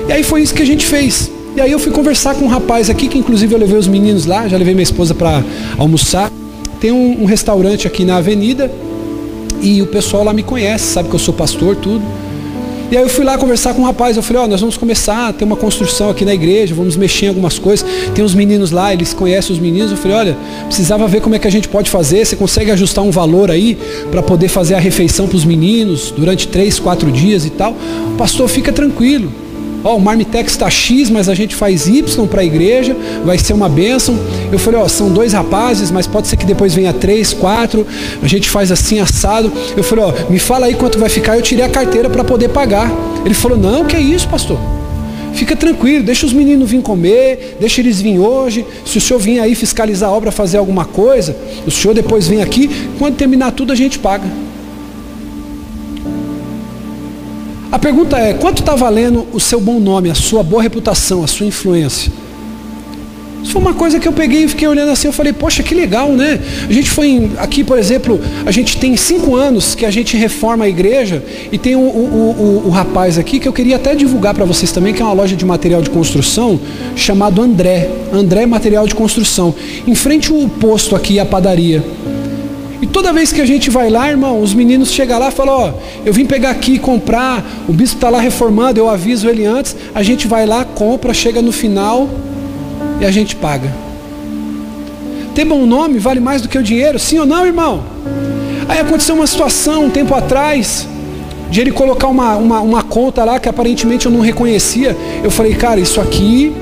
E 0.07 0.11
aí 0.11 0.23
foi 0.23 0.41
isso 0.41 0.53
que 0.53 0.61
a 0.61 0.65
gente 0.65 0.85
fez. 0.85 1.31
E 1.55 1.61
aí 1.61 1.71
eu 1.71 1.79
fui 1.79 1.91
conversar 1.91 2.35
com 2.35 2.45
um 2.45 2.47
rapaz 2.47 2.89
aqui, 2.89 3.07
que 3.07 3.17
inclusive 3.17 3.53
eu 3.53 3.59
levei 3.59 3.77
os 3.77 3.87
meninos 3.87 4.25
lá, 4.25 4.47
já 4.47 4.57
levei 4.57 4.73
minha 4.73 4.83
esposa 4.83 5.13
para 5.13 5.43
almoçar. 5.77 6.31
Tem 6.79 6.91
um, 6.91 7.23
um 7.23 7.25
restaurante 7.25 7.87
aqui 7.87 8.05
na 8.05 8.17
avenida 8.17 8.71
e 9.61 9.81
o 9.81 9.87
pessoal 9.87 10.23
lá 10.23 10.33
me 10.33 10.43
conhece, 10.43 10.85
sabe 10.93 11.09
que 11.09 11.15
eu 11.15 11.19
sou 11.19 11.33
pastor, 11.33 11.75
tudo. 11.75 12.03
E 12.91 12.97
aí 12.97 13.03
eu 13.03 13.09
fui 13.09 13.23
lá 13.23 13.37
conversar 13.37 13.75
com 13.75 13.83
um 13.83 13.85
rapaz, 13.85 14.17
eu 14.17 14.23
falei, 14.23 14.41
ó, 14.41 14.45
oh, 14.45 14.47
nós 14.47 14.59
vamos 14.61 14.75
começar 14.75 15.27
a 15.27 15.33
ter 15.33 15.45
uma 15.45 15.55
construção 15.55 16.09
aqui 16.09 16.25
na 16.25 16.33
igreja, 16.33 16.73
vamos 16.73 16.97
mexer 16.97 17.27
em 17.27 17.29
algumas 17.29 17.59
coisas. 17.59 17.87
Tem 18.15 18.25
uns 18.25 18.33
meninos 18.33 18.71
lá, 18.71 18.91
eles 18.91 19.13
conhecem 19.13 19.53
os 19.53 19.61
meninos. 19.61 19.91
Eu 19.91 19.97
falei, 19.97 20.17
olha, 20.17 20.37
precisava 20.65 21.07
ver 21.07 21.21
como 21.21 21.35
é 21.35 21.39
que 21.39 21.47
a 21.47 21.51
gente 21.51 21.67
pode 21.67 21.87
fazer. 21.87 22.25
Você 22.25 22.35
consegue 22.35 22.71
ajustar 22.71 23.03
um 23.03 23.11
valor 23.11 23.51
aí 23.51 23.77
para 24.09 24.23
poder 24.23 24.47
fazer 24.47 24.73
a 24.73 24.79
refeição 24.79 25.27
para 25.27 25.37
os 25.37 25.45
meninos 25.45 26.11
durante 26.17 26.47
três, 26.47 26.79
quatro 26.79 27.11
dias 27.11 27.45
e 27.45 27.51
tal? 27.51 27.75
O 28.13 28.17
pastor, 28.17 28.47
fica 28.47 28.71
tranquilo. 28.71 29.31
Ó, 29.83 29.95
o 29.95 30.01
Marmitex 30.01 30.51
está 30.51 30.69
X, 30.69 31.09
mas 31.09 31.29
a 31.29 31.35
gente 31.35 31.55
faz 31.55 31.87
Y 31.87 32.27
para 32.27 32.41
a 32.41 32.45
igreja, 32.45 32.95
vai 33.23 33.37
ser 33.37 33.53
uma 33.53 33.69
bênção. 33.69 34.17
Eu 34.51 34.59
falei, 34.59 34.79
ó, 34.79 34.87
são 34.87 35.09
dois 35.09 35.33
rapazes, 35.33 35.89
mas 35.91 36.05
pode 36.05 36.27
ser 36.27 36.35
que 36.37 36.45
depois 36.45 36.73
venha 36.73 36.91
três, 36.91 37.33
quatro, 37.33 37.85
a 38.21 38.27
gente 38.27 38.49
faz 38.49 38.71
assim 38.71 38.99
assado. 38.99 39.51
Eu 39.75 39.83
falei, 39.83 40.05
ó, 40.05 40.13
me 40.29 40.39
fala 40.39 40.65
aí 40.65 40.75
quanto 40.75 40.99
vai 40.99 41.09
ficar, 41.09 41.37
eu 41.37 41.41
tirei 41.41 41.63
a 41.63 41.69
carteira 41.69 42.09
para 42.09 42.23
poder 42.23 42.49
pagar. 42.49 42.91
Ele 43.25 43.33
falou, 43.33 43.57
não, 43.57 43.85
que 43.85 43.95
é 43.95 44.01
isso, 44.01 44.27
pastor? 44.27 44.59
Fica 45.33 45.55
tranquilo, 45.55 46.03
deixa 46.03 46.25
os 46.25 46.33
meninos 46.33 46.69
vir 46.69 46.81
comer, 46.81 47.55
deixa 47.59 47.79
eles 47.79 48.01
vir 48.01 48.19
hoje. 48.19 48.65
Se 48.85 48.97
o 48.97 49.01
senhor 49.01 49.19
vir 49.19 49.39
aí 49.39 49.55
fiscalizar 49.55 50.09
a 50.09 50.13
obra, 50.13 50.31
fazer 50.31 50.57
alguma 50.57 50.85
coisa, 50.85 51.35
o 51.65 51.71
senhor 51.71 51.93
depois 51.93 52.27
vem 52.27 52.41
aqui, 52.41 52.69
quando 52.97 53.15
terminar 53.15 53.51
tudo 53.51 53.71
a 53.71 53.75
gente 53.75 53.99
paga. 53.99 54.48
A 57.71 57.77
pergunta 57.77 58.17
é: 58.17 58.33
quanto 58.33 58.61
está 58.61 58.75
valendo 58.75 59.27
o 59.31 59.39
seu 59.39 59.59
bom 59.59 59.79
nome, 59.79 60.09
a 60.09 60.15
sua 60.15 60.43
boa 60.43 60.61
reputação, 60.61 61.23
a 61.23 61.27
sua 61.27 61.45
influência? 61.45 62.11
Isso 63.41 63.53
foi 63.53 63.61
uma 63.61 63.73
coisa 63.73 63.99
que 63.99 64.07
eu 64.07 64.11
peguei 64.11 64.43
e 64.43 64.47
fiquei 64.49 64.67
olhando 64.67 64.91
assim, 64.91 65.07
eu 65.07 65.13
falei, 65.13 65.31
poxa, 65.31 65.63
que 65.63 65.73
legal, 65.73 66.11
né? 66.11 66.39
A 66.69 66.73
gente 66.73 66.89
foi 66.89 67.07
em, 67.07 67.31
aqui, 67.37 67.63
por 67.63 67.77
exemplo, 67.77 68.19
a 68.45 68.51
gente 68.51 68.77
tem 68.77 68.97
cinco 68.97 69.33
anos 69.35 69.75
que 69.75 69.85
a 69.85 69.91
gente 69.91 70.17
reforma 70.17 70.65
a 70.65 70.69
igreja 70.69 71.23
e 71.49 71.57
tem 71.57 71.73
o, 71.73 71.79
o, 71.79 72.63
o, 72.63 72.67
o 72.67 72.69
rapaz 72.69 73.17
aqui 73.17 73.39
que 73.39 73.47
eu 73.47 73.53
queria 73.53 73.77
até 73.77 73.95
divulgar 73.95 74.33
para 74.33 74.43
vocês 74.43 74.71
também, 74.71 74.93
que 74.93 75.01
é 75.01 75.05
uma 75.05 75.13
loja 75.13 75.37
de 75.37 75.45
material 75.45 75.81
de 75.81 75.89
construção 75.89 76.59
chamado 76.95 77.41
André. 77.41 77.89
André 78.11 78.45
Material 78.45 78.85
de 78.85 78.93
Construção. 78.93 79.55
Em 79.87 79.95
frente 79.95 80.31
ao 80.31 80.49
posto 80.49 80.95
aqui, 80.95 81.17
a 81.19 81.25
padaria. 81.25 81.83
E 82.81 82.87
toda 82.87 83.11
vez 83.11 83.33
que 83.33 83.41
a 83.41 83.45
gente 83.45 83.69
vai 83.69 83.89
lá, 83.89 84.09
irmão, 84.09 84.41
os 84.41 84.53
meninos 84.53 84.91
chegam 84.91 85.19
lá 85.19 85.27
e 85.27 85.31
falam, 85.31 85.53
ó, 85.53 85.73
eu 86.05 86.13
vim 86.13 86.25
pegar 86.25 86.51
aqui 86.51 86.75
e 86.75 86.79
comprar, 86.79 87.43
o 87.67 87.73
bispo 87.73 87.97
está 87.97 88.09
lá 88.09 88.19
reformando, 88.21 88.79
eu 88.79 88.89
aviso 88.89 89.27
ele 89.27 89.45
antes, 89.45 89.75
a 89.93 90.01
gente 90.01 90.27
vai 90.27 90.45
lá, 90.45 90.63
compra, 90.63 91.13
chega 91.13 91.41
no 91.41 91.51
final 91.51 92.07
e 93.01 93.05
a 93.05 93.11
gente 93.11 93.35
paga. 93.35 93.69
Ter 95.35 95.43
bom 95.43 95.65
nome 95.65 95.99
vale 95.99 96.21
mais 96.21 96.41
do 96.41 96.47
que 96.47 96.57
o 96.57 96.63
dinheiro, 96.63 96.97
sim 96.97 97.19
ou 97.19 97.25
não, 97.25 97.45
irmão? 97.45 97.83
Aí 98.67 98.79
aconteceu 98.79 99.15
uma 99.15 99.27
situação 99.27 99.85
um 99.85 99.89
tempo 99.89 100.15
atrás, 100.15 100.87
de 101.49 101.59
ele 101.59 101.71
colocar 101.71 102.07
uma, 102.07 102.35
uma, 102.37 102.61
uma 102.61 102.83
conta 102.83 103.25
lá 103.25 103.39
que 103.39 103.49
aparentemente 103.49 104.05
eu 104.05 104.11
não 104.11 104.21
reconhecia. 104.21 104.95
Eu 105.23 105.31
falei, 105.31 105.53
cara, 105.55 105.79
isso 105.79 105.99
aqui 105.99 106.53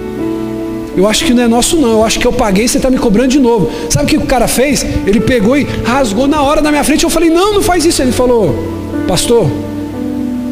eu 0.98 1.08
acho 1.08 1.26
que 1.26 1.32
não 1.32 1.44
é 1.44 1.48
nosso 1.48 1.78
não, 1.78 1.92
eu 1.92 2.04
acho 2.04 2.20
que 2.20 2.26
eu 2.26 2.34
paguei, 2.34 2.68
você 2.68 2.78
está 2.78 2.90
me 2.90 2.98
cobrando 2.98 3.28
de 3.28 3.40
novo. 3.40 3.70
Sabe 3.88 4.06
o 4.06 4.08
que 4.08 4.18
o 4.18 4.26
cara 4.26 4.48
fez? 4.48 4.84
Ele 5.06 5.20
pegou 5.20 5.56
e 5.56 5.64
rasgou 5.86 6.28
na 6.28 6.42
hora 6.42 6.60
na 6.60 6.72
minha 6.72 6.84
frente. 6.84 7.04
Eu 7.04 7.10
falei, 7.12 7.30
não, 7.30 7.54
não 7.54 7.62
faz 7.62 7.86
isso. 7.86 8.02
Ele 8.02 8.12
falou, 8.12 8.56
pastor, 9.08 9.48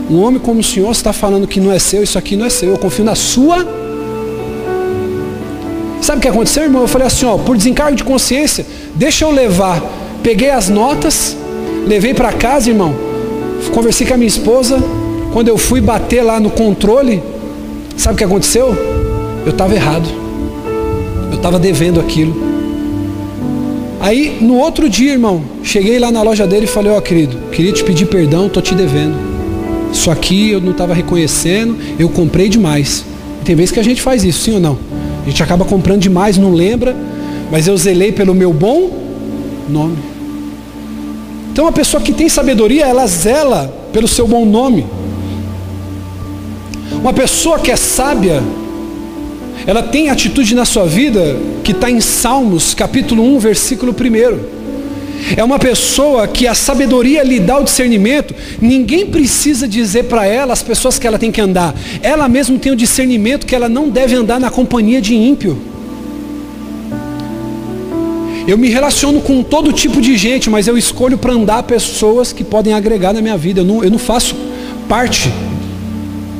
um 0.08 0.22
homem 0.22 0.40
como 0.40 0.60
o 0.60 0.64
senhor 0.64 0.92
está 0.92 1.12
falando 1.12 1.48
que 1.48 1.60
não 1.60 1.72
é 1.72 1.80
seu, 1.80 2.04
isso 2.04 2.16
aqui 2.16 2.36
não 2.36 2.46
é 2.46 2.50
seu. 2.52 2.70
Eu 2.70 2.78
confio 2.78 3.04
na 3.04 3.16
sua. 3.16 3.68
Sabe 6.00 6.20
o 6.20 6.22
que 6.22 6.28
aconteceu, 6.28 6.62
irmão? 6.62 6.84
Eu 6.84 6.88
falei 6.88 7.08
assim, 7.08 7.26
ó, 7.26 7.40
por 7.40 7.58
desencargo 7.58 7.98
de 7.98 8.04
consciência, 8.04 8.68
deixa 8.94 9.26
eu 9.26 9.32
levar. 9.32 9.82
Peguei 10.22 10.52
as 10.52 10.70
notas, 10.70 11.36
levei 11.88 12.14
para 12.14 12.32
casa, 12.32 12.70
irmão. 12.70 12.94
Conversei 13.74 14.06
com 14.06 14.14
a 14.14 14.18
minha 14.18 14.28
esposa. 14.28 14.78
Quando 15.34 15.48
eu 15.48 15.58
fui 15.58 15.82
bater 15.82 16.22
lá 16.22 16.40
no 16.40 16.52
controle, 16.52 17.24
sabe 17.98 18.14
o 18.14 18.18
que 18.20 18.24
aconteceu? 18.24 18.78
Eu 19.44 19.52
estava 19.52 19.74
errado. 19.74 20.25
Estava 21.46 21.60
devendo 21.60 22.00
aquilo. 22.00 22.36
Aí, 24.02 24.40
no 24.42 24.56
outro 24.56 24.90
dia, 24.90 25.12
irmão, 25.12 25.44
cheguei 25.62 26.00
lá 26.00 26.12
na 26.12 26.24
loja 26.24 26.48
dele 26.48 26.66
e 26.66 26.68
falei, 26.68 26.92
ó 26.92 26.98
oh, 26.98 27.02
querido, 27.04 27.38
queria 27.52 27.72
te 27.72 27.84
pedir 27.84 28.08
perdão, 28.08 28.50
tô 28.50 28.60
te 28.62 28.74
devendo. 28.74 29.16
Isso 29.94 30.10
aqui 30.10 30.50
eu 30.50 30.60
não 30.60 30.72
estava 30.72 30.96
reconhecendo, 30.96 31.78
eu 32.00 32.10
comprei 32.10 32.50
demais. 32.50 33.06
Tem 33.44 33.56
vezes 33.56 33.72
que 33.72 33.80
a 33.80 33.84
gente 33.84 34.02
faz 34.02 34.24
isso, 34.24 34.42
sim 34.42 34.56
ou 34.56 34.60
não? 34.60 34.76
A 35.24 35.30
gente 35.30 35.44
acaba 35.44 35.64
comprando 35.64 36.02
demais, 36.02 36.36
não 36.36 36.52
lembra, 36.52 36.96
mas 37.52 37.68
eu 37.68 37.78
zelei 37.78 38.12
pelo 38.12 38.34
meu 38.34 38.52
bom 38.52 38.90
nome. 39.70 39.98
Então 41.52 41.68
a 41.68 41.72
pessoa 41.72 42.02
que 42.02 42.12
tem 42.12 42.28
sabedoria, 42.28 42.88
ela 42.88 43.06
zela 43.06 43.72
pelo 43.94 44.08
seu 44.08 44.28
bom 44.28 44.48
nome. 44.48 44.84
Uma 46.92 47.14
pessoa 47.14 47.60
que 47.60 47.70
é 47.70 47.76
sábia, 47.76 48.42
ela 49.68 49.82
tem 49.82 50.10
atitude 50.10 50.54
na 50.54 50.64
sua 50.64 50.86
vida 50.86 51.38
que 51.64 51.72
está 51.72 51.90
em 51.90 52.00
Salmos, 52.00 52.74
capítulo 52.74 53.24
1, 53.36 53.40
versículo 53.40 53.94
1. 53.94 54.56
É 55.36 55.44
uma 55.44 55.58
pessoa 55.58 56.28
que 56.28 56.46
a 56.46 56.54
sabedoria 56.54 57.24
lhe 57.24 57.40
dá 57.40 57.58
o 57.58 57.64
discernimento. 57.64 58.36
Ninguém 58.62 59.08
precisa 59.08 59.68
dizer 59.68 60.04
para 60.04 60.28
ela 60.28 60.54
as 60.54 60.62
pessoas 60.62 61.00
que 61.00 61.08
ela 61.08 61.18
tem 61.18 61.32
que 61.32 61.42
andar. 61.42 61.74
Ela 62.04 62.30
mesma 62.30 62.60
tem 62.60 62.72
o 62.72 62.76
discernimento 62.76 63.46
que 63.48 63.56
ela 63.56 63.68
não 63.68 63.90
deve 63.90 64.14
andar 64.14 64.40
na 64.40 64.52
companhia 64.52 65.02
de 65.02 65.16
ímpio. 65.16 65.58
Eu 68.48 68.60
me 68.60 68.70
relaciono 68.70 69.20
com 69.22 69.42
todo 69.42 69.74
tipo 69.74 70.00
de 70.00 70.16
gente, 70.16 70.48
mas 70.48 70.68
eu 70.68 70.78
escolho 70.78 71.18
para 71.18 71.34
andar 71.34 71.64
pessoas 71.64 72.32
que 72.32 72.44
podem 72.44 72.74
agregar 72.74 73.12
na 73.12 73.22
minha 73.22 73.36
vida. 73.36 73.62
Eu 73.62 73.66
não, 73.66 73.84
eu 73.84 73.90
não 73.90 73.98
faço 73.98 74.36
parte 74.88 75.32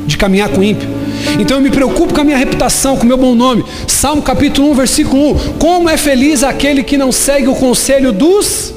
de 0.06 0.16
caminhar 0.16 0.50
com 0.50 0.62
ímpio. 0.62 0.95
Então 1.40 1.58
eu 1.58 1.62
me 1.62 1.70
preocupo 1.70 2.14
com 2.14 2.22
a 2.22 2.24
minha 2.24 2.38
reputação, 2.38 2.98
com 2.98 3.04
o 3.04 3.08
meu 3.08 3.18
bom 3.18 3.36
nome. 3.36 3.64
Salmo 3.88 4.22
capítulo 4.22 4.72
1, 4.72 4.74
versículo 4.74 5.32
1. 5.32 5.54
Como 5.60 5.90
é 5.90 5.98
feliz 5.98 6.44
aquele 6.44 6.84
que 6.84 6.98
não 6.98 7.12
segue 7.12 7.48
o 7.48 7.56
conselho 7.56 8.12
dos 8.12 8.74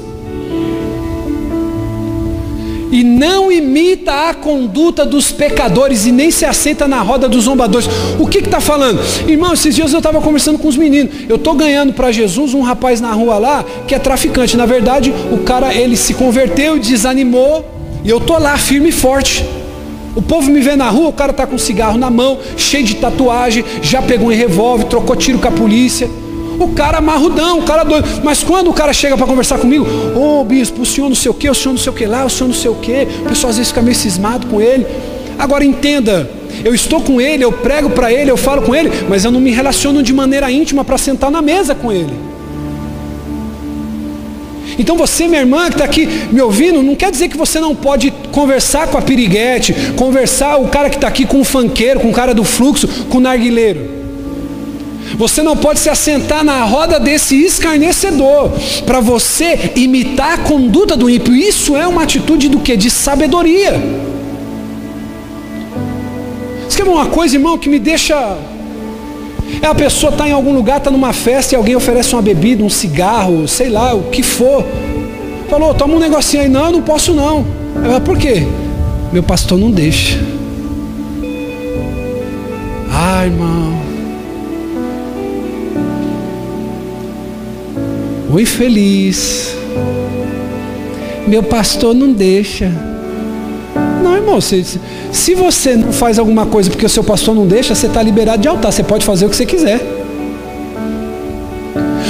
e 2.91 3.03
não 3.03 3.51
imita 3.51 4.29
a 4.29 4.33
conduta 4.33 5.05
dos 5.05 5.31
pecadores 5.31 6.05
e 6.05 6.11
nem 6.11 6.31
se 6.31 6.45
assenta 6.45 6.87
na 6.87 7.01
roda 7.01 7.29
dos 7.29 7.43
zombadores. 7.43 7.87
O 8.19 8.27
que 8.27 8.39
está 8.39 8.59
falando? 8.59 8.99
Irmão, 9.27 9.53
esses 9.53 9.75
dias 9.75 9.93
eu 9.93 9.99
estava 9.99 10.19
conversando 10.21 10.57
com 10.57 10.67
os 10.67 10.77
meninos. 10.77 11.13
Eu 11.27 11.35
estou 11.35 11.53
ganhando 11.53 11.93
para 11.93 12.11
Jesus 12.11 12.53
um 12.53 12.61
rapaz 12.61 12.99
na 12.99 13.11
rua 13.11 13.37
lá 13.37 13.65
que 13.87 13.93
é 13.93 13.99
traficante. 13.99 14.57
Na 14.57 14.65
verdade, 14.65 15.13
o 15.31 15.39
cara 15.39 15.73
ele 15.73 15.95
se 15.95 16.13
converteu, 16.13 16.79
desanimou 16.79 17.65
e 18.03 18.09
eu 18.09 18.17
estou 18.17 18.39
lá 18.39 18.57
firme 18.57 18.89
e 18.89 18.91
forte. 18.91 19.45
O 20.15 20.21
povo 20.21 20.49
me 20.49 20.59
vê 20.59 20.75
na 20.75 20.89
rua, 20.89 21.09
o 21.09 21.13
cara 21.13 21.31
está 21.31 21.45
com 21.45 21.57
cigarro 21.57 21.97
na 21.97 22.09
mão, 22.09 22.39
cheio 22.57 22.83
de 22.83 22.95
tatuagem, 22.95 23.63
já 23.81 24.01
pegou 24.01 24.27
um 24.27 24.33
revólver, 24.33 24.85
trocou 24.85 25.15
tiro 25.15 25.39
com 25.39 25.47
a 25.47 25.51
polícia. 25.51 26.09
O 26.59 26.69
cara 26.69 26.99
marrudão, 26.99 27.59
o 27.59 27.63
cara 27.63 27.83
doido. 27.83 28.07
Mas 28.23 28.43
quando 28.43 28.69
o 28.69 28.73
cara 28.73 28.91
chega 28.91 29.15
para 29.15 29.25
conversar 29.25 29.59
comigo, 29.59 29.85
ô 30.15 30.41
oh, 30.41 30.43
bispo, 30.43 30.81
o 30.81 30.85
senhor 30.85 31.07
não 31.07 31.15
sei 31.15 31.31
o 31.31 31.33
que, 31.33 31.49
o 31.49 31.55
senhor 31.55 31.73
não 31.73 31.79
sei 31.79 31.91
o 31.91 31.95
que 31.95 32.05
lá, 32.05 32.25
o 32.25 32.29
senhor 32.29 32.47
não 32.47 32.55
sei 32.55 32.69
o 32.69 32.75
que. 32.75 33.07
O 33.21 33.29
pessoal 33.29 33.51
às 33.51 33.57
vezes 33.57 33.69
fica 33.69 33.81
meio 33.81 33.95
cismado 33.95 34.47
com 34.47 34.59
ele. 34.59 34.85
Agora 35.37 35.63
entenda, 35.63 36.29
eu 36.65 36.75
estou 36.75 37.01
com 37.01 37.21
ele, 37.21 37.45
eu 37.45 37.51
prego 37.51 37.89
para 37.89 38.11
ele, 38.11 38.29
eu 38.29 38.35
falo 38.35 38.61
com 38.61 38.75
ele, 38.75 38.91
mas 39.07 39.23
eu 39.23 39.31
não 39.31 39.39
me 39.39 39.51
relaciono 39.51 40.03
de 40.03 40.11
maneira 40.11 40.51
íntima 40.51 40.83
para 40.83 40.97
sentar 40.97 41.31
na 41.31 41.41
mesa 41.41 41.73
com 41.73 41.91
ele. 41.91 42.13
Então 44.79 44.95
você, 44.95 45.27
minha 45.27 45.41
irmã, 45.41 45.65
que 45.67 45.73
está 45.73 45.83
aqui 45.85 46.07
me 46.31 46.41
ouvindo, 46.41 46.81
não 46.81 46.95
quer 46.95 47.11
dizer 47.11 47.27
que 47.27 47.37
você 47.37 47.59
não 47.59 47.75
pode 47.75 48.11
conversar 48.31 48.87
com 48.87 48.97
a 48.97 49.01
piriguete, 49.01 49.73
conversar 49.95 50.57
o 50.57 50.69
cara 50.69 50.89
que 50.89 50.95
está 50.95 51.07
aqui 51.07 51.25
com 51.25 51.41
o 51.41 51.43
fanqueiro, 51.43 51.99
com 51.99 52.09
o 52.09 52.13
cara 52.13 52.33
do 52.33 52.43
fluxo, 52.43 52.87
com 53.09 53.17
o 53.17 53.21
narguileiro. 53.21 53.99
Você 55.17 55.43
não 55.43 55.57
pode 55.57 55.79
se 55.79 55.89
assentar 55.89 56.43
na 56.43 56.63
roda 56.63 56.99
desse 56.99 57.35
escarnecedor 57.35 58.51
para 58.85 58.99
você 58.99 59.71
imitar 59.75 60.33
a 60.33 60.37
conduta 60.37 60.95
do 60.95 61.09
ímpio. 61.09 61.35
Isso 61.35 61.75
é 61.75 61.85
uma 61.85 62.03
atitude 62.03 62.47
do 62.47 62.59
que? 62.59 62.77
De 62.77 62.89
sabedoria. 62.89 64.09
É 66.79 66.83
uma 66.91 67.07
coisa, 67.07 67.35
irmão, 67.35 67.57
que 67.57 67.69
me 67.69 67.77
deixa. 67.77 68.37
É 69.61 69.67
a 69.67 69.75
pessoa 69.75 70.11
está 70.11 70.27
em 70.27 70.31
algum 70.31 70.53
lugar, 70.53 70.77
está 70.77 70.89
numa 70.89 71.13
festa 71.13 71.53
e 71.53 71.57
alguém 71.57 71.75
oferece 71.75 72.13
uma 72.13 72.21
bebida, 72.21 72.63
um 72.63 72.69
cigarro, 72.69 73.47
sei 73.47 73.69
lá, 73.69 73.93
o 73.93 74.03
que 74.03 74.23
for. 74.23 74.65
Falou, 75.49 75.73
toma 75.73 75.95
um 75.95 75.99
negocinho 75.99 76.43
aí. 76.43 76.49
Não, 76.49 76.71
não 76.71 76.81
posso 76.81 77.13
não. 77.13 77.45
Eu, 77.83 78.01
por 78.01 78.17
quê? 78.17 78.45
Meu 79.11 79.23
pastor 79.23 79.57
não 79.57 79.71
deixa. 79.71 80.19
Ai, 82.91 83.27
irmão. 83.27 83.79
o 88.29 88.39
infeliz. 88.39 89.55
Meu 91.27 91.41
pastor 91.43 91.93
não 91.93 92.13
deixa. 92.13 92.88
Irmão, 94.19 94.39
se, 94.41 94.65
se 95.11 95.35
você 95.35 95.75
não 95.75 95.91
faz 95.91 96.19
alguma 96.19 96.45
coisa 96.45 96.69
porque 96.69 96.85
o 96.85 96.89
seu 96.89 97.03
pastor 97.03 97.35
não 97.35 97.47
deixa, 97.47 97.73
você 97.73 97.87
está 97.87 98.01
liberado 98.01 98.41
de 98.41 98.47
altar. 98.47 98.71
Você 98.71 98.83
pode 98.83 99.05
fazer 99.05 99.25
o 99.25 99.29
que 99.29 99.35
você 99.35 99.45
quiser. 99.45 99.81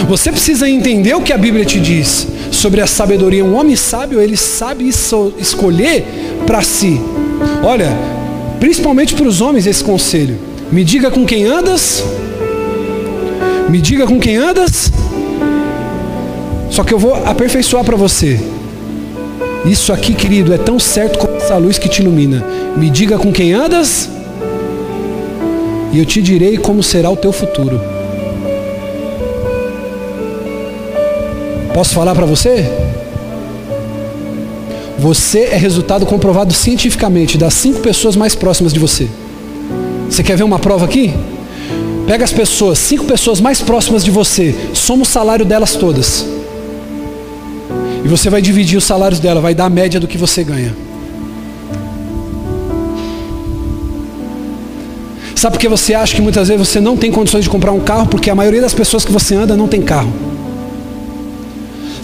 Você 0.07 0.32
precisa 0.32 0.70
entender 0.70 1.14
o 1.16 1.22
que 1.22 1.32
a 1.32 1.38
Bíblia 1.38 1.66
te 1.66 1.80
diz 1.80 2.28
sobre 2.51 2.82
a 2.82 2.88
sabedoria. 2.88 3.45
Um 3.45 3.55
homem 3.55 3.76
sábio, 3.76 4.20
ele 4.20 4.36
sabe 4.36 4.88
escolher 4.88 6.05
para 6.45 6.62
si. 6.62 6.99
Olha, 7.64 7.89
principalmente 8.60 9.14
para 9.14 9.28
os 9.28 9.39
homens 9.41 9.68
esse 9.68 9.84
conselho. 9.84 10.38
Me 10.72 10.84
diga 10.84 11.12
com 11.12 11.26
quem 11.26 11.45
andas. 11.45 12.03
Me 13.70 13.80
diga 13.80 14.07
com 14.07 14.20
quem 14.20 14.38
andas 14.38 14.91
só 16.70 16.84
que 16.84 16.93
eu 16.93 16.99
vou 16.99 17.16
aperfeiçoar 17.26 17.84
para 17.84 17.97
você. 17.97 18.39
Isso 19.66 19.91
aqui, 19.91 20.14
querido, 20.14 20.53
é 20.53 20.57
tão 20.57 20.80
certo 20.80 21.20
como 21.20 21.36
essa 21.36 21.57
luz 21.57 21.78
que 21.78 21.89
te 21.89 22.01
ilumina. 22.01 22.45
Me 22.78 22.89
diga 22.89 23.18
com 23.18 23.32
quem 23.32 23.53
andas, 23.53 24.10
e 25.91 25.99
eu 25.99 26.05
te 26.05 26.22
direi 26.22 26.57
como 26.57 26.84
será 26.84 27.10
o 27.10 27.16
teu 27.16 27.32
futuro. 27.32 27.82
Posso 31.74 31.93
falar 31.93 32.14
para 32.14 32.26
você? 32.26 32.66
Você 34.99 35.49
é 35.51 35.55
resultado 35.55 36.05
comprovado 36.05 36.53
cientificamente 36.53 37.38
das 37.38 37.53
cinco 37.53 37.80
pessoas 37.80 38.16
mais 38.16 38.36
próximas 38.36 38.74
de 38.74 38.80
você. 38.80 39.07
Você 40.10 40.22
quer 40.22 40.36
ver 40.36 40.43
uma 40.43 40.60
prova 40.60 40.86
aqui? 40.86 41.14
Pega 42.05 42.26
as 42.26 42.34
pessoas, 42.34 42.80
cinco 42.80 43.05
pessoas 43.05 43.39
mais 43.39 43.62
próximas 43.62 44.03
de 44.03 44.12
você, 44.12 44.53
soma 44.74 45.03
o 45.03 45.05
salário 45.05 45.45
delas 45.45 45.76
todas. 45.76 46.26
Você 48.10 48.30
vai 48.30 48.41
dividir 48.41 48.78
os 48.78 48.84
salários 48.84 49.20
dela, 49.20 49.39
vai 49.39 49.53
dar 49.53 49.66
a 49.66 49.70
média 49.70 49.99
do 49.99 50.07
que 50.07 50.18
você 50.18 50.43
ganha. 50.43 50.76
Sabe 55.36 55.55
por 55.55 55.62
que 55.62 55.68
você 55.70 55.93
acha 55.93 56.16
que 56.16 56.22
muitas 56.22 56.49
vezes 56.49 56.68
você 56.68 56.82
não 56.82 56.97
tem 56.97 57.12
condições 57.12 57.43
de 57.43 57.49
comprar 57.49 57.72
um 57.72 57.80
carro? 57.80 58.07
Porque 58.07 58.30
a 58.30 58.36
maioria 58.36 58.60
das 58.60 58.74
pessoas 58.74 59.05
que 59.05 59.12
você 59.12 59.36
anda 59.36 59.55
não 59.55 59.70
tem 59.70 59.82
carro. 59.82 60.12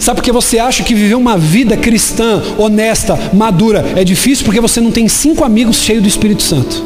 Sabe 0.00 0.20
por 0.20 0.24
que 0.24 0.32
você 0.32 0.58
acha 0.58 0.82
que 0.82 0.94
viver 0.94 1.16
uma 1.16 1.36
vida 1.36 1.76
cristã, 1.76 2.42
honesta, 2.56 3.18
madura 3.34 3.84
é 3.96 4.04
difícil? 4.04 4.44
Porque 4.44 4.60
você 4.60 4.80
não 4.80 4.90
tem 4.90 5.08
cinco 5.08 5.44
amigos 5.44 5.76
cheios 5.76 6.02
do 6.02 6.08
Espírito 6.08 6.42
Santo. 6.42 6.82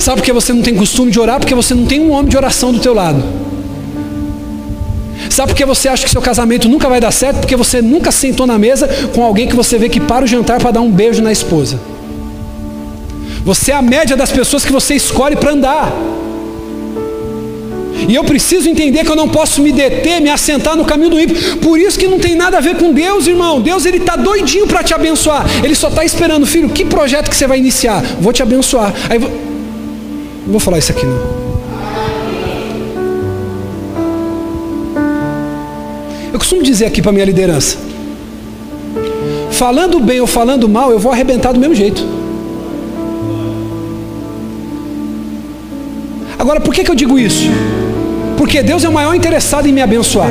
Sabe 0.00 0.16
por 0.16 0.24
que 0.24 0.32
você 0.32 0.52
não 0.52 0.62
tem 0.62 0.74
costume 0.74 1.12
de 1.12 1.20
orar? 1.20 1.38
Porque 1.38 1.54
você 1.54 1.74
não 1.74 1.84
tem 1.84 2.00
um 2.00 2.10
homem 2.10 2.30
de 2.30 2.36
oração 2.36 2.72
do 2.72 2.80
teu 2.80 2.94
lado. 2.94 3.22
Sabe 5.30 5.52
por 5.52 5.56
que 5.56 5.64
você 5.64 5.88
acha 5.88 6.04
que 6.04 6.10
seu 6.10 6.20
casamento 6.20 6.68
nunca 6.68 6.88
vai 6.88 7.00
dar 7.00 7.12
certo? 7.12 7.38
Porque 7.38 7.54
você 7.54 7.80
nunca 7.80 8.10
sentou 8.10 8.46
na 8.46 8.58
mesa 8.58 8.88
com 9.14 9.24
alguém 9.24 9.48
que 9.48 9.54
você 9.54 9.78
vê 9.78 9.88
que 9.88 10.00
para 10.00 10.24
o 10.24 10.28
jantar 10.28 10.60
para 10.60 10.72
dar 10.72 10.80
um 10.80 10.90
beijo 10.90 11.22
na 11.22 11.30
esposa. 11.30 11.80
Você 13.44 13.70
é 13.70 13.74
a 13.74 13.80
média 13.80 14.16
das 14.16 14.30
pessoas 14.30 14.64
que 14.64 14.72
você 14.72 14.94
escolhe 14.94 15.36
para 15.36 15.52
andar. 15.52 15.92
E 18.08 18.14
eu 18.14 18.24
preciso 18.24 18.68
entender 18.68 19.04
que 19.04 19.10
eu 19.10 19.16
não 19.16 19.28
posso 19.28 19.62
me 19.62 19.70
deter, 19.70 20.20
me 20.20 20.30
assentar 20.30 20.74
no 20.76 20.84
caminho 20.84 21.10
do 21.10 21.20
ímpio. 21.20 21.58
Por 21.58 21.78
isso 21.78 21.98
que 21.98 22.08
não 22.08 22.18
tem 22.18 22.34
nada 22.34 22.58
a 22.58 22.60
ver 22.60 22.76
com 22.76 22.92
Deus, 22.92 23.26
irmão. 23.28 23.60
Deus 23.60 23.86
ele 23.86 23.98
está 23.98 24.16
doidinho 24.16 24.66
para 24.66 24.82
te 24.82 24.92
abençoar. 24.92 25.46
Ele 25.62 25.76
só 25.76 25.88
está 25.88 26.04
esperando, 26.04 26.44
filho, 26.44 26.68
que 26.70 26.84
projeto 26.84 27.30
que 27.30 27.36
você 27.36 27.46
vai 27.46 27.58
iniciar? 27.58 28.02
Vou 28.20 28.32
te 28.32 28.42
abençoar. 28.42 28.92
Aí 29.08 29.18
vou... 29.18 29.30
Não 29.30 30.52
vou 30.52 30.60
falar 30.60 30.78
isso 30.78 30.90
aqui 30.90 31.06
não. 31.06 31.39
Eu 36.32 36.38
costumo 36.38 36.62
dizer 36.62 36.86
aqui 36.86 37.02
para 37.02 37.12
minha 37.12 37.24
liderança: 37.24 37.78
falando 39.50 40.00
bem 40.00 40.20
ou 40.20 40.26
falando 40.26 40.68
mal, 40.68 40.90
eu 40.90 40.98
vou 40.98 41.12
arrebentar 41.12 41.52
do 41.52 41.60
mesmo 41.60 41.74
jeito. 41.74 42.04
Agora, 46.38 46.60
por 46.60 46.72
que, 46.72 46.82
que 46.82 46.90
eu 46.90 46.94
digo 46.94 47.18
isso? 47.18 47.50
Porque 48.38 48.62
Deus 48.62 48.82
é 48.84 48.88
o 48.88 48.92
maior 48.92 49.14
interessado 49.14 49.66
em 49.66 49.72
me 49.72 49.82
abençoar. 49.82 50.30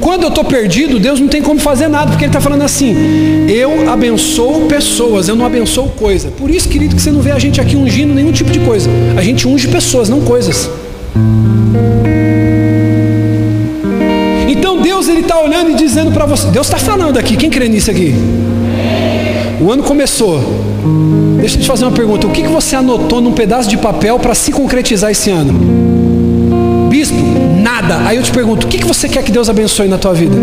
Quando 0.00 0.24
eu 0.24 0.28
estou 0.28 0.44
perdido, 0.44 0.98
Deus 0.98 1.20
não 1.20 1.28
tem 1.28 1.40
como 1.40 1.60
fazer 1.60 1.88
nada, 1.88 2.08
porque 2.10 2.24
Ele 2.24 2.30
está 2.30 2.40
falando 2.40 2.62
assim: 2.62 3.46
eu 3.48 3.88
abençoo 3.88 4.66
pessoas, 4.66 5.28
eu 5.28 5.36
não 5.36 5.46
abençoo 5.46 5.88
coisa. 5.90 6.30
Por 6.30 6.50
isso, 6.50 6.68
querido, 6.68 6.96
que 6.96 7.00
você 7.00 7.10
não 7.10 7.20
vê 7.20 7.30
a 7.30 7.38
gente 7.38 7.60
aqui 7.60 7.76
ungindo 7.76 8.12
nenhum 8.12 8.32
tipo 8.32 8.50
de 8.50 8.58
coisa. 8.60 8.90
A 9.16 9.22
gente 9.22 9.46
unge 9.46 9.68
pessoas, 9.68 10.08
não 10.08 10.22
coisas. 10.22 10.68
Olhando 15.44 15.70
e 15.70 15.74
dizendo 15.74 16.10
para 16.10 16.26
você. 16.26 16.48
Deus 16.48 16.66
está 16.66 16.78
falando 16.78 17.18
aqui. 17.18 17.36
Quem 17.36 17.50
crê 17.50 17.68
nisso 17.68 17.90
aqui? 17.90 18.14
O 19.60 19.70
ano 19.70 19.82
começou. 19.82 20.40
Deixa 21.40 21.56
eu 21.56 21.60
te 21.62 21.66
fazer 21.66 21.84
uma 21.84 21.92
pergunta. 21.92 22.26
O 22.26 22.30
que, 22.30 22.42
que 22.42 22.48
você 22.48 22.76
anotou 22.76 23.20
num 23.20 23.32
pedaço 23.32 23.68
de 23.68 23.76
papel 23.76 24.18
para 24.18 24.34
se 24.34 24.50
concretizar 24.50 25.10
esse 25.10 25.30
ano? 25.30 26.88
Bispo, 26.88 27.16
nada. 27.62 28.06
Aí 28.06 28.16
eu 28.16 28.22
te 28.22 28.30
pergunto, 28.30 28.66
o 28.66 28.68
que, 28.68 28.78
que 28.78 28.86
você 28.86 29.08
quer 29.08 29.22
que 29.22 29.30
Deus 29.30 29.48
abençoe 29.48 29.88
na 29.88 29.98
tua 29.98 30.12
vida? 30.12 30.36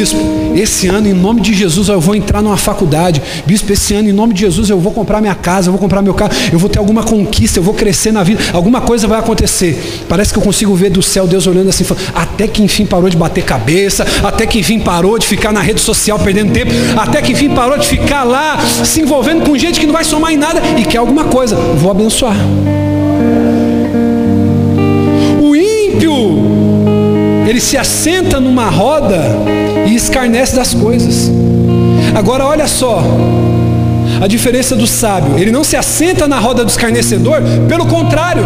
Bispo, 0.00 0.18
esse 0.56 0.88
ano, 0.88 1.06
em 1.08 1.12
nome 1.12 1.42
de 1.42 1.52
Jesus, 1.52 1.90
eu 1.90 2.00
vou 2.00 2.14
entrar 2.14 2.40
numa 2.40 2.56
faculdade. 2.56 3.20
Bispo, 3.44 3.70
esse 3.70 3.92
ano, 3.92 4.08
em 4.08 4.12
nome 4.12 4.32
de 4.32 4.40
Jesus, 4.40 4.70
eu 4.70 4.80
vou 4.80 4.92
comprar 4.92 5.20
minha 5.20 5.34
casa, 5.34 5.68
eu 5.68 5.72
vou 5.72 5.78
comprar 5.78 6.00
meu 6.00 6.14
carro, 6.14 6.32
eu 6.50 6.58
vou 6.58 6.70
ter 6.70 6.78
alguma 6.78 7.02
conquista, 7.02 7.58
eu 7.58 7.62
vou 7.62 7.74
crescer 7.74 8.10
na 8.10 8.22
vida, 8.22 8.42
alguma 8.54 8.80
coisa 8.80 9.06
vai 9.06 9.18
acontecer. 9.18 10.06
Parece 10.08 10.32
que 10.32 10.38
eu 10.38 10.42
consigo 10.42 10.74
ver 10.74 10.88
do 10.88 11.02
céu 11.02 11.26
Deus 11.26 11.46
olhando 11.46 11.68
assim, 11.68 11.84
falando, 11.84 12.02
até 12.14 12.48
que 12.48 12.62
enfim 12.62 12.86
parou 12.86 13.10
de 13.10 13.16
bater 13.18 13.44
cabeça, 13.44 14.06
até 14.24 14.46
que 14.46 14.60
enfim 14.60 14.80
parou 14.80 15.18
de 15.18 15.26
ficar 15.26 15.52
na 15.52 15.60
rede 15.60 15.82
social 15.82 16.18
perdendo 16.18 16.50
tempo, 16.50 16.72
até 16.96 17.20
que 17.20 17.32
enfim 17.32 17.50
parou 17.50 17.76
de 17.76 17.86
ficar 17.86 18.24
lá 18.24 18.58
se 18.82 19.02
envolvendo 19.02 19.44
com 19.44 19.54
gente 19.58 19.78
que 19.78 19.84
não 19.84 19.92
vai 19.92 20.04
somar 20.04 20.32
em 20.32 20.38
nada 20.38 20.62
e 20.78 20.84
quer 20.84 20.96
alguma 20.96 21.24
coisa. 21.24 21.56
Vou 21.76 21.90
abençoar. 21.90 22.36
O 25.42 25.54
ímpio 25.54 26.40
ele 27.46 27.60
se 27.60 27.76
assenta 27.76 28.40
numa 28.40 28.70
roda 28.70 29.36
escarnece 30.02 30.56
das 30.56 30.74
coisas. 30.74 31.30
Agora 32.14 32.44
olha 32.44 32.66
só, 32.66 33.02
a 34.20 34.26
diferença 34.26 34.76
do 34.76 34.86
sábio, 34.86 35.38
ele 35.38 35.50
não 35.50 35.64
se 35.64 35.76
assenta 35.76 36.26
na 36.26 36.38
roda 36.38 36.64
do 36.64 36.68
escarnecedor, 36.68 37.40
pelo 37.68 37.86
contrário. 37.86 38.42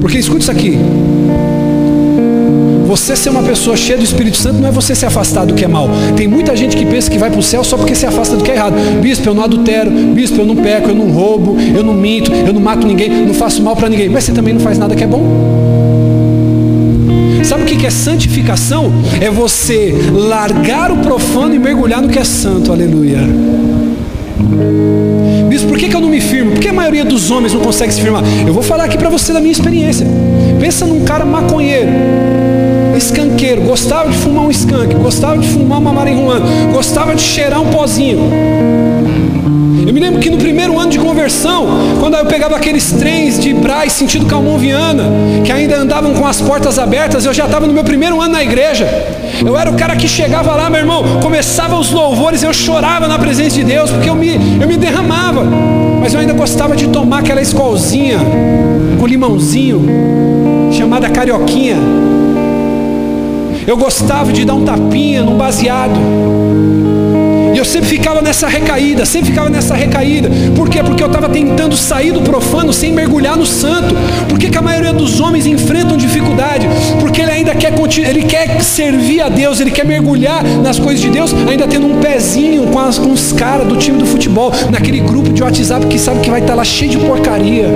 Porque 0.00 0.18
escuta 0.18 0.40
isso 0.40 0.50
aqui. 0.50 0.78
Você 2.86 3.16
ser 3.16 3.30
uma 3.30 3.42
pessoa 3.42 3.74
cheia 3.74 3.96
do 3.96 4.04
Espírito 4.04 4.36
Santo 4.36 4.60
não 4.60 4.68
é 4.68 4.70
você 4.70 4.94
se 4.94 5.06
afastar 5.06 5.46
do 5.46 5.54
que 5.54 5.64
é 5.64 5.68
mal. 5.68 5.88
Tem 6.14 6.28
muita 6.28 6.54
gente 6.54 6.76
que 6.76 6.84
pensa 6.84 7.10
que 7.10 7.16
vai 7.16 7.30
para 7.30 7.40
o 7.40 7.42
céu 7.42 7.64
só 7.64 7.78
porque 7.78 7.94
se 7.94 8.04
afasta 8.04 8.36
do 8.36 8.44
que 8.44 8.50
é 8.50 8.54
errado. 8.54 8.74
Bispo, 9.00 9.30
eu 9.30 9.34
não 9.34 9.42
adultero, 9.42 9.90
bispo, 9.90 10.38
eu 10.38 10.44
não 10.44 10.56
peco, 10.56 10.90
eu 10.90 10.94
não 10.94 11.10
roubo, 11.10 11.56
eu 11.58 11.82
não 11.82 11.94
minto, 11.94 12.30
eu 12.32 12.52
não 12.52 12.60
mato 12.60 12.86
ninguém, 12.86 13.08
não 13.26 13.32
faço 13.32 13.62
mal 13.62 13.74
para 13.74 13.88
ninguém. 13.88 14.10
Mas 14.10 14.24
você 14.24 14.32
também 14.32 14.52
não 14.52 14.60
faz 14.60 14.76
nada 14.76 14.94
que 14.94 15.02
é 15.02 15.06
bom. 15.06 15.91
Sabe 17.42 17.62
o 17.62 17.66
que 17.66 17.86
é 17.86 17.90
santificação? 17.90 18.92
É 19.20 19.30
você 19.30 19.94
largar 20.12 20.90
o 20.90 20.98
profano 20.98 21.54
e 21.54 21.58
mergulhar 21.58 22.00
no 22.00 22.08
que 22.08 22.18
é 22.18 22.24
santo. 22.24 22.72
Aleluia. 22.72 23.18
Bispo, 25.48 25.68
por 25.68 25.78
que, 25.78 25.94
eu 25.94 26.00
não 26.00 26.08
me 26.08 26.20
firmo? 26.20 26.52
Por 26.52 26.60
que 26.60 26.68
a 26.68 26.72
maioria 26.72 27.04
dos 27.04 27.30
homens 27.30 27.52
não 27.52 27.60
consegue 27.60 27.92
se 27.92 28.00
firmar? 28.00 28.22
Eu 28.46 28.54
vou 28.54 28.62
falar 28.62 28.84
aqui 28.84 28.96
para 28.96 29.10
você 29.10 29.32
da 29.32 29.40
minha 29.40 29.52
experiência. 29.52 30.06
Pensa 30.60 30.86
num 30.86 31.04
cara 31.04 31.24
maconheiro 31.24 31.90
escanqueiro, 33.02 33.62
gostava 33.62 34.08
de 34.08 34.16
fumar 34.16 34.44
um 34.44 34.50
escanque, 34.50 34.94
gostava 34.94 35.38
de 35.38 35.48
fumar 35.48 35.78
uma 35.78 35.92
marihuana, 35.92 36.46
gostava 36.72 37.14
de 37.14 37.22
cheirar 37.22 37.60
um 37.60 37.70
pozinho. 37.70 38.30
Eu 39.86 39.92
me 39.92 39.98
lembro 39.98 40.20
que 40.20 40.30
no 40.30 40.38
primeiro 40.38 40.78
ano 40.78 40.90
de 40.90 40.98
conversão, 40.98 41.66
quando 41.98 42.16
eu 42.16 42.24
pegava 42.26 42.56
aqueles 42.56 42.92
trens 42.92 43.38
de 43.38 43.52
Braz 43.52 43.92
sentido 43.92 44.26
Calmon-Viana, 44.26 45.04
que 45.44 45.50
ainda 45.50 45.76
andavam 45.76 46.14
com 46.14 46.26
as 46.26 46.40
portas 46.40 46.78
abertas, 46.78 47.24
eu 47.24 47.34
já 47.34 47.46
estava 47.46 47.66
no 47.66 47.72
meu 47.72 47.82
primeiro 47.82 48.20
ano 48.20 48.32
na 48.32 48.42
igreja. 48.42 48.86
Eu 49.44 49.58
era 49.58 49.70
o 49.70 49.74
cara 49.74 49.96
que 49.96 50.06
chegava 50.06 50.54
lá, 50.54 50.70
meu 50.70 50.80
irmão, 50.80 51.20
começava 51.20 51.76
os 51.76 51.90
louvores, 51.90 52.42
eu 52.42 52.54
chorava 52.54 53.08
na 53.08 53.18
presença 53.18 53.56
de 53.56 53.64
Deus, 53.64 53.90
porque 53.90 54.08
eu 54.08 54.14
me, 54.14 54.34
eu 54.60 54.68
me 54.68 54.76
derramava. 54.76 55.44
Mas 56.00 56.14
eu 56.14 56.20
ainda 56.20 56.32
gostava 56.32 56.76
de 56.76 56.88
tomar 56.88 57.18
aquela 57.18 57.40
escolzinha 57.40 58.18
com 58.98 59.06
limãozinho, 59.06 59.84
chamada 60.70 61.10
carioquinha. 61.10 61.76
Eu 63.66 63.76
gostava 63.76 64.32
de 64.32 64.44
dar 64.44 64.54
um 64.54 64.64
tapinha 64.64 65.22
num 65.22 65.36
baseado. 65.36 65.98
Eu 67.62 67.66
sempre 67.66 67.88
ficava 67.90 68.20
nessa 68.20 68.48
recaída, 68.48 69.06
sempre 69.06 69.28
ficava 69.28 69.48
nessa 69.48 69.76
recaída. 69.76 70.28
Por 70.56 70.68
quê? 70.68 70.82
Porque 70.82 71.00
eu 71.00 71.06
estava 71.06 71.28
tentando 71.28 71.76
sair 71.76 72.10
do 72.10 72.20
profano 72.20 72.72
sem 72.72 72.92
mergulhar 72.92 73.36
no 73.36 73.46
santo. 73.46 73.94
Por 74.28 74.36
que, 74.36 74.50
que 74.50 74.58
a 74.58 74.60
maioria 74.60 74.92
dos 74.92 75.20
homens 75.20 75.46
enfrentam 75.46 75.96
dificuldade? 75.96 76.66
Porque 76.98 77.22
ele 77.22 77.30
ainda 77.30 77.54
quer 77.54 77.72
ele 77.98 78.24
quer 78.24 78.60
servir 78.64 79.20
a 79.20 79.28
Deus, 79.28 79.60
ele 79.60 79.70
quer 79.70 79.86
mergulhar 79.86 80.42
nas 80.42 80.80
coisas 80.80 81.00
de 81.00 81.08
Deus, 81.08 81.32
ainda 81.48 81.68
tendo 81.68 81.86
um 81.86 82.00
pezinho 82.00 82.66
com, 82.66 82.80
as, 82.80 82.98
com 82.98 83.12
os 83.12 83.32
caras 83.32 83.68
do 83.68 83.76
time 83.76 83.96
do 83.96 84.06
futebol, 84.06 84.52
naquele 84.68 84.98
grupo 84.98 85.32
de 85.32 85.40
WhatsApp 85.40 85.86
que 85.86 86.00
sabe 86.00 86.18
que 86.18 86.30
vai 86.32 86.40
estar 86.40 86.54
tá 86.54 86.56
lá 86.56 86.64
cheio 86.64 86.90
de 86.90 86.98
porcaria. 86.98 87.68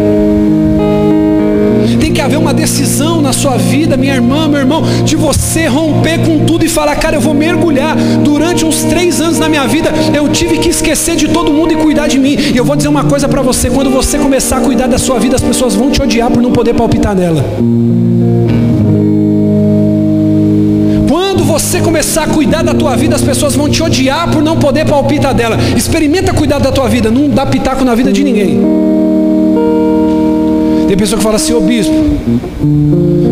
Que 2.16 2.22
haver 2.22 2.38
uma 2.38 2.54
decisão 2.54 3.20
na 3.20 3.30
sua 3.30 3.58
vida, 3.58 3.94
minha 3.94 4.14
irmã, 4.14 4.48
meu 4.48 4.58
irmão, 4.58 4.82
de 5.04 5.14
você 5.14 5.66
romper 5.66 6.18
com 6.24 6.46
tudo 6.46 6.64
e 6.64 6.68
falar, 6.68 6.96
cara, 6.96 7.14
eu 7.16 7.20
vou 7.20 7.34
mergulhar. 7.34 7.94
Durante 8.24 8.64
uns 8.64 8.84
três 8.84 9.20
anos 9.20 9.38
na 9.38 9.50
minha 9.50 9.66
vida, 9.66 9.92
eu 10.14 10.26
tive 10.26 10.56
que 10.56 10.70
esquecer 10.70 11.14
de 11.14 11.28
todo 11.28 11.52
mundo 11.52 11.74
e 11.74 11.76
cuidar 11.76 12.06
de 12.06 12.18
mim. 12.18 12.34
E 12.54 12.56
eu 12.56 12.64
vou 12.64 12.74
dizer 12.74 12.88
uma 12.88 13.04
coisa 13.04 13.28
para 13.28 13.42
você: 13.42 13.68
quando 13.68 13.90
você 13.90 14.16
começar 14.16 14.56
a 14.56 14.60
cuidar 14.62 14.86
da 14.86 14.96
sua 14.96 15.18
vida, 15.18 15.36
as 15.36 15.42
pessoas 15.42 15.74
vão 15.74 15.90
te 15.90 16.00
odiar 16.00 16.30
por 16.30 16.42
não 16.42 16.52
poder 16.52 16.72
palpitar 16.72 17.14
nela. 17.14 17.44
Quando 21.06 21.44
você 21.44 21.82
começar 21.82 22.22
a 22.22 22.28
cuidar 22.28 22.62
da 22.62 22.72
tua 22.72 22.96
vida, 22.96 23.14
as 23.14 23.20
pessoas 23.20 23.54
vão 23.54 23.68
te 23.68 23.82
odiar 23.82 24.30
por 24.30 24.42
não 24.42 24.56
poder 24.56 24.86
palpitar 24.86 25.34
dela. 25.34 25.58
Experimenta 25.76 26.32
cuidar 26.32 26.60
da 26.60 26.72
tua 26.72 26.88
vida, 26.88 27.10
não 27.10 27.28
dá 27.28 27.44
pitaco 27.44 27.84
na 27.84 27.94
vida 27.94 28.10
de 28.10 28.24
ninguém. 28.24 29.05
Tem 30.86 30.96
pessoa 30.96 31.18
que 31.18 31.22
fala 31.24 31.36
assim, 31.36 31.52
ô 31.52 31.60
bispo, 31.60 31.94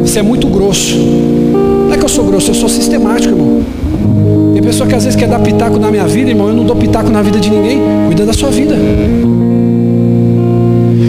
você 0.03 0.19
é 0.19 0.23
muito 0.23 0.47
grosso. 0.49 0.97
Não 0.99 1.93
é 1.93 1.97
que 1.97 2.05
eu 2.05 2.09
sou 2.09 2.25
grosso, 2.25 2.51
eu 2.51 2.55
sou 2.55 2.69
sistemático, 2.69 3.33
irmão. 3.33 3.63
Tem 4.53 4.63
pessoa 4.63 4.89
que 4.89 4.95
às 4.95 5.05
vezes 5.05 5.19
quer 5.19 5.29
dar 5.29 5.39
pitaco 5.39 5.79
na 5.79 5.91
minha 5.91 6.07
vida, 6.07 6.31
irmão. 6.31 6.49
Eu 6.49 6.55
não 6.55 6.65
dou 6.65 6.75
pitaco 6.75 7.11
na 7.11 7.23
vida 7.23 7.39
de 7.39 7.51
ninguém. 7.51 7.81
Cuida 8.07 8.27
da 8.27 8.33
sua 8.33 8.51
vida. 8.51 8.75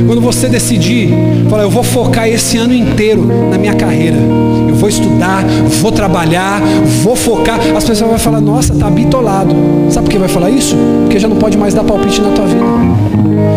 Quando 0.06 0.22
você 0.22 0.48
decidir, 0.48 1.10
falar, 1.50 1.64
eu 1.64 1.70
vou 1.70 1.84
focar 1.84 2.28
esse 2.28 2.58
ano 2.58 2.74
inteiro 2.74 3.28
na 3.50 3.58
minha 3.58 3.74
carreira. 3.74 4.18
Eu 4.70 4.76
vou 4.76 4.88
estudar, 4.88 5.44
vou 5.82 5.92
trabalhar, 5.92 6.62
vou 7.02 7.16
focar. 7.16 7.60
As 7.76 7.84
pessoas 7.84 8.10
vão 8.10 8.20
falar, 8.20 8.40
nossa, 8.40 8.74
tá 8.76 8.90
bitolado. 8.90 9.56
Sabe 9.90 10.06
por 10.06 10.12
que 10.12 10.20
vai 10.20 10.30
falar 10.30 10.52
isso? 10.52 10.76
Porque 11.04 11.18
já 11.18 11.28
não 11.28 11.38
pode 11.38 11.58
mais 11.58 11.74
dar 11.74 11.84
palpite 11.84 12.22
na 12.22 12.30
tua 12.30 12.46
vida. 12.46 12.64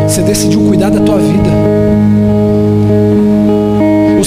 Você 0.09 0.22
decidiu 0.22 0.61
cuidar 0.62 0.91
da 0.91 1.01
tua 1.01 1.18
vida. 1.18 1.51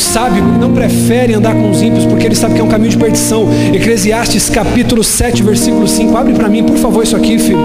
Sábio 0.02 0.44
não 0.44 0.74
prefere 0.74 1.34
andar 1.34 1.54
com 1.54 1.70
os 1.70 1.82
ímpios 1.82 2.06
porque 2.06 2.26
ele 2.26 2.36
sabe 2.36 2.56
que 2.56 2.60
é 2.60 2.64
um 2.64 2.68
caminho 2.68 2.90
de 2.90 2.98
perdição. 2.98 3.48
Eclesiastes 3.74 4.50
capítulo 4.50 5.04
7, 5.04 5.42
versículo 5.42 5.88
5. 5.88 6.18
Abre 6.18 6.34
para 6.34 6.50
mim, 6.50 6.64
por 6.64 6.78
favor, 6.78 7.04
isso 7.04 7.16
aqui, 7.16 7.40
filho. 7.40 7.60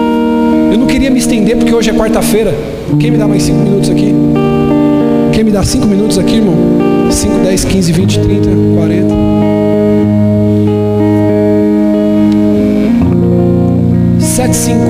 Eu 0.71 0.79
não 0.79 0.87
queria 0.87 1.11
me 1.11 1.19
estender 1.19 1.57
porque 1.57 1.75
hoje 1.75 1.91
é 1.91 1.93
quarta-feira. 1.93 2.55
Quem 3.01 3.11
me 3.11 3.17
dá 3.19 3.27
mais 3.27 3.43
5 3.43 3.59
minutos 3.59 3.91
aqui? 3.91 4.15
Quem 5.33 5.43
me 5.45 5.51
dá 5.51 5.65
5 5.65 5.87
minutos 5.87 6.19
aqui, 6.19 6.37
irmão? 6.37 6.55
5, 7.11 7.39
10, 7.39 7.65
15, 7.65 7.93
20, 7.93 8.19
30, 8.21 8.49
40. 8.77 9.15
Sete, 14.21 14.55
cinco. 14.55 14.85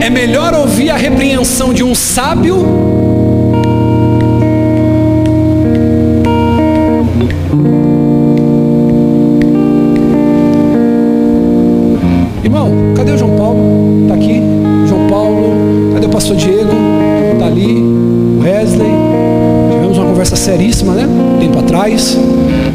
É 0.00 0.10
melhor 0.10 0.52
ouvir 0.52 0.90
a 0.90 0.96
repreensão 0.96 1.72
de 1.72 1.84
um 1.84 1.94
sábio 1.94 3.11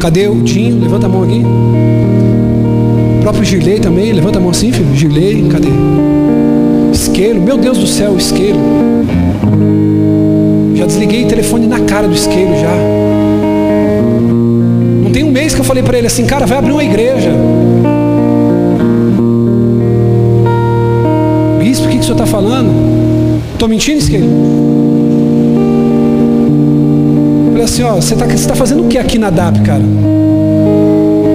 Cadê 0.08 0.26
o 0.26 0.36
Dinho? 0.36 0.80
Levanta 0.80 1.04
a 1.04 1.08
mão 1.10 1.22
aqui. 1.22 1.42
O 3.18 3.20
próprio 3.20 3.44
Girley 3.44 3.78
também, 3.78 4.10
levanta 4.10 4.38
a 4.38 4.40
mão 4.40 4.52
assim, 4.52 4.72
filho. 4.72 4.96
Girley, 4.96 5.46
cadê? 5.50 5.68
Esquelo, 6.90 7.42
meu 7.42 7.58
Deus 7.58 7.76
do 7.76 7.86
céu, 7.86 8.16
esquelo. 8.16 8.58
Já 10.74 10.86
desliguei 10.86 11.26
o 11.26 11.28
telefone 11.28 11.66
na 11.66 11.80
cara 11.80 12.08
do 12.08 12.14
esquelo 12.14 12.56
já. 12.58 12.74
Não 15.02 15.12
tem 15.12 15.24
um 15.24 15.30
mês 15.30 15.54
que 15.54 15.60
eu 15.60 15.64
falei 15.64 15.82
para 15.82 15.98
ele 15.98 16.06
assim, 16.06 16.24
cara, 16.24 16.46
vai 16.46 16.56
abrir 16.56 16.72
uma 16.72 16.84
igreja. 16.84 17.30
Bispo, 21.58 21.84
o 21.84 21.88
que, 21.90 21.96
que 21.96 22.00
o 22.00 22.02
senhor 22.02 22.14
está 22.14 22.24
falando? 22.24 22.72
Estou 23.52 23.68
mentindo, 23.68 23.98
Isqueiro? 23.98 24.26
Assim, 27.68 27.82
ó, 27.82 27.96
você 27.96 28.14
está 28.14 28.26
tá 28.26 28.54
fazendo 28.54 28.82
o 28.82 28.88
que 28.88 28.96
aqui 28.96 29.18
na 29.18 29.28
DAP, 29.28 29.60
cara? 29.60 29.82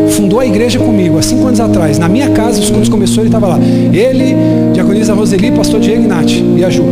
Fundou 0.09 0.39
a 0.39 0.45
igreja 0.45 0.79
comigo 0.79 1.19
há 1.19 1.21
cinco 1.21 1.45
anos 1.45 1.59
atrás. 1.59 1.99
Na 1.99 2.09
minha 2.09 2.31
casa, 2.31 2.59
os 2.59 2.71
quando 2.71 2.89
começou, 2.89 3.21
ele 3.21 3.27
estava 3.27 3.45
lá. 3.45 3.59
Ele, 3.93 4.35
diaconisa 4.73 5.13
Roseli, 5.13 5.51
pastor 5.51 5.79
Diego 5.79 6.01
Ignati 6.01 6.43
e 6.57 6.65
a 6.65 6.71
Ju. 6.71 6.83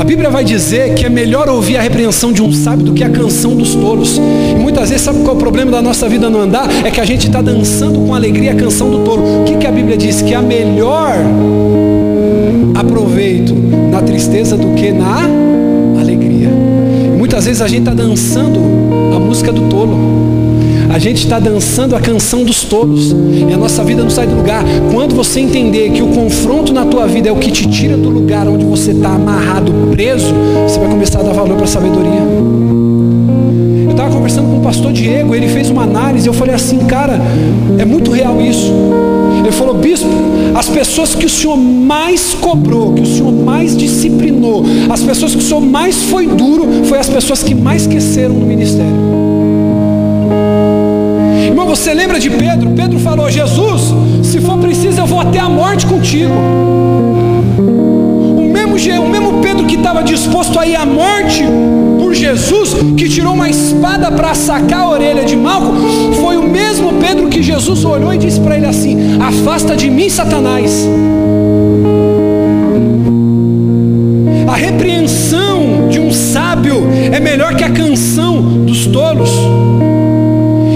A 0.00 0.04
Bíblia 0.04 0.30
vai 0.30 0.42
dizer 0.42 0.94
que 0.94 1.04
é 1.04 1.10
melhor 1.10 1.50
ouvir 1.50 1.76
a 1.76 1.82
repreensão 1.82 2.32
de 2.32 2.42
um 2.42 2.50
sábio 2.50 2.86
do 2.86 2.94
que 2.94 3.04
a 3.04 3.10
canção 3.10 3.54
dos 3.54 3.74
tolos. 3.74 4.16
E 4.16 4.58
muitas 4.58 4.88
vezes, 4.88 5.04
sabe 5.04 5.18
qual 5.18 5.34
é 5.34 5.36
o 5.36 5.38
problema 5.38 5.70
da 5.70 5.82
nossa 5.82 6.08
vida 6.08 6.30
no 6.30 6.40
andar? 6.40 6.66
É 6.82 6.90
que 6.90 7.00
a 7.00 7.04
gente 7.04 7.26
está 7.26 7.42
dançando 7.42 8.00
com 8.00 8.14
alegria 8.14 8.52
a 8.52 8.54
canção 8.54 8.88
do 8.90 9.00
tolo. 9.00 9.42
O 9.42 9.44
que, 9.44 9.58
que 9.58 9.66
a 9.66 9.70
Bíblia 9.70 9.98
diz? 9.98 10.22
Que 10.22 10.32
a 10.32 10.40
melhor 10.40 11.14
aproveito 12.74 13.54
na 13.90 14.00
tristeza 14.00 14.56
do 14.56 14.74
que 14.74 14.90
na 14.90 15.43
muitas 17.34 17.46
vezes 17.46 17.62
a 17.62 17.66
gente 17.66 17.80
está 17.80 17.92
dançando 17.92 18.60
a 19.12 19.18
música 19.18 19.50
do 19.50 19.62
tolo. 19.62 19.98
A 20.88 21.00
gente 21.00 21.24
está 21.24 21.40
dançando 21.40 21.96
a 21.96 22.00
canção 22.00 22.44
dos 22.44 22.62
tolos. 22.62 23.10
E 23.10 23.52
a 23.52 23.56
nossa 23.56 23.82
vida 23.82 24.04
não 24.04 24.10
sai 24.10 24.24
do 24.24 24.36
lugar. 24.36 24.62
Quando 24.92 25.16
você 25.16 25.40
entender 25.40 25.90
que 25.90 26.00
o 26.00 26.06
confronto 26.06 26.72
na 26.72 26.84
tua 26.84 27.08
vida 27.08 27.28
é 27.28 27.32
o 27.32 27.36
que 27.36 27.50
te 27.50 27.68
tira 27.68 27.96
do 27.96 28.08
lugar 28.08 28.46
onde 28.46 28.64
você 28.64 28.92
está 28.92 29.16
amarrado, 29.16 29.72
preso, 29.90 30.32
você 30.62 30.78
vai 30.78 30.88
começar 30.88 31.18
a 31.18 31.22
dar 31.24 31.32
valor 31.32 31.56
para 31.56 31.64
a 31.64 31.66
sabedoria. 31.66 32.22
Eu 33.84 33.90
estava 33.90 34.14
conversando 34.14 34.50
com 34.50 34.58
o 34.58 34.62
pastor 34.62 34.92
Diego, 34.92 35.34
ele 35.34 35.48
fez 35.48 35.70
uma 35.70 35.82
análise, 35.82 36.28
eu 36.28 36.32
falei 36.32 36.54
assim, 36.54 36.78
cara, 36.86 37.20
é 37.76 37.84
muito 37.84 38.12
real 38.12 38.40
isso. 38.40 38.72
Ele 39.44 39.52
falou, 39.52 39.74
bispo, 39.74 40.08
as 40.54 40.70
pessoas 40.70 41.14
que 41.14 41.26
o 41.26 41.28
senhor 41.28 41.58
mais 41.58 42.32
cobrou, 42.32 42.94
que 42.94 43.02
o 43.02 43.06
senhor 43.06 43.30
mais 43.30 43.76
disciplinou, 43.76 44.64
as 44.88 45.02
pessoas 45.02 45.32
que 45.32 45.38
o 45.38 45.42
senhor 45.42 45.60
mais 45.60 46.04
foi 46.04 46.26
duro, 46.26 46.66
foi 46.84 46.98
as 46.98 47.10
pessoas 47.10 47.42
que 47.42 47.54
mais 47.54 47.82
esqueceram 47.82 48.34
no 48.34 48.46
ministério. 48.46 48.90
Irmão, 51.46 51.66
Você 51.66 51.92
lembra 51.92 52.18
de 52.18 52.30
Pedro? 52.30 52.70
Pedro 52.70 52.98
falou: 52.98 53.30
Jesus, 53.30 53.92
se 54.22 54.40
for 54.40 54.56
preciso, 54.58 55.00
eu 55.00 55.06
vou 55.06 55.20
até 55.20 55.40
a 55.40 55.48
morte 55.48 55.84
contigo. 55.84 56.32
O 57.58 58.48
mesmo, 58.50 58.76
o 59.02 59.08
mesmo 59.10 59.40
Pedro 59.42 59.66
que 59.66 59.74
estava 59.74 60.02
disposto 60.02 60.58
a 60.58 60.66
ir 60.66 60.76
à 60.76 60.86
morte 60.86 61.44
Jesus, 62.14 62.74
que 62.96 63.08
tirou 63.08 63.34
uma 63.34 63.48
espada 63.48 64.10
para 64.10 64.34
sacar 64.34 64.80
a 64.80 64.88
orelha 64.88 65.24
de 65.24 65.36
Malco, 65.36 65.74
foi 66.20 66.36
o 66.36 66.42
mesmo 66.42 66.94
Pedro 66.94 67.28
que 67.28 67.42
Jesus 67.42 67.84
olhou 67.84 68.12
e 68.14 68.18
disse 68.18 68.40
para 68.40 68.56
ele 68.56 68.66
assim: 68.66 69.18
Afasta 69.20 69.76
de 69.76 69.90
mim, 69.90 70.08
Satanás. 70.08 70.88
A 74.46 74.56
repreensão 74.56 75.88
de 75.90 75.98
um 75.98 76.12
sábio 76.12 76.86
é 77.12 77.18
melhor 77.18 77.56
que 77.56 77.64
a 77.64 77.70
canção 77.70 78.40
dos 78.64 78.86
tolos. 78.86 79.30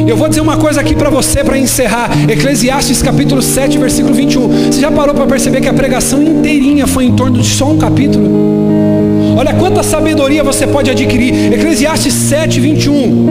Eu 0.07 0.16
vou 0.16 0.26
dizer 0.28 0.41
uma 0.41 0.57
coisa 0.57 0.80
aqui 0.80 0.95
para 0.95 1.11
você 1.11 1.45
para 1.45 1.59
encerrar. 1.59 2.11
Eclesiastes 2.28 3.03
capítulo 3.03 3.43
7, 3.43 3.76
versículo 3.78 4.14
21. 4.14 4.72
Você 4.72 4.80
já 4.80 4.91
parou 4.91 5.14
para 5.14 5.26
perceber 5.26 5.61
que 5.61 5.68
a 5.68 5.74
pregação 5.74 6.22
inteirinha 6.22 6.86
foi 6.86 7.05
em 7.05 7.14
torno 7.14 7.39
de 7.39 7.47
só 7.47 7.66
um 7.70 7.76
capítulo? 7.76 9.07
Olha 9.39 9.55
quanta 9.55 9.84
sabedoria 9.84 10.43
você 10.43 10.66
pode 10.66 10.91
adquirir. 10.91 11.53
Eclesiastes 11.53 12.12
7, 12.12 12.59
21. 12.59 13.26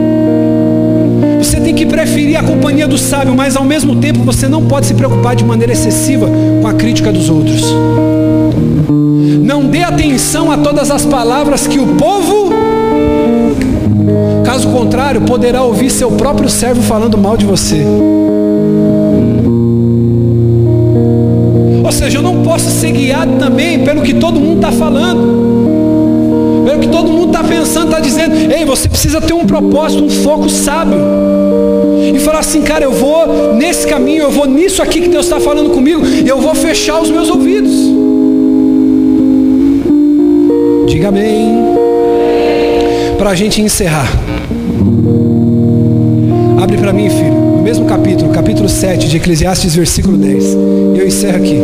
Você 1.40 1.60
tem 1.60 1.76
que 1.76 1.86
preferir 1.86 2.40
a 2.40 2.44
companhia 2.44 2.88
do 2.88 2.98
sábio, 2.98 3.36
mas 3.36 3.58
ao 3.58 3.66
mesmo 3.66 3.98
tempo 3.98 4.24
você 4.24 4.48
não 4.48 4.66
pode 4.66 4.86
se 4.86 4.94
preocupar 4.94 5.36
de 5.36 5.44
maneira 5.44 5.74
excessiva 5.74 6.26
com 6.62 6.66
a 6.66 6.74
crítica 6.74 7.12
dos 7.12 7.30
outros. 7.30 7.62
Não 9.44 9.66
dê 9.66 9.84
atenção 9.84 10.50
a 10.50 10.58
todas 10.58 10.90
as 10.90 11.06
palavras 11.06 11.68
que 11.68 11.78
o 11.78 11.88
povo 11.96 12.54
Caso 14.46 14.70
contrário, 14.70 15.22
poderá 15.22 15.62
ouvir 15.62 15.90
seu 15.90 16.10
próprio 16.12 16.50
servo 16.50 16.82
falando 16.82 17.18
mal 17.18 17.36
de 17.36 17.46
você. 17.46 17.84
Ou 21.84 21.92
seja, 21.92 22.20
eu 22.20 22.22
não 22.22 22.44
posso 22.44 22.70
ser 22.70 22.92
guiado 22.92 23.34
também 23.38 23.84
pelo 23.84 24.02
que 24.02 24.14
todo 24.14 24.40
mundo 24.40 24.56
está 24.56 24.72
falando, 24.72 25.27
dizendo. 28.18 28.54
Ei, 28.54 28.66
você 28.66 28.90
precisa 28.90 29.22
ter 29.22 29.34
um 29.34 29.46
propósito, 29.46 30.04
um 30.04 30.10
foco 30.10 30.50
sábio. 30.50 30.98
E 32.14 32.20
falar 32.20 32.40
assim, 32.40 32.62
cara, 32.62 32.84
eu 32.84 32.92
vou 32.92 33.54
nesse 33.54 33.86
caminho, 33.86 34.24
eu 34.24 34.32
vou 34.32 34.48
nisso 34.48 34.82
aqui 34.82 35.02
que 35.02 35.10
Deus 35.10 35.26
está 35.26 35.40
falando 35.40 35.70
comigo, 35.70 36.06
e 36.06 36.28
eu 36.28 36.40
vou 36.40 36.56
fechar 36.56 37.02
os 37.02 37.10
meus 37.10 37.30
ouvidos. 37.30 37.74
Diga 40.88 41.10
amém. 41.10 41.56
Para 43.18 43.32
a 43.32 43.36
gente 43.36 43.62
encerrar. 43.62 44.08
Abre 46.62 46.78
para 46.78 46.94
mim, 46.94 47.10
filho, 47.10 47.34
no 47.34 47.62
mesmo 47.62 47.86
capítulo, 47.86 48.32
capítulo 48.32 48.70
7 48.70 49.08
de 49.08 49.18
Eclesiastes, 49.18 49.76
versículo 49.76 50.18
10. 50.18 50.44
E 50.96 51.00
eu 51.00 51.08
encerro 51.08 51.38
aqui. 51.38 51.60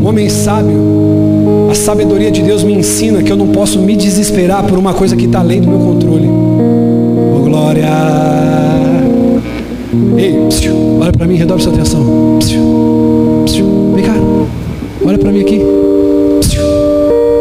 Um 0.00 0.06
homem 0.06 0.28
sábio, 0.28 0.78
a 1.70 1.74
sabedoria 1.74 2.32
de 2.32 2.42
Deus 2.42 2.64
me 2.64 2.72
ensina 2.72 3.22
que 3.22 3.30
eu 3.30 3.36
não 3.36 3.46
posso 3.48 3.78
me 3.78 3.94
desesperar 3.94 4.64
por 4.64 4.76
uma 4.76 4.92
coisa 4.92 5.14
que 5.14 5.26
está 5.26 5.38
além 5.38 5.60
do 5.60 5.68
meu 5.68 5.78
controle. 5.78 6.28
Oh, 6.28 7.42
glória! 7.44 7.88
Ei, 10.18 10.34
psiu, 10.48 10.98
olha 11.00 11.12
para 11.12 11.28
mim, 11.28 11.36
redobre 11.36 11.62
sua 11.62 11.72
atenção. 11.72 12.38
Psiu, 12.40 13.42
psiu, 13.44 13.92
vem 13.94 14.04
cá, 14.04 14.14
olha 15.04 15.16
para 15.16 15.30
mim 15.30 15.42
aqui. 15.42 15.60
Psiu, 16.40 16.62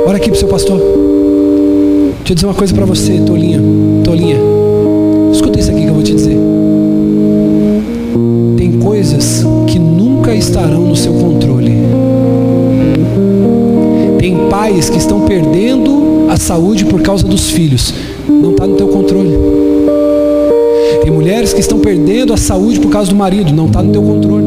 olha 0.06 0.18
aqui 0.18 0.30
para 0.30 0.40
seu 0.40 0.48
pastor. 0.48 0.78
Deixa 0.78 2.32
eu 2.32 2.36
dizer 2.36 2.46
uma 2.46 2.54
coisa 2.54 2.74
para 2.74 2.86
você, 2.86 3.20
tolinha, 3.26 3.60
tolinha. 4.04 4.38
Escuta 5.34 5.60
isso 5.60 5.72
aqui 5.72 5.82
que 5.82 5.88
eu 5.88 5.94
vou 5.96 6.04
te 6.04 6.14
dizer. 6.14 6.38
Tem 8.56 8.74
coisas 8.74 9.44
que 9.66 9.80
nunca 9.80 10.36
estarão 10.36 10.82
no 10.82 10.96
seu 10.96 11.14
controle. 11.14 11.99
Pais 14.60 14.90
que 14.90 14.98
estão 14.98 15.22
perdendo 15.22 16.28
a 16.30 16.36
saúde 16.36 16.84
por 16.84 17.02
causa 17.02 17.26
dos 17.26 17.50
filhos. 17.50 17.94
Não 18.28 18.52
está 18.52 18.68
no 18.68 18.76
teu 18.76 18.90
controle. 18.90 19.30
Tem 21.02 21.10
mulheres 21.10 21.54
que 21.54 21.62
estão 21.62 21.80
perdendo 21.80 22.34
a 22.34 22.38
saúde 22.38 22.78
por 22.78 22.92
causa 22.92 23.10
do 23.10 23.16
marido. 23.16 23.54
Não 23.54 23.68
está 23.68 23.82
no 23.82 23.94
teu 23.94 24.02
controle 24.04 24.44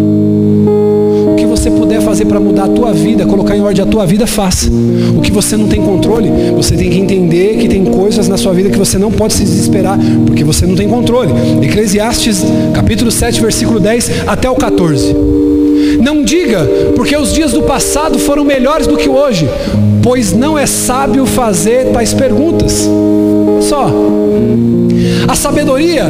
você 1.62 1.70
puder 1.70 2.00
fazer 2.00 2.24
para 2.24 2.40
mudar 2.40 2.64
a 2.64 2.68
tua 2.68 2.92
vida, 2.92 3.24
colocar 3.24 3.56
em 3.56 3.60
ordem 3.60 3.84
a 3.84 3.86
tua 3.86 4.04
vida, 4.04 4.26
faça. 4.26 4.68
O 5.16 5.20
que 5.20 5.30
você 5.30 5.56
não 5.56 5.68
tem 5.68 5.80
controle, 5.80 6.28
você 6.56 6.74
tem 6.74 6.90
que 6.90 6.98
entender 6.98 7.58
que 7.58 7.68
tem 7.68 7.84
coisas 7.84 8.26
na 8.26 8.36
sua 8.36 8.52
vida 8.52 8.68
que 8.68 8.78
você 8.78 8.98
não 8.98 9.12
pode 9.12 9.34
se 9.34 9.44
desesperar, 9.44 9.96
porque 10.26 10.42
você 10.42 10.66
não 10.66 10.74
tem 10.74 10.88
controle. 10.88 11.30
Eclesiastes 11.62 12.42
capítulo 12.74 13.12
7, 13.12 13.40
versículo 13.40 13.78
10 13.78 14.26
até 14.26 14.50
o 14.50 14.56
14. 14.56 15.14
Não 16.00 16.22
diga, 16.22 16.68
porque 16.94 17.16
os 17.16 17.32
dias 17.32 17.52
do 17.52 17.62
passado 17.62 18.18
foram 18.18 18.44
melhores 18.44 18.86
do 18.86 18.96
que 18.96 19.08
hoje, 19.08 19.48
pois 20.02 20.32
não 20.32 20.58
é 20.58 20.66
sábio 20.66 21.26
fazer 21.26 21.86
tais 21.92 22.12
perguntas. 22.14 22.88
Só. 23.60 23.90
A 25.28 25.34
sabedoria, 25.34 26.06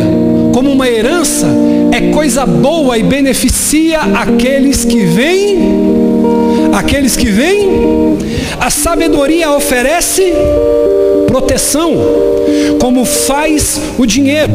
como 0.53 0.71
uma 0.71 0.89
herança, 0.89 1.47
é 1.91 2.13
coisa 2.13 2.47
boa 2.47 2.97
e 2.97 3.03
beneficia 3.03 4.01
aqueles 4.01 4.85
que 4.85 5.05
vêm. 5.05 5.59
Aqueles 6.73 7.17
que 7.17 7.27
vêm, 7.27 8.17
a 8.59 8.71
sabedoria 8.71 9.51
oferece 9.51 10.33
proteção, 11.33 11.95
como 12.79 13.07
faz 13.07 13.81
o 13.97 14.05
dinheiro. 14.05 14.53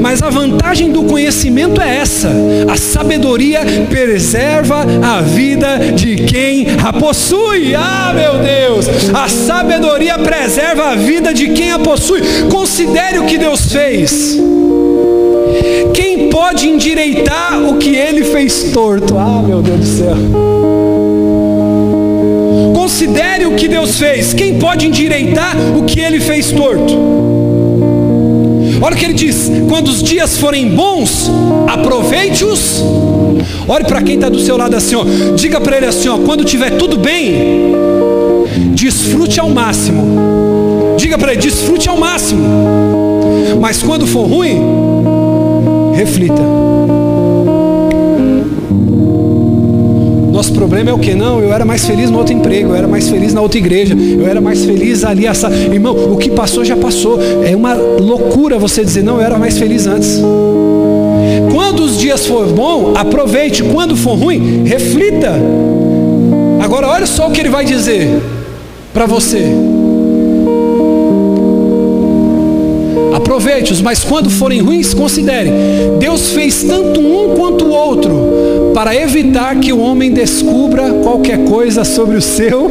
Mas 0.00 0.20
a 0.20 0.28
vantagem 0.28 0.90
do 0.90 1.04
conhecimento 1.04 1.80
é 1.80 1.98
essa: 1.98 2.28
a 2.68 2.76
sabedoria 2.76 3.60
preserva 3.88 4.84
a 5.04 5.20
vida 5.20 5.92
de 5.94 6.16
quem 6.16 6.66
a 6.84 6.92
possui. 6.92 7.76
Ah, 7.76 8.12
meu 8.12 8.42
Deus! 8.42 8.86
A 9.14 9.28
sabedoria 9.28 10.18
preserva 10.18 10.90
a 10.90 10.94
vida 10.96 11.32
de 11.32 11.50
quem 11.50 11.70
a 11.70 11.78
possui. 11.78 12.20
Considere 12.50 13.20
o 13.20 13.26
que 13.26 13.38
Deus 13.38 13.72
fez. 13.72 14.36
Quem 15.94 16.28
pode 16.28 16.68
endireitar 16.68 17.62
o 17.62 17.76
que 17.76 17.94
ele 17.94 18.24
fez 18.24 18.64
torto? 18.72 19.16
Ah, 19.16 19.42
meu 19.46 19.62
Deus 19.62 19.78
do 19.78 19.86
céu. 19.86 20.85
Considere 22.96 23.44
o 23.44 23.54
que 23.54 23.68
Deus 23.68 23.98
fez. 23.98 24.32
Quem 24.32 24.58
pode 24.58 24.86
endireitar 24.86 25.54
o 25.76 25.82
que 25.82 26.00
ele 26.00 26.18
fez 26.18 26.50
torto? 26.50 26.94
Olha 28.80 28.94
o 28.94 28.98
que 28.98 29.04
ele 29.04 29.12
diz: 29.12 29.52
quando 29.68 29.88
os 29.88 30.02
dias 30.02 30.38
forem 30.38 30.70
bons, 30.70 31.30
aproveite-os. 31.66 32.82
Olhe 33.68 33.84
para 33.84 34.00
quem 34.00 34.14
está 34.14 34.30
do 34.30 34.40
seu 34.40 34.56
lado 34.56 34.74
assim, 34.74 34.94
ó. 34.94 35.04
diga 35.34 35.60
para 35.60 35.76
ele 35.76 35.84
assim: 35.84 36.08
ó, 36.08 36.16
quando 36.16 36.42
tiver 36.42 36.70
tudo 36.78 36.96
bem, 36.96 37.74
desfrute 38.72 39.38
ao 39.38 39.50
máximo. 39.50 40.96
Diga 40.96 41.18
para 41.18 41.32
ele: 41.34 41.42
desfrute 41.42 41.90
ao 41.90 41.98
máximo. 41.98 42.48
Mas 43.60 43.82
quando 43.82 44.06
for 44.06 44.26
ruim, 44.26 44.58
reflita. 45.94 46.42
Problema 50.56 50.90
é 50.90 50.92
o 50.92 50.98
que? 50.98 51.14
Não, 51.14 51.38
eu 51.40 51.52
era 51.52 51.64
mais 51.64 51.84
feliz 51.84 52.10
no 52.10 52.18
outro 52.18 52.32
emprego, 52.32 52.70
eu 52.70 52.74
era 52.74 52.88
mais 52.88 53.08
feliz 53.08 53.32
na 53.34 53.40
outra 53.40 53.58
igreja, 53.58 53.94
eu 53.94 54.26
era 54.26 54.40
mais 54.40 54.64
feliz 54.64 55.04
ali. 55.04 55.26
Essa... 55.26 55.48
Irmão, 55.50 55.94
o 55.94 56.16
que 56.16 56.30
passou 56.30 56.64
já 56.64 56.76
passou. 56.76 57.18
É 57.44 57.54
uma 57.54 57.74
loucura 57.74 58.58
você 58.58 58.82
dizer, 58.82 59.02
não, 59.02 59.16
eu 59.16 59.22
era 59.22 59.38
mais 59.38 59.58
feliz 59.58 59.86
antes. 59.86 60.20
Quando 61.52 61.80
os 61.84 61.98
dias 61.98 62.26
for 62.26 62.46
bom, 62.46 62.94
aproveite. 62.96 63.62
Quando 63.62 63.96
for 63.96 64.14
ruim, 64.14 64.64
reflita. 64.64 65.32
Agora 66.60 66.88
olha 66.88 67.06
só 67.06 67.28
o 67.28 67.30
que 67.30 67.40
ele 67.40 67.50
vai 67.50 67.64
dizer 67.64 68.20
para 68.92 69.06
você. 69.06 69.44
Aproveite-os, 73.14 73.82
mas 73.82 74.02
quando 74.02 74.30
forem 74.30 74.60
ruins, 74.60 74.94
considere. 74.94 75.50
Deus 75.98 76.30
fez 76.30 76.62
tanto 76.62 77.00
um 77.00 77.34
quanto 77.36 77.65
para 78.76 78.94
evitar 78.94 79.58
que 79.58 79.72
o 79.72 79.80
homem 79.80 80.12
descubra 80.12 80.92
qualquer 81.02 81.46
coisa 81.46 81.82
sobre 81.82 82.18
o 82.18 82.20
seu 82.20 82.68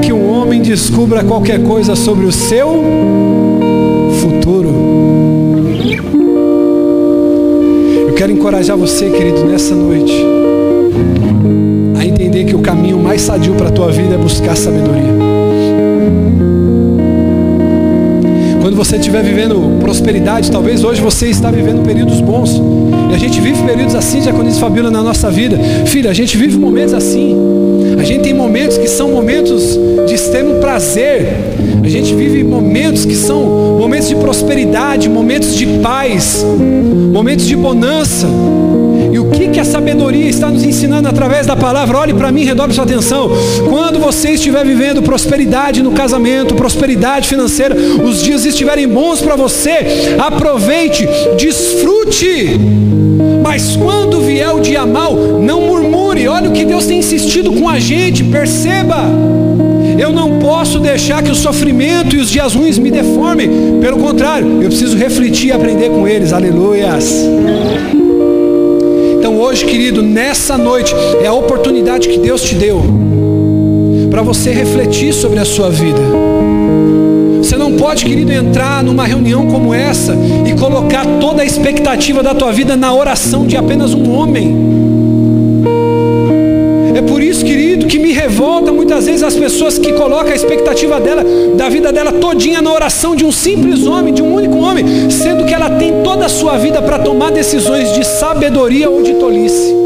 que 0.00 0.12
um 0.12 0.30
homem 0.30 0.62
descubra 0.62 1.24
qualquer 1.24 1.62
coisa 1.62 1.96
sobre 1.96 2.24
o 2.24 2.32
seu 2.32 2.84
futuro. 4.20 5.12
quero 8.22 8.30
encorajar 8.34 8.76
você, 8.76 9.10
querido, 9.10 9.44
nessa 9.46 9.74
noite, 9.74 10.14
a 11.98 12.06
entender 12.06 12.44
que 12.44 12.54
o 12.54 12.60
caminho 12.60 12.96
mais 12.96 13.20
sadio 13.20 13.52
para 13.54 13.68
a 13.68 13.72
tua 13.72 13.90
vida 13.90 14.14
é 14.14 14.16
buscar 14.16 14.56
sabedoria. 14.56 15.12
Quando 18.72 18.86
você 18.86 18.96
estiver 18.96 19.22
vivendo 19.22 19.78
prosperidade, 19.80 20.50
talvez 20.50 20.82
hoje 20.82 20.98
você 20.98 21.26
está 21.26 21.50
vivendo 21.50 21.84
períodos 21.84 22.22
bons. 22.22 22.58
E 23.10 23.14
a 23.14 23.18
gente 23.18 23.38
vive 23.38 23.62
períodos 23.64 23.94
assim, 23.94 24.22
já 24.22 24.30
diz 24.30 24.58
Fabíola, 24.58 24.90
na 24.90 25.02
nossa 25.02 25.30
vida. 25.30 25.58
Filha, 25.84 26.10
a 26.10 26.14
gente 26.14 26.38
vive 26.38 26.56
momentos 26.56 26.94
assim. 26.94 27.36
A 28.00 28.02
gente 28.02 28.22
tem 28.22 28.32
momentos 28.32 28.78
que 28.78 28.88
são 28.88 29.10
momentos 29.10 29.78
de 30.06 30.14
extremo 30.14 30.54
prazer. 30.54 31.36
A 31.84 31.86
gente 31.86 32.14
vive 32.14 32.42
momentos 32.42 33.04
que 33.04 33.14
são 33.14 33.76
momentos 33.78 34.08
de 34.08 34.14
prosperidade, 34.14 35.06
momentos 35.06 35.54
de 35.54 35.66
paz, 35.82 36.42
momentos 37.12 37.46
de 37.46 37.54
bonança. 37.54 38.26
E 39.12 39.18
o 39.18 39.26
que, 39.26 39.48
que 39.48 39.60
a 39.60 39.64
sabedoria 39.64 40.26
está 40.26 40.48
nos 40.48 40.64
ensinando 40.64 41.06
através 41.06 41.46
da 41.46 41.54
palavra? 41.54 41.98
Olhe 41.98 42.14
para 42.14 42.32
mim, 42.32 42.44
redobre 42.44 42.74
sua 42.74 42.84
atenção. 42.84 43.30
Quando 43.68 43.98
você 44.00 44.30
estiver 44.30 44.64
vivendo 44.64 45.02
prosperidade 45.02 45.82
no 45.82 45.92
casamento, 45.92 46.54
prosperidade 46.54 47.28
financeira, 47.28 47.76
os 47.76 48.22
dias 48.22 48.46
estiverem 48.46 48.88
bons 48.88 49.20
para 49.20 49.36
você, 49.36 50.16
aproveite, 50.18 51.06
desfrute. 51.36 52.58
Mas 53.42 53.76
quando 53.76 54.22
vier 54.22 54.50
o 54.50 54.60
dia 54.60 54.86
mal, 54.86 55.14
não 55.14 55.60
murmure. 55.60 56.26
Olha 56.26 56.48
o 56.48 56.52
que 56.54 56.64
Deus 56.64 56.86
tem 56.86 57.00
insistido 57.00 57.52
com 57.52 57.68
a 57.68 57.78
gente, 57.78 58.24
perceba. 58.24 59.10
Eu 59.98 60.10
não 60.10 60.38
posso 60.38 60.78
deixar 60.78 61.22
que 61.22 61.30
o 61.30 61.34
sofrimento 61.34 62.16
e 62.16 62.18
os 62.18 62.30
dias 62.30 62.54
ruins 62.54 62.78
me 62.78 62.90
deformem. 62.90 63.78
Pelo 63.78 63.98
contrário, 63.98 64.62
eu 64.62 64.68
preciso 64.68 64.96
refletir 64.96 65.48
e 65.48 65.52
aprender 65.52 65.90
com 65.90 66.08
eles. 66.08 66.32
Aleluias. 66.32 67.12
Nessa 70.12 70.58
noite 70.58 70.94
é 71.22 71.26
a 71.26 71.32
oportunidade 71.32 72.06
que 72.06 72.18
Deus 72.18 72.42
te 72.42 72.54
deu 72.54 72.82
para 74.10 74.20
você 74.20 74.50
refletir 74.50 75.14
sobre 75.14 75.38
a 75.38 75.44
sua 75.44 75.70
vida. 75.70 75.98
Você 77.38 77.56
não 77.56 77.72
pode, 77.78 78.04
querido, 78.04 78.30
entrar 78.30 78.84
numa 78.84 79.06
reunião 79.06 79.46
como 79.46 79.72
essa 79.72 80.14
e 80.46 80.52
colocar 80.52 81.06
toda 81.18 81.40
a 81.40 81.46
expectativa 81.46 82.22
da 82.22 82.34
tua 82.34 82.52
vida 82.52 82.76
na 82.76 82.92
oração 82.92 83.46
de 83.46 83.56
apenas 83.56 83.94
um 83.94 84.12
homem. 84.12 84.54
É 86.94 87.00
por 87.00 87.22
isso, 87.22 87.42
querido, 87.42 87.86
que 87.86 87.98
me 87.98 88.12
revolta 88.12 88.70
muitas 88.70 89.06
vezes 89.06 89.22
as 89.22 89.34
pessoas 89.34 89.78
que 89.78 89.94
colocam 89.94 90.32
a 90.32 90.36
expectativa 90.36 91.00
dela, 91.00 91.24
da 91.56 91.70
vida 91.70 91.90
dela 91.90 92.12
todinha 92.12 92.60
na 92.60 92.70
oração 92.70 93.16
de 93.16 93.24
um 93.24 93.32
simples 93.32 93.86
homem, 93.86 94.12
de 94.12 94.22
um 94.22 94.34
único 94.34 94.58
homem, 94.58 95.10
sendo 95.10 95.46
que 95.46 95.54
ela 95.54 95.70
tem 95.70 96.02
toda 96.04 96.26
a 96.26 96.28
sua 96.28 96.58
vida 96.58 96.82
para 96.82 96.98
tomar 96.98 97.30
decisões 97.32 97.94
de 97.94 98.04
sabedoria 98.04 98.90
ou 98.90 99.02
de 99.02 99.14
tolice. 99.14 99.81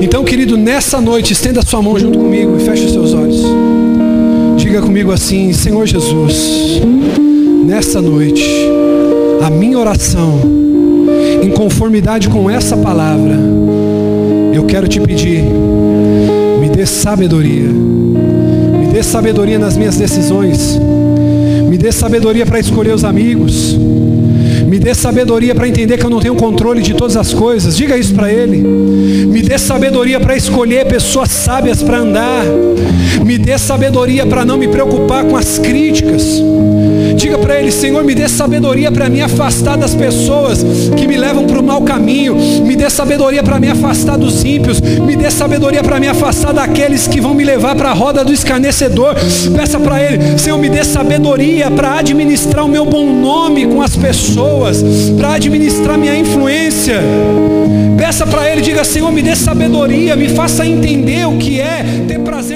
Então, 0.00 0.24
querido, 0.24 0.56
nessa 0.56 0.98
noite, 0.98 1.34
estenda 1.34 1.60
sua 1.60 1.82
mão 1.82 1.98
junto 1.98 2.18
comigo 2.18 2.56
e 2.56 2.60
feche 2.64 2.86
os 2.86 2.92
seus 2.92 3.12
olhos. 3.12 3.44
Diga 4.56 4.80
comigo 4.80 5.12
assim: 5.12 5.52
Senhor 5.52 5.86
Jesus, 5.86 6.80
nessa 7.66 8.00
noite, 8.00 8.42
a 9.42 9.50
minha 9.50 9.78
oração, 9.78 10.40
em 11.42 11.50
conformidade 11.50 12.30
com 12.30 12.48
essa 12.48 12.78
palavra, 12.78 13.38
eu 14.54 14.64
quero 14.64 14.88
te 14.88 14.98
pedir, 15.00 15.42
me 16.60 16.70
dê 16.70 16.86
sabedoria, 16.86 17.68
me 17.68 18.86
dê 18.90 19.02
sabedoria 19.02 19.58
nas 19.58 19.76
minhas 19.76 19.96
decisões, 19.96 20.80
me 21.68 21.76
dê 21.76 21.92
sabedoria 21.92 22.46
para 22.46 22.58
escolher 22.58 22.94
os 22.94 23.04
amigos, 23.04 23.78
me 24.66 24.78
dê 24.78 24.94
sabedoria 24.94 25.54
para 25.54 25.68
entender 25.68 25.98
que 25.98 26.04
eu 26.04 26.10
não 26.10 26.20
tenho 26.20 26.34
controle 26.34 26.82
de 26.82 26.94
todas 26.94 27.16
as 27.16 27.32
coisas. 27.32 27.76
Diga 27.76 27.96
isso 27.96 28.14
para 28.14 28.32
Ele. 28.32 28.58
Me 28.58 29.42
dê 29.42 29.58
sabedoria 29.58 30.20
para 30.20 30.36
escolher 30.36 30.86
pessoas 30.86 31.30
sábias 31.30 31.82
para 31.82 31.98
andar. 31.98 32.44
Me 33.24 33.38
dê 33.38 33.58
sabedoria 33.58 34.26
para 34.26 34.44
não 34.44 34.56
me 34.56 34.68
preocupar 34.68 35.24
com 35.24 35.36
as 35.36 35.58
críticas. 35.58 36.42
Diga 37.16 37.36
para 37.38 37.60
Ele, 37.60 37.70
Senhor, 37.70 38.02
me 38.02 38.14
dê 38.14 38.28
sabedoria 38.28 38.90
para 38.90 39.08
me 39.08 39.20
afastar 39.20 39.76
das 39.76 39.94
pessoas 39.94 40.64
que 40.96 41.06
me 41.06 41.16
levam 41.16 41.46
para 41.46 41.60
o 41.60 41.62
mau 41.62 41.82
caminho. 41.82 42.34
Me 42.64 42.74
dê 42.74 42.88
sabedoria 42.88 43.42
para 43.42 43.60
me 43.60 43.68
afastar 43.68 44.16
dos 44.16 44.44
ímpios. 44.44 44.80
Me 44.80 45.16
dê 45.16 45.30
sabedoria 45.30 45.82
para 45.82 46.00
me 46.00 46.08
afastar 46.08 46.54
daqueles 46.54 47.06
que 47.06 47.20
vão 47.20 47.34
me 47.34 47.44
levar 47.44 47.76
para 47.76 47.90
a 47.90 47.92
roda 47.92 48.24
do 48.24 48.32
escarnecedor. 48.32 49.14
Peça 49.54 49.78
para 49.78 50.02
Ele, 50.02 50.38
Senhor, 50.38 50.58
me 50.58 50.68
dê 50.68 50.82
sabedoria 50.82 51.70
para 51.70 51.98
administrar 51.98 52.64
o 52.64 52.68
meu 52.68 52.86
bom 52.86 53.12
nome 53.12 53.66
com 53.66 53.82
as 53.82 53.96
pessoas, 53.96 54.49
para 55.16 55.34
administrar 55.34 55.96
minha 55.98 56.16
influência. 56.16 57.00
Peça 57.96 58.26
para 58.26 58.50
Ele, 58.50 58.60
diga, 58.60 58.82
Senhor, 58.82 59.12
me 59.12 59.22
dê 59.22 59.36
sabedoria, 59.36 60.16
me 60.16 60.28
faça 60.28 60.66
entender 60.66 61.26
o 61.26 61.36
que 61.36 61.60
é 61.60 61.84
ter 62.08 62.18
prazer 62.20 62.49